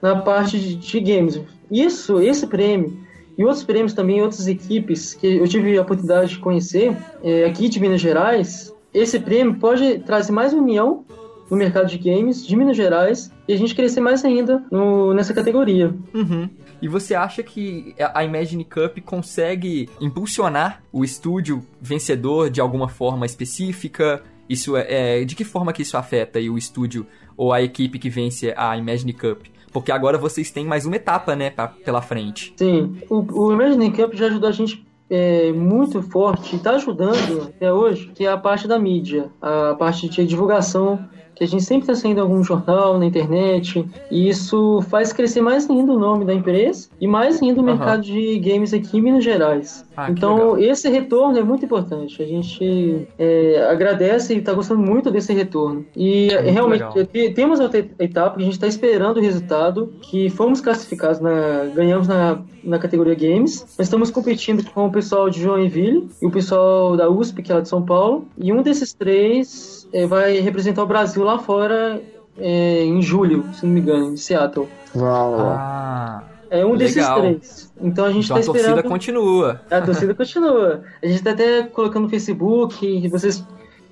na 0.00 0.16
parte 0.16 0.58
de, 0.58 0.76
de 0.76 1.00
games. 1.00 1.40
Isso, 1.70 2.20
esse 2.20 2.46
prêmio 2.46 2.96
e 3.36 3.44
outros 3.44 3.64
prêmios 3.64 3.92
também, 3.92 4.20
outras 4.20 4.46
equipes 4.46 5.14
que 5.14 5.36
eu 5.36 5.48
tive 5.48 5.76
a 5.78 5.82
oportunidade 5.82 6.30
de 6.30 6.38
conhecer 6.38 6.96
é, 7.22 7.44
aqui 7.44 7.68
de 7.68 7.80
Minas 7.80 8.00
Gerais, 8.00 8.74
esse 8.92 9.18
prêmio 9.18 9.54
pode 9.54 10.00
trazer 10.00 10.32
mais 10.32 10.52
união 10.52 11.04
no 11.50 11.56
mercado 11.56 11.88
de 11.88 11.98
games 11.98 12.46
de 12.46 12.54
Minas 12.54 12.76
Gerais 12.76 13.30
e 13.48 13.52
a 13.52 13.56
gente 13.56 13.74
crescer 13.74 14.00
mais 14.00 14.24
ainda 14.24 14.62
no, 14.70 15.14
nessa 15.14 15.34
categoria. 15.34 15.94
Uhum. 16.14 16.48
E 16.82 16.88
você 16.88 17.14
acha 17.14 17.42
que 17.42 17.94
a 17.98 18.24
Imagine 18.24 18.64
Cup 18.64 18.98
consegue 19.04 19.88
impulsionar 20.00 20.82
o 20.92 21.04
estúdio 21.04 21.62
vencedor 21.80 22.48
de 22.48 22.60
alguma 22.60 22.88
forma 22.88 23.26
específica? 23.26 24.22
Isso 24.48 24.76
é, 24.76 25.20
é 25.20 25.24
de 25.24 25.36
que 25.36 25.44
forma 25.44 25.72
que 25.72 25.82
isso 25.82 25.96
afeta 25.96 26.38
o 26.38 26.56
estúdio 26.56 27.06
ou 27.36 27.52
a 27.52 27.62
equipe 27.62 27.98
que 27.98 28.08
vence 28.08 28.54
a 28.56 28.76
Imagine 28.76 29.12
Cup? 29.12 29.46
Porque 29.72 29.92
agora 29.92 30.18
vocês 30.18 30.50
têm 30.50 30.64
mais 30.64 30.84
uma 30.86 30.96
etapa, 30.96 31.36
né, 31.36 31.50
pra, 31.50 31.68
pela 31.68 32.02
frente. 32.02 32.52
Sim, 32.56 32.96
o, 33.08 33.46
o 33.46 33.52
Imagine 33.52 33.92
Cup 33.92 34.14
já 34.14 34.26
ajudou 34.26 34.48
a 34.48 34.52
gente 34.52 34.84
é, 35.08 35.52
muito 35.52 36.02
forte, 36.02 36.56
está 36.56 36.72
ajudando 36.72 37.42
até 37.42 37.72
hoje, 37.72 38.10
que 38.14 38.24
é 38.24 38.30
a 38.30 38.38
parte 38.38 38.68
da 38.68 38.78
mídia, 38.78 39.30
a 39.42 39.74
parte 39.74 40.08
de 40.08 40.24
divulgação 40.24 41.08
que 41.40 41.44
a 41.44 41.48
gente 41.48 41.64
sempre 41.64 41.90
está 41.90 41.94
saindo 41.94 42.18
em 42.18 42.20
algum 42.20 42.44
jornal, 42.44 42.98
na 42.98 43.06
internet, 43.06 43.82
e 44.10 44.28
isso 44.28 44.82
faz 44.90 45.10
crescer 45.10 45.40
mais 45.40 45.68
ainda 45.70 45.90
o 45.90 45.98
nome 45.98 46.26
da 46.26 46.34
empresa 46.34 46.90
e 47.00 47.06
mais 47.06 47.40
ainda 47.40 47.62
o 47.62 47.64
uhum. 47.64 47.70
mercado 47.70 48.02
de 48.02 48.38
games 48.38 48.74
aqui 48.74 48.98
em 48.98 49.00
Minas 49.00 49.24
Gerais. 49.24 49.82
Ah, 49.96 50.10
então, 50.10 50.58
esse 50.58 50.90
retorno 50.90 51.38
é 51.38 51.42
muito 51.42 51.64
importante. 51.64 52.22
A 52.22 52.26
gente 52.26 53.08
é, 53.18 53.66
agradece 53.70 54.34
e 54.34 54.38
está 54.38 54.52
gostando 54.52 54.82
muito 54.82 55.10
desse 55.10 55.32
retorno. 55.32 55.86
E 55.96 56.28
é 56.28 56.50
realmente, 56.50 56.84
legal. 56.94 57.34
temos 57.34 57.58
outra 57.58 57.78
etapa 57.98 58.36
que 58.36 58.42
a 58.42 58.44
gente 58.44 58.54
está 58.54 58.66
esperando 58.66 59.16
o 59.16 59.22
resultado, 59.22 59.94
que 60.02 60.28
fomos 60.28 60.60
classificados, 60.60 61.20
na, 61.20 61.70
ganhamos 61.74 62.06
na, 62.06 62.38
na 62.62 62.78
categoria 62.78 63.14
Games. 63.14 63.62
Nós 63.78 63.86
estamos 63.86 64.10
competindo 64.10 64.62
com 64.72 64.88
o 64.88 64.92
pessoal 64.92 65.30
de 65.30 65.40
Joinville 65.40 66.06
e 66.20 66.26
o 66.26 66.30
pessoal 66.30 66.98
da 66.98 67.08
USP, 67.08 67.42
que 67.42 67.50
é 67.50 67.54
lá 67.54 67.60
de 67.62 67.68
São 67.70 67.82
Paulo. 67.82 68.26
E 68.36 68.52
um 68.52 68.62
desses 68.62 68.92
três 68.92 69.79
vai 70.08 70.38
representar 70.40 70.82
o 70.82 70.86
Brasil 70.86 71.22
lá 71.24 71.38
fora 71.38 72.00
é, 72.38 72.84
em 72.84 73.02
julho, 73.02 73.44
se 73.52 73.66
não 73.66 73.72
me 73.72 73.80
engano, 73.80 74.12
em 74.12 74.16
Seattle. 74.16 74.68
Uau. 74.94 75.36
Ah, 75.40 76.24
é 76.50 76.64
um 76.64 76.72
legal. 76.72 76.78
desses 76.78 77.08
três. 77.08 77.72
Então 77.80 78.04
a 78.04 78.12
gente 78.12 78.24
então 78.24 78.36
tá 78.36 78.40
a 78.40 78.40
esperando. 78.40 78.64
torcida 78.66 78.88
continua. 78.88 79.60
A 79.70 79.80
torcida 79.80 80.14
continua. 80.16 80.82
A 81.02 81.06
gente 81.06 81.22
tá 81.22 81.30
até 81.30 81.62
colocando 81.62 82.04
no 82.04 82.08
Facebook. 82.08 82.74
Se 82.76 83.08
vocês, 83.08 83.44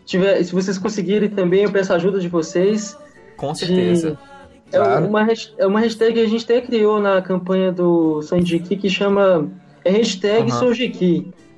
tiver, 0.05 0.43
se 0.43 0.53
vocês 0.53 0.79
conseguirem 0.79 1.29
também, 1.29 1.65
eu 1.65 1.71
peço 1.71 1.93
a 1.93 1.97
ajuda 1.97 2.19
de 2.19 2.29
vocês. 2.29 2.97
Com 3.37 3.55
certeza. 3.55 4.13
De... 4.13 4.77
É, 4.77 4.79
claro. 4.79 5.07
uma, 5.07 5.27
é 5.57 5.67
uma 5.67 5.81
hashtag 5.81 6.15
que 6.15 6.21
a 6.21 6.29
gente 6.29 6.45
até 6.45 6.61
criou 6.61 7.01
na 7.01 7.23
campanha 7.23 7.73
do 7.73 8.21
Sonjiki 8.23 8.77
que 8.77 8.91
chama 8.91 9.49
é 9.85 9.91
hashtag 9.91 10.51
uhum. 10.51 10.59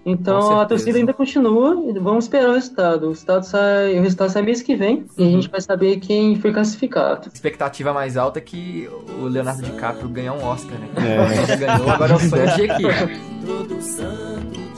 Então 0.04 0.60
a 0.60 0.64
torcida 0.64 0.98
ainda 0.98 1.12
continua 1.12 1.82
e 1.88 1.98
vamos 1.98 2.24
esperar 2.24 2.50
o 2.50 2.54
resultado. 2.54 3.06
O 3.06 3.08
resultado 3.10 3.44
sai, 3.44 3.98
o 3.98 4.02
resultado 4.02 4.30
sai 4.30 4.42
mês 4.42 4.62
que 4.62 4.74
vem 4.74 5.04
e 5.18 5.22
a 5.22 5.30
gente 5.30 5.48
vai 5.48 5.60
saber 5.60 5.98
quem 5.98 6.36
foi 6.36 6.52
classificado. 6.52 7.28
Expectativa 7.32 7.92
mais 7.92 8.16
alta 8.16 8.38
é 8.38 8.42
que 8.42 8.88
o 9.20 9.24
Leonardo 9.24 9.62
DiCaprio 9.62 10.08
ganhar 10.08 10.32
um 10.32 10.44
Oscar, 10.44 10.78
né? 10.78 10.88
É. 10.96 11.52
Ele 11.52 11.56
ganhou, 11.56 11.90
agora 11.90 12.12
é 12.12 12.16
o 12.16 12.20
sonho 12.20 12.54
de 12.54 12.70
aqui. 12.70 12.84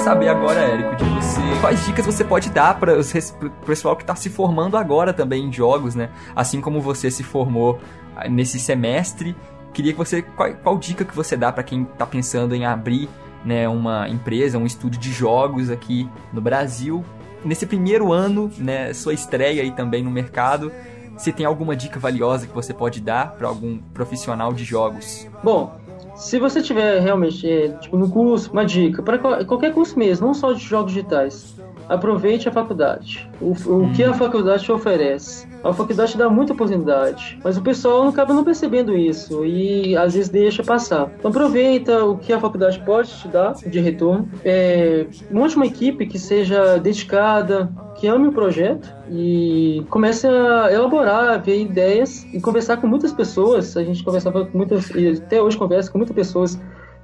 saber 0.00 0.28
agora, 0.28 0.60
Érico, 0.60 0.96
de 0.96 1.04
você. 1.04 1.40
Quais 1.60 1.84
dicas 1.84 2.06
você 2.06 2.24
pode 2.24 2.50
dar 2.50 2.78
para 2.78 2.98
o 2.98 3.50
pessoal 3.66 3.94
que 3.94 4.02
está 4.02 4.14
se 4.14 4.30
formando 4.30 4.78
agora 4.78 5.12
também 5.12 5.44
em 5.44 5.52
jogos, 5.52 5.94
né? 5.94 6.08
Assim 6.34 6.60
como 6.60 6.80
você 6.80 7.10
se 7.10 7.22
formou 7.22 7.78
ah, 8.16 8.26
nesse 8.28 8.58
semestre. 8.58 9.36
Queria 9.74 9.92
que 9.92 9.98
você. 9.98 10.22
Qual, 10.22 10.52
qual 10.54 10.78
dica 10.78 11.04
que 11.04 11.14
você 11.14 11.36
dá 11.36 11.52
para 11.52 11.62
quem 11.62 11.82
está 11.82 12.06
pensando 12.06 12.54
em 12.54 12.64
abrir 12.64 13.10
né, 13.44 13.68
uma 13.68 14.08
empresa, 14.08 14.56
um 14.56 14.64
estúdio 14.64 14.98
de 14.98 15.12
jogos 15.12 15.70
aqui 15.70 16.08
no 16.32 16.40
Brasil? 16.40 17.04
Nesse 17.44 17.66
primeiro 17.66 18.10
ano, 18.10 18.50
né, 18.56 18.94
sua 18.94 19.12
estreia 19.12 19.62
aí 19.62 19.70
também 19.70 20.02
no 20.02 20.10
mercado, 20.10 20.72
se 21.16 21.30
tem 21.32 21.44
alguma 21.44 21.76
dica 21.76 22.00
valiosa 22.00 22.46
que 22.46 22.54
você 22.54 22.72
pode 22.72 23.00
dar 23.00 23.32
para 23.32 23.48
algum 23.48 23.78
profissional 23.78 24.52
de 24.52 24.64
jogos? 24.64 25.26
Bom, 25.44 25.78
se 26.20 26.38
você 26.38 26.60
tiver 26.60 27.00
realmente, 27.00 27.50
é, 27.50 27.68
tipo, 27.68 27.96
no 27.96 28.08
curso, 28.08 28.52
uma 28.52 28.64
dica, 28.64 29.02
para 29.02 29.18
qualquer 29.44 29.72
curso 29.72 29.98
mesmo, 29.98 30.26
não 30.26 30.34
só 30.34 30.52
de 30.52 30.62
jogos 30.62 30.92
digitais, 30.92 31.56
aproveite 31.88 32.48
a 32.48 32.52
faculdade. 32.52 33.28
O, 33.40 33.52
o 33.52 33.92
que 33.92 34.04
a 34.04 34.12
faculdade 34.14 34.62
te 34.62 34.70
oferece? 34.70 35.48
A 35.64 35.72
faculdade 35.72 36.16
dá 36.16 36.28
muita 36.28 36.52
oportunidade, 36.52 37.38
mas 37.42 37.56
o 37.56 37.62
pessoal 37.62 38.08
acaba 38.08 38.32
não 38.32 38.44
percebendo 38.44 38.96
isso 38.96 39.44
e 39.44 39.96
às 39.96 40.14
vezes 40.14 40.28
deixa 40.28 40.62
passar. 40.62 41.10
Então 41.18 41.30
aproveita 41.30 42.04
o 42.04 42.16
que 42.16 42.32
a 42.32 42.38
faculdade 42.38 42.78
pode 42.84 43.10
te 43.10 43.28
dar 43.28 43.54
de 43.54 43.80
retorno. 43.80 44.28
É, 44.44 45.06
monte 45.30 45.56
uma 45.56 45.66
equipe 45.66 46.06
que 46.06 46.18
seja 46.18 46.78
dedicada, 46.78 47.72
que 48.00 48.06
ame 48.08 48.28
o 48.28 48.32
projeto 48.32 48.88
e 49.10 49.84
comece 49.90 50.26
a 50.26 50.72
elaborar, 50.72 51.42
ver 51.42 51.60
ideias 51.60 52.24
e 52.32 52.40
conversar 52.40 52.78
com 52.78 52.86
muitas 52.86 53.12
pessoas. 53.12 53.76
A 53.76 53.84
gente 53.84 54.02
conversava 54.02 54.46
com 54.46 54.56
muitas, 54.56 54.88
e 54.90 55.08
até 55.08 55.40
hoje 55.40 55.58
conversa 55.58 55.92
com 55.92 55.98
muitas 55.98 56.16
pessoas 56.16 56.58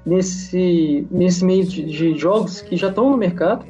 nesse, 0.07 1.07
nesse 1.11 1.45
meio 1.45 1.65
de, 1.65 1.85
de 1.85 2.19
jogos 2.19 2.63
que 2.63 2.79
já 2.79 2.89
estão 2.89 3.11
no 3.11 3.17
mercado 3.19 3.67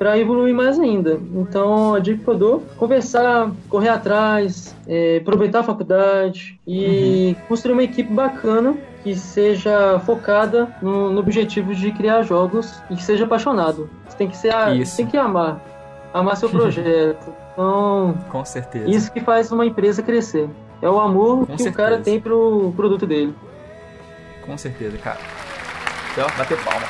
para 0.00 0.18
evoluir 0.18 0.52
mais 0.52 0.80
ainda. 0.80 1.20
Então, 1.34 1.94
a 1.94 2.00
dica 2.00 2.24
que 2.24 2.28
eu 2.28 2.36
dou, 2.36 2.62
conversar, 2.76 3.52
correr 3.68 3.90
atrás, 3.90 4.74
é, 4.88 5.18
aproveitar 5.18 5.60
a 5.60 5.62
faculdade 5.62 6.58
e 6.66 7.36
uhum. 7.38 7.46
construir 7.48 7.72
uma 7.74 7.84
equipe 7.84 8.12
bacana 8.12 8.76
que 9.04 9.14
seja 9.14 10.00
focada 10.00 10.68
no, 10.82 11.10
no, 11.10 11.20
objetivo 11.20 11.72
de 11.72 11.92
criar 11.92 12.22
jogos 12.22 12.82
e 12.90 12.96
que 12.96 13.02
seja 13.02 13.24
apaixonado. 13.24 13.88
Você 14.08 14.16
tem 14.16 14.28
que 14.28 14.36
ser, 14.36 14.52
isso. 14.76 14.96
tem 14.96 15.06
que 15.06 15.16
amar, 15.16 15.60
amar 16.12 16.36
seu 16.36 16.48
projeto. 16.50 17.32
Então, 17.52 18.14
com 18.30 18.44
certeza. 18.44 18.88
Isso 18.88 19.10
que 19.12 19.20
faz 19.20 19.50
uma 19.52 19.66
empresa 19.66 20.02
crescer. 20.02 20.48
É 20.80 20.88
o 20.88 20.98
amor 21.00 21.38
com 21.40 21.46
que 21.56 21.62
certeza. 21.62 21.70
o 21.70 21.72
cara 21.74 21.98
tem 21.98 22.20
pro 22.20 22.72
produto 22.76 23.06
dele. 23.06 23.34
Com 24.46 24.56
certeza, 24.56 24.96
cara. 24.98 25.18
Então, 26.12 26.26
bater 26.36 26.56
palma. 26.64 26.86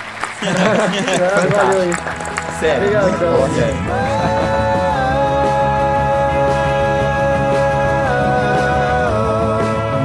Valeu 1.56 1.80
aí. 1.80 1.90
Sério. 2.60 2.82
Obrigado, 2.82 3.08
muito 3.08 3.40
bom, 3.40 3.48
sério. 3.54 3.74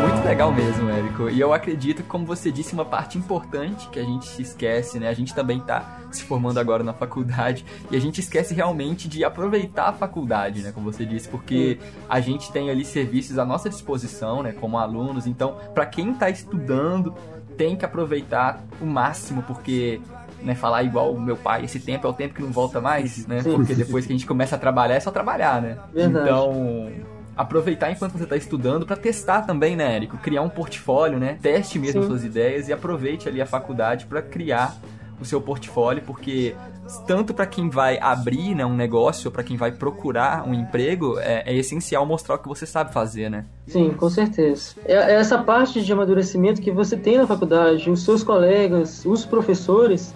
Muito 0.01 0.25
legal 0.25 0.51
mesmo, 0.51 0.89
E 1.29 1.39
eu 1.39 1.53
acredito 1.53 2.03
que, 2.03 2.09
como 2.09 2.25
você 2.25 2.51
disse, 2.51 2.73
uma 2.73 2.85
parte 2.85 3.17
importante 3.17 3.87
que 3.89 3.99
a 3.99 4.03
gente 4.03 4.25
se 4.25 4.41
esquece, 4.41 4.99
né? 4.99 5.09
A 5.09 5.13
gente 5.13 5.33
também 5.33 5.59
tá 5.59 5.99
se 6.11 6.23
formando 6.23 6.59
agora 6.59 6.83
na 6.83 6.93
faculdade 6.93 7.65
e 7.89 7.95
a 7.95 7.99
gente 7.99 8.19
esquece 8.19 8.53
realmente 8.53 9.07
de 9.07 9.23
aproveitar 9.23 9.89
a 9.89 9.93
faculdade, 9.93 10.61
né? 10.61 10.71
Como 10.71 10.91
você 10.91 11.05
disse, 11.05 11.27
porque 11.27 11.79
a 12.09 12.19
gente 12.19 12.51
tem 12.51 12.69
ali 12.69 12.85
serviços 12.85 13.37
à 13.37 13.45
nossa 13.45 13.69
disposição, 13.69 14.43
né? 14.43 14.51
Como 14.51 14.77
alunos. 14.77 15.27
Então, 15.27 15.57
para 15.73 15.85
quem 15.85 16.13
tá 16.13 16.29
estudando, 16.29 17.13
tem 17.57 17.75
que 17.75 17.85
aproveitar 17.85 18.63
o 18.81 18.85
máximo, 18.85 19.43
porque 19.43 20.01
né, 20.41 20.55
falar 20.55 20.83
igual 20.83 21.13
o 21.13 21.21
meu 21.21 21.37
pai, 21.37 21.63
esse 21.63 21.79
tempo 21.79 22.05
é 22.05 22.09
o 22.09 22.13
tempo 22.13 22.33
que 22.33 22.41
não 22.41 22.51
volta 22.51 22.81
mais, 22.81 23.25
né? 23.27 23.41
Porque 23.43 23.73
depois 23.73 24.05
que 24.05 24.11
a 24.11 24.15
gente 24.15 24.27
começa 24.27 24.55
a 24.55 24.59
trabalhar 24.59 24.95
é 24.95 24.99
só 24.99 25.11
trabalhar, 25.11 25.61
né? 25.61 25.77
Verdade. 25.93 26.29
Então, 26.29 26.91
aproveitar 27.35 27.91
enquanto 27.91 28.13
você 28.13 28.23
está 28.23 28.35
estudando 28.35 28.85
para 28.85 28.95
testar 28.95 29.41
também, 29.41 29.75
né, 29.75 29.95
Érico? 29.95 30.17
Criar 30.17 30.41
um 30.41 30.49
portfólio, 30.49 31.19
né? 31.19 31.37
Teste 31.41 31.79
mesmo 31.79 32.03
Sim. 32.03 32.07
suas 32.07 32.23
ideias 32.23 32.67
e 32.67 32.73
aproveite 32.73 33.27
ali 33.27 33.41
a 33.41 33.45
faculdade 33.45 34.05
para 34.05 34.21
criar 34.21 34.75
o 35.19 35.25
seu 35.25 35.41
portfólio, 35.41 36.03
porque 36.05 36.55
tanto 37.07 37.33
para 37.33 37.45
quem 37.45 37.69
vai 37.69 37.97
abrir 37.99 38.55
né, 38.55 38.65
um 38.65 38.75
negócio, 38.75 39.31
para 39.31 39.43
quem 39.43 39.55
vai 39.55 39.71
procurar 39.71 40.47
um 40.47 40.53
emprego, 40.53 41.17
é, 41.19 41.43
é, 41.45 41.55
essencial 41.55 42.05
mostrar 42.05 42.35
o 42.35 42.37
que 42.37 42.47
você 42.47 42.65
sabe 42.65 42.93
fazer, 42.93 43.29
né? 43.29 43.45
Sim, 43.67 43.91
com 43.91 44.09
certeza. 44.09 44.75
É, 44.85 44.93
é 44.93 45.13
essa 45.13 45.37
parte 45.37 45.81
de 45.81 45.93
amadurecimento 45.93 46.61
que 46.61 46.71
você 46.71 46.97
tem 46.97 47.17
na 47.17 47.25
faculdade, 47.25 47.89
os 47.89 48.03
seus 48.03 48.23
colegas, 48.23 49.05
os 49.05 49.25
professores, 49.25 50.13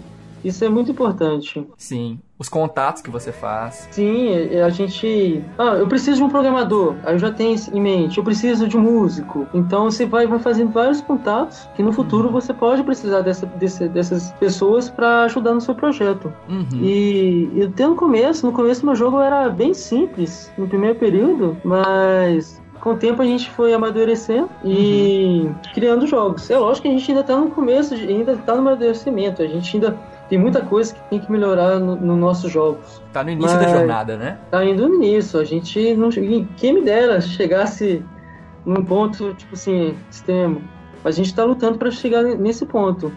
Isso 0.47 0.63
é 0.63 0.69
muito 0.69 0.91
importante. 0.91 1.65
Sim. 1.77 2.19
Os 2.39 2.47
contatos 2.47 3.01
que 3.01 3.09
você 3.09 3.31
faz. 3.31 3.87
Sim, 3.91 4.31
a 4.63 4.69
gente. 4.69 5.43
Ah, 5.57 5.73
eu 5.75 5.87
preciso 5.87 6.17
de 6.17 6.23
um 6.23 6.29
programador. 6.29 6.93
Aí 7.03 7.15
eu 7.15 7.19
já 7.19 7.31
tenho 7.31 7.55
isso 7.55 7.75
em 7.75 7.81
mente. 7.81 8.17
Eu 8.19 8.23
preciso 8.23 8.67
de 8.67 8.77
um 8.77 8.81
músico. 8.81 9.47
Então 9.53 9.85
você 9.85 10.05
vai, 10.05 10.27
vai 10.27 10.37
fazendo 10.37 10.71
vários 10.71 11.01
contatos 11.01 11.67
que 11.75 11.81
no 11.81 11.91
futuro 11.91 12.29
você 12.29 12.53
pode 12.53 12.83
precisar 12.83 13.21
dessa, 13.21 13.45
desse- 13.47 13.89
dessas 13.89 14.31
pessoas 14.33 14.87
para 14.89 15.23
ajudar 15.23 15.53
no 15.55 15.61
seu 15.61 15.73
projeto. 15.73 16.31
Uhum. 16.47 16.67
E, 16.79 17.49
e 17.55 17.63
até 17.63 17.87
no 17.87 17.95
começo, 17.95 18.45
no 18.45 18.51
começo 18.53 18.85
meu 18.85 18.95
jogo 18.95 19.19
era 19.19 19.49
bem 19.49 19.73
simples 19.73 20.51
no 20.57 20.67
primeiro 20.67 20.95
período, 20.99 21.57
mas 21.63 22.61
com 22.81 22.91
o 22.91 22.95
tempo 22.97 23.21
a 23.23 23.25
gente 23.25 23.49
foi 23.49 23.73
amadurecendo 23.73 24.47
e 24.63 25.49
criando 25.73 26.05
jogos. 26.05 26.49
É 26.51 26.57
lógico 26.57 26.83
que 26.83 26.93
a 26.93 26.97
gente 26.97 27.11
ainda 27.11 27.23
tá 27.23 27.35
no 27.35 27.49
começo, 27.49 27.95
ainda 27.95 28.37
tá 28.37 28.53
no 28.53 28.59
amadurecimento, 28.61 29.41
a 29.41 29.47
gente 29.47 29.75
ainda 29.75 29.97
tem 30.29 30.37
muita 30.37 30.61
coisa 30.61 30.93
que 30.93 31.09
tem 31.09 31.19
que 31.19 31.31
melhorar 31.31 31.79
no- 31.79 31.95
nos 31.95 32.17
nossos 32.17 32.51
jogos. 32.51 33.01
Tá 33.13 33.23
no 33.23 33.29
início 33.31 33.57
da 33.57 33.63
Mas- 33.63 33.71
jornada, 33.71 34.17
né? 34.17 34.37
Tá 34.51 34.63
indo 34.65 34.87
nisso, 34.97 35.37
a 35.37 35.43
gente 35.43 35.93
não. 35.95 36.09
Quem 36.57 36.73
me 36.73 36.81
dera 36.81 37.19
chegasse 37.21 38.03
num 38.65 38.83
ponto, 38.83 39.33
tipo 39.35 39.53
assim, 39.55 39.95
extremo. 40.11 40.61
A 41.05 41.11
gente 41.11 41.33
tá 41.33 41.43
lutando 41.45 41.77
para 41.77 41.89
chegar 41.91 42.23
nesse 42.23 42.65
ponto. 42.65 43.11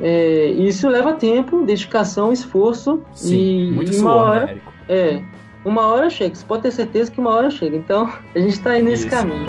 É, 0.00 0.48
isso 0.50 0.86
leva 0.88 1.14
tempo, 1.14 1.64
dedicação, 1.64 2.30
esforço 2.32 3.00
Sim. 3.14 3.34
e, 3.34 3.70
Muito 3.72 3.92
e 3.92 3.98
uma 3.98 4.10
suor, 4.12 4.28
hora. 4.28 4.46
né? 4.46 4.56
É, 4.88 5.22
uma 5.64 5.86
hora 5.86 6.10
chega. 6.10 6.34
Você 6.34 6.44
pode 6.44 6.62
ter 6.64 6.70
certeza 6.70 7.10
que 7.10 7.18
uma 7.18 7.30
hora 7.30 7.48
chega. 7.50 7.76
Então, 7.76 8.06
a 8.34 8.38
gente 8.38 8.60
tá 8.60 8.70
aí 8.72 8.82
nesse 8.82 9.06
Isso. 9.06 9.16
caminho. 9.16 9.46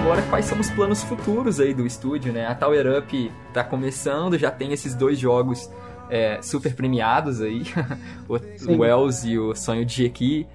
Agora 0.00 0.22
quais 0.22 0.46
são 0.46 0.58
os 0.58 0.70
planos 0.70 1.02
futuros 1.02 1.60
aí 1.60 1.74
do 1.74 1.86
estúdio, 1.86 2.32
né? 2.32 2.46
A 2.46 2.54
Tower 2.54 2.98
Up 2.98 3.32
tá 3.52 3.62
começando, 3.62 4.38
já 4.38 4.50
tem 4.50 4.72
esses 4.72 4.94
dois 4.94 5.18
jogos 5.18 5.70
é, 6.08 6.40
super 6.40 6.74
premiados 6.74 7.42
aí, 7.42 7.62
o, 8.26 8.38
Sim. 8.38 8.78
Wells 8.78 9.28
e 9.28 9.38
o 9.38 9.54
Sonho 9.54 9.84
de 9.84 9.96
Jequi. 9.96 10.46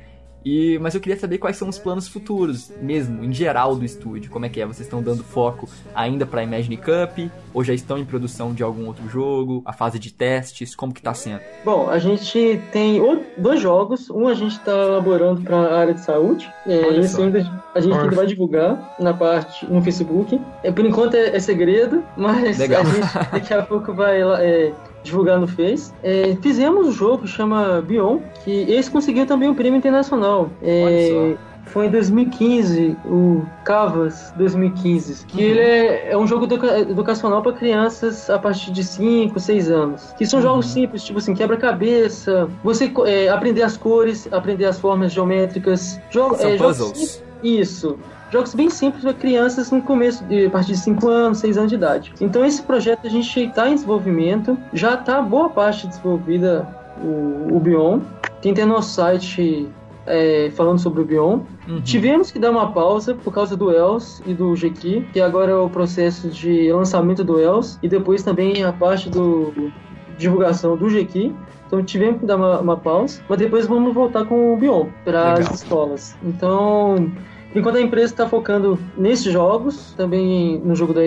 E, 0.46 0.78
mas 0.80 0.94
eu 0.94 1.02
queria 1.02 1.18
saber 1.18 1.40
quais 1.40 1.58
são 1.58 1.68
os 1.68 1.80
planos 1.80 2.08
futuros, 2.08 2.72
mesmo, 2.80 3.24
em 3.24 3.34
geral 3.34 3.76
do 3.76 3.84
estúdio. 3.84 4.30
Como 4.30 4.46
é 4.46 4.50
que 4.50 4.62
é? 4.62 4.66
Vocês 4.66 4.86
estão 4.86 5.02
dando 5.02 5.24
foco 5.24 5.68
ainda 5.94 6.26
pra 6.26 6.44
Imagine 6.44 6.78
Cup? 6.78 7.32
Ou 7.52 7.64
já 7.64 7.74
estão 7.74 7.98
em 7.98 8.06
produção 8.06 8.54
de 8.54 8.62
algum 8.62 8.86
outro 8.86 9.10
jogo? 9.10 9.64
A 9.66 9.74
fase 9.74 9.98
de 9.98 10.14
testes? 10.14 10.76
Como 10.76 10.94
que 10.94 11.02
tá 11.02 11.14
sendo? 11.14 11.42
Bom, 11.64 11.90
a 11.90 11.98
gente 11.98 12.62
tem 12.72 13.02
dois 13.38 13.60
jogos. 13.60 14.10
Um 14.12 14.28
a 14.28 14.36
gente 14.36 14.52
está 14.52 14.72
elaborando 14.72 15.42
para 15.42 15.58
a 15.58 15.80
área 15.80 15.94
de 15.94 16.02
saúde. 16.02 16.48
É, 16.68 16.90
esse 17.00 17.20
ainda 17.20 17.66
a 17.74 17.82
gente 17.82 17.94
ainda 17.94 18.16
vai 18.16 18.26
divulgar 18.26 18.96
na 19.00 19.14
parte 19.14 19.66
no 19.66 19.82
Facebook. 19.82 20.40
É, 20.64 20.72
por 20.72 20.86
enquanto 20.86 21.16
é, 21.16 21.36
é 21.36 21.40
segredo, 21.40 22.04
mas 22.16 22.58
Legal. 22.58 22.82
a 22.82 22.86
gente 22.86 23.14
daqui 23.32 23.54
a 23.54 23.64
pouco 23.64 23.94
vai 23.94 24.24
lá, 24.24 24.42
é, 24.42 24.72
divulgar 25.06 25.40
no 25.40 25.48
Face. 25.48 25.94
É, 26.04 26.36
fizemos 26.42 26.88
um 26.88 26.92
jogo 26.92 27.20
que 27.24 27.28
chama 27.30 27.82
Bion, 27.82 28.20
que 28.44 28.52
esse 28.72 28.92
conseguiu 28.92 29.26
também 29.26 29.48
um 29.50 29.54
prêmio 29.56 29.78
internacional. 29.78 30.50
É, 30.62 31.36
foi 31.68 31.88
em 31.88 31.90
2015, 31.90 32.96
o 33.06 33.44
Cavas 33.64 34.32
2015, 34.38 35.26
que 35.26 35.42
ele 35.42 35.60
é, 35.60 36.12
é 36.12 36.18
um 36.18 36.28
jogo 36.28 36.46
educa- 36.46 36.80
educacional 36.80 37.42
para 37.42 37.54
crianças 37.54 38.30
a 38.30 38.38
partir 38.38 38.72
de 38.72 38.84
5, 38.84 39.40
6 39.40 39.72
anos. 39.72 40.14
Que 40.18 40.26
são 40.28 40.42
jogos 40.42 40.68
simples, 40.68 41.04
tipo 41.04 41.18
assim, 41.18 41.34
quebra-cabeça, 41.34 42.48
você 42.64 42.92
é, 43.06 43.30
aprender 43.30 43.64
as 43.64 43.78
cores, 43.78 44.28
aprender 44.32 44.66
as 44.66 44.80
formas 44.80 45.12
geométricas. 45.12 46.00
Jogo, 46.12 46.36
São 46.38 46.50
é, 46.50 46.58
jogos 46.58 46.78
puzzles. 46.78 46.98
sim- 47.10 47.22
Isso. 47.44 47.98
Jogos 48.36 48.54
bem 48.54 48.70
simples 48.70 49.02
para 49.02 49.14
crianças 49.14 49.72
no 49.72 49.82
começo, 49.82 50.22
de, 50.26 50.48
a 50.48 50.50
partir 50.50 50.74
de 50.74 50.80
5 50.80 51.08
anos, 51.08 51.38
6 51.38 51.58
anos 51.58 51.70
de 51.70 51.76
idade. 51.76 52.14
Então 52.20 52.44
esse 52.44 52.62
projeto 52.62 53.08
a 53.08 53.10
gente 53.10 53.40
está 53.40 53.70
em 53.70 53.76
desenvolvimento, 53.76 54.58
já 54.74 54.96
está 54.96 55.22
boa 55.22 55.48
parte 55.48 55.88
desenvolvida 55.88 56.68
o, 57.02 57.56
o 57.56 57.60
Bion. 57.62 58.02
Tem 58.42 58.52
até 58.52 58.66
nosso 58.66 58.90
site 58.90 59.70
é, 60.06 60.52
falando 60.54 60.80
sobre 60.80 61.02
o 61.02 61.06
Bion. 61.06 61.44
Uhum. 61.66 61.80
Tivemos 61.82 62.30
que 62.30 62.38
dar 62.38 62.52
uma 62.52 62.74
pausa 62.74 63.16
por 63.16 63.34
causa 63.34 63.56
do 63.56 63.72
Els 63.72 64.22
e 64.26 64.34
do 64.34 64.54
Jequi, 64.54 65.08
que 65.14 65.22
agora 65.22 65.54
é 65.54 65.56
o 65.56 65.70
processo 65.70 66.28
de 66.28 66.74
lançamento 66.74 67.24
do 67.24 67.40
Els 67.40 67.80
e 67.82 67.88
depois 67.88 68.22
também 68.22 68.66
a 68.66 68.74
parte 68.74 69.10
do 69.10 69.72
divulgação 70.18 70.76
do 70.76 70.90
Jequi. 70.90 71.34
Então 71.68 71.82
tivemos 71.82 72.20
que 72.20 72.26
dar 72.26 72.36
uma, 72.36 72.60
uma 72.60 72.76
pausa, 72.76 73.22
mas 73.30 73.40
depois 73.40 73.66
vamos 73.66 73.94
voltar 73.94 74.26
com 74.26 74.54
o 74.54 74.58
Bion 74.58 74.88
para 75.06 75.36
as 75.36 75.50
escolas. 75.54 76.18
Então, 76.22 77.10
enquanto 77.56 77.78
a 77.78 77.82
empresa 77.82 78.14
está 78.14 78.28
focando 78.28 78.78
nesses 78.98 79.32
jogos, 79.32 79.94
também 79.96 80.60
no 80.64 80.76
jogo 80.76 80.94
da, 80.94 81.02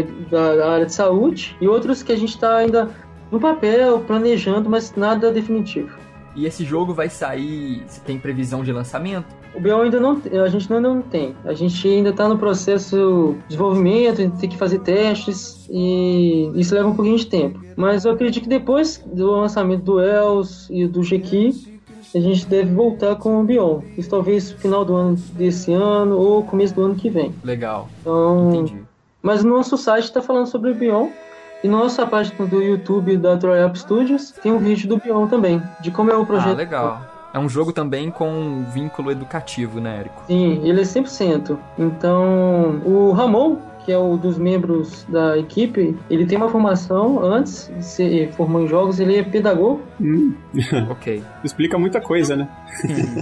da- 0.54 0.70
área 0.72 0.86
de 0.86 0.92
saúde 0.94 1.56
e 1.60 1.68
outros 1.68 2.02
que 2.02 2.12
a 2.12 2.16
gente 2.16 2.30
está 2.30 2.56
ainda 2.56 2.90
no 3.30 3.38
papel, 3.38 4.00
planejando, 4.00 4.68
mas 4.70 4.94
nada 4.96 5.30
definitivo. 5.30 5.90
E 6.34 6.46
esse 6.46 6.64
jogo 6.64 6.94
vai 6.94 7.08
sair. 7.08 7.82
Se 7.88 8.00
tem 8.00 8.18
previsão 8.18 8.62
de 8.62 8.72
lançamento? 8.72 9.26
O 9.54 9.60
BO 9.60 9.80
ainda 9.82 9.98
não 9.98 10.20
a 10.44 10.48
gente 10.48 10.72
ainda 10.72 10.88
não 10.88 11.02
tem. 11.02 11.34
A 11.44 11.52
gente 11.52 11.88
ainda 11.88 12.10
está 12.10 12.28
no 12.28 12.38
processo 12.38 13.34
de 13.40 13.48
desenvolvimento, 13.48 14.20
a 14.20 14.24
gente 14.24 14.38
tem 14.38 14.48
que 14.48 14.56
fazer 14.56 14.78
testes 14.80 15.66
e 15.70 16.50
isso 16.54 16.74
leva 16.74 16.88
um 16.88 16.94
pouquinho 16.94 17.16
de 17.16 17.26
tempo. 17.26 17.58
Mas 17.76 18.04
eu 18.04 18.12
acredito 18.12 18.44
que 18.44 18.48
depois 18.48 19.02
do 19.12 19.32
lançamento 19.32 19.82
do 19.82 20.00
Els 20.00 20.68
e 20.70 20.86
do 20.86 21.02
Jequi, 21.02 21.67
a 22.14 22.20
gente 22.20 22.46
deve 22.46 22.72
voltar 22.74 23.16
com 23.16 23.40
o 23.40 23.44
Bion. 23.44 23.80
Isso 23.96 24.08
talvez 24.10 24.52
no 24.52 24.58
final 24.58 24.84
do 24.84 24.94
ano 24.94 25.16
desse 25.34 25.72
ano 25.72 26.16
ou 26.16 26.42
começo 26.42 26.74
do 26.74 26.82
ano 26.82 26.94
que 26.94 27.10
vem. 27.10 27.34
Legal, 27.44 27.88
Então, 28.00 28.50
entendi. 28.54 28.82
mas 29.22 29.44
o 29.44 29.48
nosso 29.48 29.76
site 29.76 30.04
está 30.04 30.22
falando 30.22 30.46
sobre 30.46 30.70
o 30.70 30.74
Bion. 30.74 31.08
E 31.62 31.66
na 31.68 31.76
nossa 31.78 32.06
página 32.06 32.46
do 32.46 32.62
YouTube 32.62 33.16
da 33.16 33.36
Troy 33.36 33.64
Up 33.64 33.76
Studios 33.78 34.30
tem 34.30 34.52
um 34.52 34.58
vídeo 34.58 34.88
do 34.88 34.96
Bion 34.98 35.26
também, 35.26 35.60
de 35.80 35.90
como 35.90 36.10
é 36.10 36.16
o 36.16 36.24
projeto. 36.24 36.52
Ah, 36.52 36.56
legal. 36.56 37.00
É 37.34 37.38
um 37.38 37.48
jogo 37.48 37.72
também 37.72 38.10
com 38.10 38.30
um 38.30 38.64
vínculo 38.72 39.10
educativo, 39.10 39.80
né, 39.80 39.98
Érico? 39.98 40.22
Sim, 40.26 40.60
ele 40.64 40.80
é 40.80 40.84
100%. 40.84 41.58
Então, 41.78 42.80
o 42.86 43.12
Ramon, 43.12 43.56
que 43.88 43.92
é 43.94 43.98
um 43.98 44.18
dos 44.18 44.36
membros 44.36 45.06
da 45.08 45.38
equipe, 45.38 45.96
ele 46.10 46.26
tem 46.26 46.36
uma 46.36 46.50
formação 46.50 47.24
antes 47.24 47.72
de 47.74 47.82
ser 47.82 48.30
formou 48.32 48.60
em 48.62 48.68
jogos, 48.68 49.00
ele 49.00 49.16
é 49.16 49.22
pedagogo. 49.22 49.80
Hum, 49.98 50.34
Ok. 50.90 51.22
explica 51.42 51.78
muita 51.78 51.98
coisa, 51.98 52.36
né? 52.36 52.46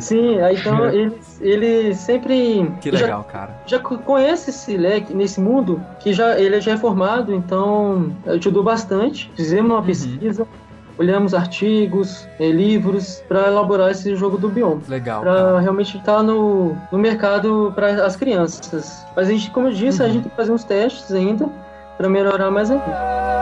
Sim, 0.01 0.41
aí 0.41 0.57
então 0.57 0.87
ele, 0.91 1.13
ele 1.41 1.95
sempre 1.95 2.69
Que 2.81 2.91
já- 2.91 2.99
legal, 3.07 3.23
cara. 3.31 3.63
já 3.65 3.79
co- 3.79 3.99
conhece 3.99 4.51
esse 4.51 4.77
leque 4.77 5.15
nesse 5.15 5.41
mundo 5.41 5.81
que 6.01 6.13
já 6.13 6.37
ele 6.37 6.61
já 6.61 6.73
é 6.73 6.77
formado, 6.77 7.33
então 7.33 8.11
ajudou 8.27 8.65
bastante. 8.65 9.31
Fizemos 9.37 9.71
uma 9.71 9.83
pesquisa, 9.85 10.45
olhamos 10.99 11.35
artigos, 11.35 12.29
eh, 12.39 12.51
livros 12.51 13.23
para 13.29 13.49
elaborar 13.49 13.91
esse 13.91 14.15
jogo 14.17 14.39
do 14.39 14.49
Bion. 14.49 14.79
Legal. 14.89 15.21
Pra 15.21 15.35
cara. 15.35 15.61
realmente 15.61 15.97
estar 15.97 16.23
no, 16.23 16.77
no 16.91 16.99
mercado 16.99 17.73
para 17.75 18.05
as 18.05 18.17
crianças. 18.17 19.05
Mas 19.15 19.29
a 19.29 19.31
gente, 19.31 19.51
como 19.51 19.69
eu 19.69 19.73
disse, 19.73 20.03
a 20.03 20.09
gente 20.09 20.23
tem 20.23 20.31
que 20.31 20.37
fazer 20.37 20.53
uns 20.53 20.65
testes 20.65 21.13
ainda 21.13 21.49
para 21.97 22.09
melhorar 22.09 22.51
mais 22.51 22.71
ainda. 22.71 23.36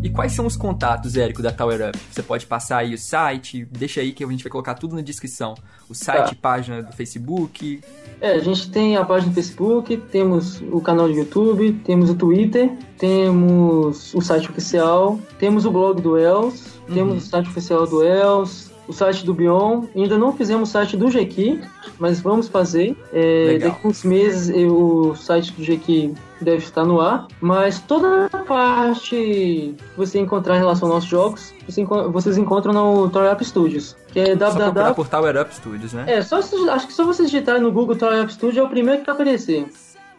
E 0.00 0.08
quais 0.08 0.32
são 0.32 0.46
os 0.46 0.56
contatos, 0.56 1.16
Érico, 1.16 1.42
da 1.42 1.50
Tower 1.50 1.88
Up? 1.88 1.98
Você 2.10 2.22
pode 2.22 2.46
passar 2.46 2.78
aí 2.78 2.94
o 2.94 2.98
site, 2.98 3.66
deixa 3.70 4.00
aí 4.00 4.12
que 4.12 4.22
a 4.22 4.28
gente 4.28 4.44
vai 4.44 4.50
colocar 4.50 4.74
tudo 4.74 4.94
na 4.94 5.02
descrição. 5.02 5.54
O 5.88 5.94
site, 5.94 6.30
Tá. 6.30 6.36
página 6.40 6.82
do 6.82 6.92
Facebook. 6.92 7.80
É, 8.20 8.32
a 8.32 8.38
gente 8.38 8.70
tem 8.70 8.96
a 8.96 9.04
página 9.04 9.32
do 9.32 9.34
Facebook, 9.34 9.96
temos 9.96 10.62
o 10.70 10.80
canal 10.80 11.08
do 11.08 11.14
YouTube, 11.14 11.72
temos 11.84 12.10
o 12.10 12.14
Twitter, 12.14 12.70
temos 12.96 14.14
o 14.14 14.20
site 14.20 14.48
oficial, 14.48 15.18
temos 15.38 15.64
o 15.64 15.70
blog 15.70 16.00
do 16.00 16.16
Els, 16.16 16.78
temos 16.94 17.24
o 17.24 17.26
site 17.26 17.48
oficial 17.48 17.84
do 17.86 18.02
Els, 18.04 18.70
o 18.88 18.92
site 18.92 19.24
do 19.24 19.32
Bion. 19.34 19.84
Ainda 19.94 20.16
não 20.18 20.32
fizemos 20.32 20.70
o 20.70 20.72
site 20.72 20.96
do 20.96 21.10
Jequi, 21.10 21.60
mas 21.98 22.20
vamos 22.20 22.48
fazer. 22.48 22.96
É, 23.12 23.58
daqui 23.58 23.80
a 23.84 23.88
uns 23.88 24.02
meses 24.02 24.48
eu- 24.48 24.74
o 25.10 25.14
site 25.14 25.52
do 25.52 25.62
Jequi 25.62 26.14
deve 26.40 26.64
estar 26.64 26.84
no 26.84 27.00
ar. 27.00 27.26
Mas 27.40 27.78
toda 27.80 28.26
a 28.32 28.38
parte 28.38 29.10
que 29.10 29.74
você 29.96 30.18
encontrar 30.18 30.56
em 30.56 30.58
relação 30.60 30.88
aos 30.88 30.94
nossos 30.96 31.10
jogos, 31.10 31.54
você 31.68 31.82
enco- 31.82 32.10
vocês 32.10 32.38
encontram 32.38 32.72
no 32.72 33.08
Toy 33.10 33.30
Up 33.30 33.44
Studios, 33.44 33.96
que 34.08 34.18
é 34.20 34.34
www. 34.34 34.94
por 34.94 35.06
Tower 35.08 35.40
Up 35.40 35.54
Studios, 35.54 35.92
né? 35.92 36.04
É, 36.06 36.22
só, 36.22 36.40
se- 36.40 36.56
acho 36.70 36.86
que 36.86 36.92
só 36.92 37.04
vocês 37.04 37.30
digitarem 37.30 37.60
no 37.62 37.70
Google 37.70 37.96
Toy 37.96 38.20
Up 38.22 38.32
Studio 38.32 38.60
é 38.60 38.62
o 38.64 38.68
primeiro 38.68 39.00
que 39.00 39.06
vai 39.06 39.14
aparecer. 39.14 39.66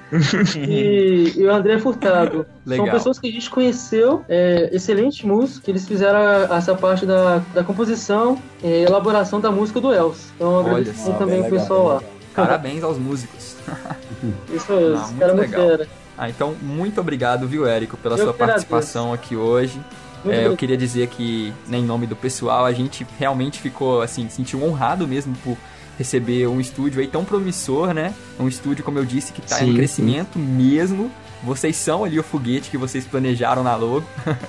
e, 0.56 1.34
e 1.38 1.44
o 1.46 1.52
André 1.54 1.80
Furtado. 1.80 2.46
Legal. 2.66 2.86
São 2.86 2.94
pessoas 2.96 3.20
que 3.20 3.28
a 3.28 3.32
gente 3.32 3.50
conheceu, 3.50 4.24
é, 4.30 4.70
excelentes 4.72 5.24
músicos, 5.24 5.60
que 5.64 5.72
eles 5.72 5.88
fizeram 5.88 6.20
a- 6.20 6.56
essa 6.58 6.76
parte 6.76 7.06
da, 7.06 7.42
da 7.54 7.64
composição 7.64 8.38
e 8.64 8.84
elaboração 8.84 9.40
da 9.40 9.52
música 9.52 9.80
do 9.82 9.94
Els. 9.94 10.32
Então, 10.36 10.64
só, 10.96 11.14
também 11.14 11.42
o 11.42 11.50
pessoal 11.50 11.80
legal, 11.84 11.96
lá. 11.96 12.04
Parabéns 12.36 12.84
aos 12.84 12.98
músicos. 12.98 13.56
Isso 14.54 14.72
mesmo, 14.72 14.96
esse 14.96 15.06
muito 15.14 15.20
cara 15.20 15.32
é 15.32 15.36
muito 15.36 15.52
legal. 15.52 15.68
fera. 15.70 15.88
Ah, 16.18 16.30
então, 16.30 16.56
muito 16.62 17.02
obrigado, 17.02 17.48
viu, 17.48 17.68
Érico, 17.68 17.98
pela 17.98 18.16
Eu 18.16 18.24
sua 18.24 18.34
agradeço. 18.34 18.68
participação 18.68 19.12
aqui 19.14 19.36
hoje. 19.36 19.80
É, 20.28 20.48
eu 20.48 20.56
queria 20.58 20.78
dizer 20.78 21.08
que, 21.08 21.54
né, 21.68 21.78
em 21.78 21.84
nome 21.86 22.08
do 22.08 22.16
pessoal, 22.16 22.66
a 22.66 22.72
gente 22.74 23.06
realmente 23.20 23.60
ficou, 23.60 24.02
assim, 24.02 24.28
sentiu 24.28 24.64
honrado 24.64 25.08
mesmo 25.08 25.36
por 25.44 25.56
receber 25.98 26.48
um 26.48 26.60
estúdio 26.60 27.02
aí 27.02 27.08
tão 27.08 27.24
promissor, 27.24 27.94
né? 27.94 28.14
Um 28.40 28.48
estúdio, 28.48 28.84
como 28.84 29.00
eu 29.00 29.06
disse, 29.06 29.32
que 29.32 29.42
tá 29.42 29.58
Sim, 29.58 29.66
em 29.66 29.68
sim. 29.70 29.76
crescimento 29.76 30.40
mesmo. 30.40 31.12
Vocês 31.44 31.76
são 31.76 32.04
ali 32.04 32.20
o 32.20 32.24
foguete 32.24 32.70
que 32.70 32.78
vocês 32.78 33.06
planejaram 33.06 33.64
na 33.64 33.76
logo. 33.76 34.06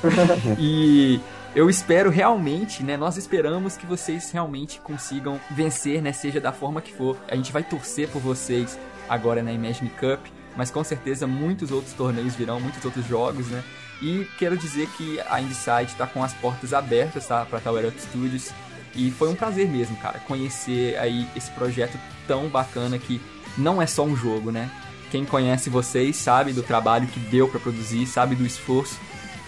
e 0.59 1.21
eu 1.55 1.71
espero 1.71 2.11
realmente, 2.11 2.83
né? 2.83 2.97
Nós 2.97 3.17
esperamos 3.17 3.77
que 3.77 3.87
vocês 3.87 4.31
realmente 4.31 4.81
consigam 4.81 5.41
vencer, 5.51 6.03
né? 6.03 6.13
Seja 6.13 6.41
da 6.41 6.53
forma 6.53 6.81
que 6.81 6.93
for. 6.93 7.17
A 7.29 7.37
gente 7.37 7.53
vai 7.53 7.63
torcer 7.63 8.09
por 8.09 8.21
vocês 8.21 8.79
agora 9.09 9.43
na 9.43 9.53
Imagine 9.53 9.91
Cup, 9.91 10.27
mas 10.57 10.71
com 10.71 10.83
certeza 10.83 11.27
muitos 11.27 11.71
outros 11.71 11.93
torneios 11.95 12.35
virão, 12.35 12.61
muitos 12.61 12.85
outros 12.85 13.07
jogos, 13.07 13.49
né? 13.49 13.63
E 14.03 14.27
quero 14.39 14.57
dizer 14.57 14.89
que 14.97 15.21
a 15.29 15.41
Inside 15.41 15.93
está 15.93 16.07
com 16.07 16.23
as 16.23 16.35
portas 16.35 16.75
abertas, 16.75 17.27
tá? 17.27 17.45
Para 17.47 17.61
Tower 17.61 17.89
Up 17.89 18.01
Studios. 18.01 18.53
E 18.97 19.11
foi 19.11 19.29
um 19.29 19.35
prazer 19.35 19.69
mesmo, 19.69 19.97
cara, 19.97 20.19
conhecer 20.21 20.97
aí 20.99 21.27
esse 21.37 21.51
projeto 21.51 21.99
tão 22.27 22.49
bacana 22.49 22.99
que 22.99 23.21
não 23.57 23.81
é 23.81 23.87
só 23.87 24.05
um 24.05 24.17
jogo, 24.17 24.51
né? 24.51 24.71
Quem 25.11 25.25
conhece 25.25 25.71
vocês 25.71 26.17
sabe 26.17 26.53
do 26.53 26.63
trabalho 26.63 27.07
que 27.07 27.21
deu 27.21 27.49
para 27.49 27.61
produzir, 27.61 28.07
sabe 28.07 28.35
do 28.35 28.45
esforço, 28.45 28.99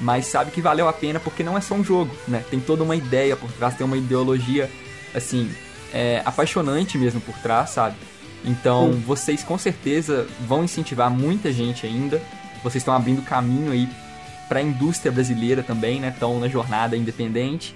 mas 0.01 0.27
sabe 0.27 0.51
que 0.51 0.61
valeu 0.61 0.89
a 0.89 0.93
pena 0.93 1.19
porque 1.19 1.43
não 1.43 1.57
é 1.57 1.61
só 1.61 1.75
um 1.75 1.83
jogo, 1.83 2.15
né? 2.29 2.45
Tem 2.51 2.61
toda 2.61 2.85
uma 2.85 2.95
ideia 2.95 3.37
por 3.37 3.51
trás, 3.53 3.75
tem 3.75 3.85
uma 3.85 3.97
ideologia, 3.97 4.71
assim, 5.15 5.51
é, 5.93 6.23
apaixonante 6.25 6.97
mesmo 6.97 7.21
por 7.21 7.37
trás, 7.39 7.71
sabe? 7.71 7.97
Então, 8.45 8.93
vocês 9.07 9.43
com 9.43 9.59
certeza 9.59 10.27
vão 10.47 10.63
incentivar 10.63 11.11
muita 11.11 11.53
gente 11.53 11.87
ainda. 11.87 12.23
Vocês 12.63 12.83
estão 12.83 12.95
abrindo 12.95 13.23
caminho 13.23 13.73
aí 13.73 13.89
para 14.49 14.61
a 14.61 14.63
indústria 14.63 15.11
brasileira 15.11 15.63
também, 15.63 16.01
né? 16.01 16.09
Estão 16.09 16.39
na 16.39 16.49
jornada 16.49 16.97
independente. 16.97 17.75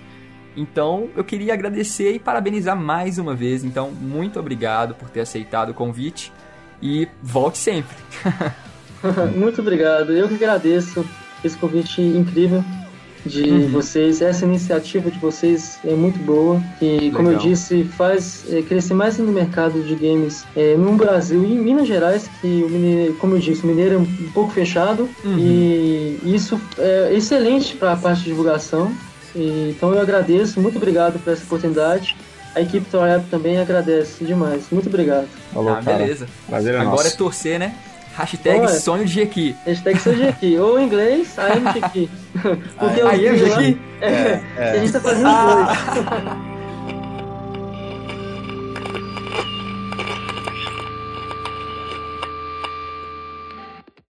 Então, 0.56 1.08
eu 1.16 1.24
queria 1.24 1.54
agradecer 1.54 2.12
e 2.12 2.18
parabenizar 2.18 2.76
mais 2.76 3.18
uma 3.18 3.34
vez. 3.34 3.64
Então, 3.64 3.90
muito 3.90 4.38
obrigado 4.38 4.94
por 4.94 5.08
ter 5.08 5.20
aceitado 5.20 5.70
o 5.70 5.74
convite 5.74 6.32
e 6.82 7.08
volte 7.22 7.58
sempre. 7.58 7.96
Muito 9.36 9.60
obrigado. 9.60 10.12
Eu 10.12 10.28
que 10.28 10.34
agradeço 10.34 11.04
esse 11.44 11.56
convite 11.56 12.00
incrível 12.00 12.62
de 13.26 13.42
Uhum. 13.50 13.68
vocês. 13.70 14.20
Essa 14.20 14.44
iniciativa 14.44 15.10
de 15.10 15.18
vocês 15.18 15.78
é 15.84 15.92
muito 15.94 16.18
boa 16.20 16.60
e, 16.80 17.10
como 17.12 17.30
eu 17.30 17.38
disse, 17.38 17.84
faz 17.84 18.44
é, 18.52 18.62
crescer 18.62 18.94
mais 18.94 19.16
no 19.18 19.32
mercado 19.32 19.80
de 19.82 19.94
games 19.94 20.44
é, 20.56 20.76
no 20.76 20.92
Brasil 20.96 21.44
e 21.44 21.52
em 21.52 21.58
Minas 21.58 21.86
Gerais, 21.86 22.28
que, 22.40 22.46
o 22.64 22.68
mineiro, 22.68 23.14
como 23.14 23.34
eu 23.36 23.38
disse, 23.40 23.62
o 23.62 23.66
mineiro 23.68 23.94
é 23.94 23.98
um 23.98 24.06
pouco 24.34 24.52
fechado 24.52 25.08
Uhum. 25.24 25.38
e 25.38 26.18
isso 26.24 26.60
é 26.78 27.12
excelente 27.14 27.76
para 27.76 27.92
a 27.92 27.96
parte 27.96 28.20
de 28.22 28.30
divulgação. 28.30 28.92
E, 29.34 29.74
então 29.76 29.92
eu 29.92 30.00
agradeço, 30.00 30.60
muito 30.60 30.76
obrigado 30.76 31.18
por 31.22 31.32
essa 31.32 31.44
oportunidade. 31.44 32.16
A 32.54 32.60
equipe 32.60 32.84
Torap 32.90 33.24
também 33.30 33.58
agradece 33.58 34.24
demais. 34.24 34.64
Muito 34.70 34.88
obrigado. 34.88 35.26
Falou, 35.52 35.74
ah, 35.74 35.80
beleza. 35.80 36.26
Prazer 36.48 36.74
é 36.74 36.78
Agora 36.78 37.00
é 37.00 37.04
nosso. 37.04 37.16
torcer, 37.16 37.58
né? 37.58 37.74
Hashtag 38.14 38.60
Ué. 38.60 38.68
sonho 38.68 39.06
de 39.06 39.22
aqui. 39.22 39.56
Hashtag 39.64 39.98
seja 39.98 40.28
aqui, 40.28 40.58
ou 40.58 40.78
em 40.78 40.84
inglês, 40.84 41.34
I 41.38 41.58
am 41.58 41.66
aqui. 41.82 42.10
Porque 42.78 43.00
I 43.00 43.28
am 43.28 43.48
lá- 43.48 43.56
aqui? 43.58 43.80
É, 44.02 44.40
é. 44.58 44.70
a 44.72 44.78
gente 44.78 44.92
tá 44.92 45.00
fazendo 45.00 45.28
os 45.28 45.54
dois. 45.54 46.51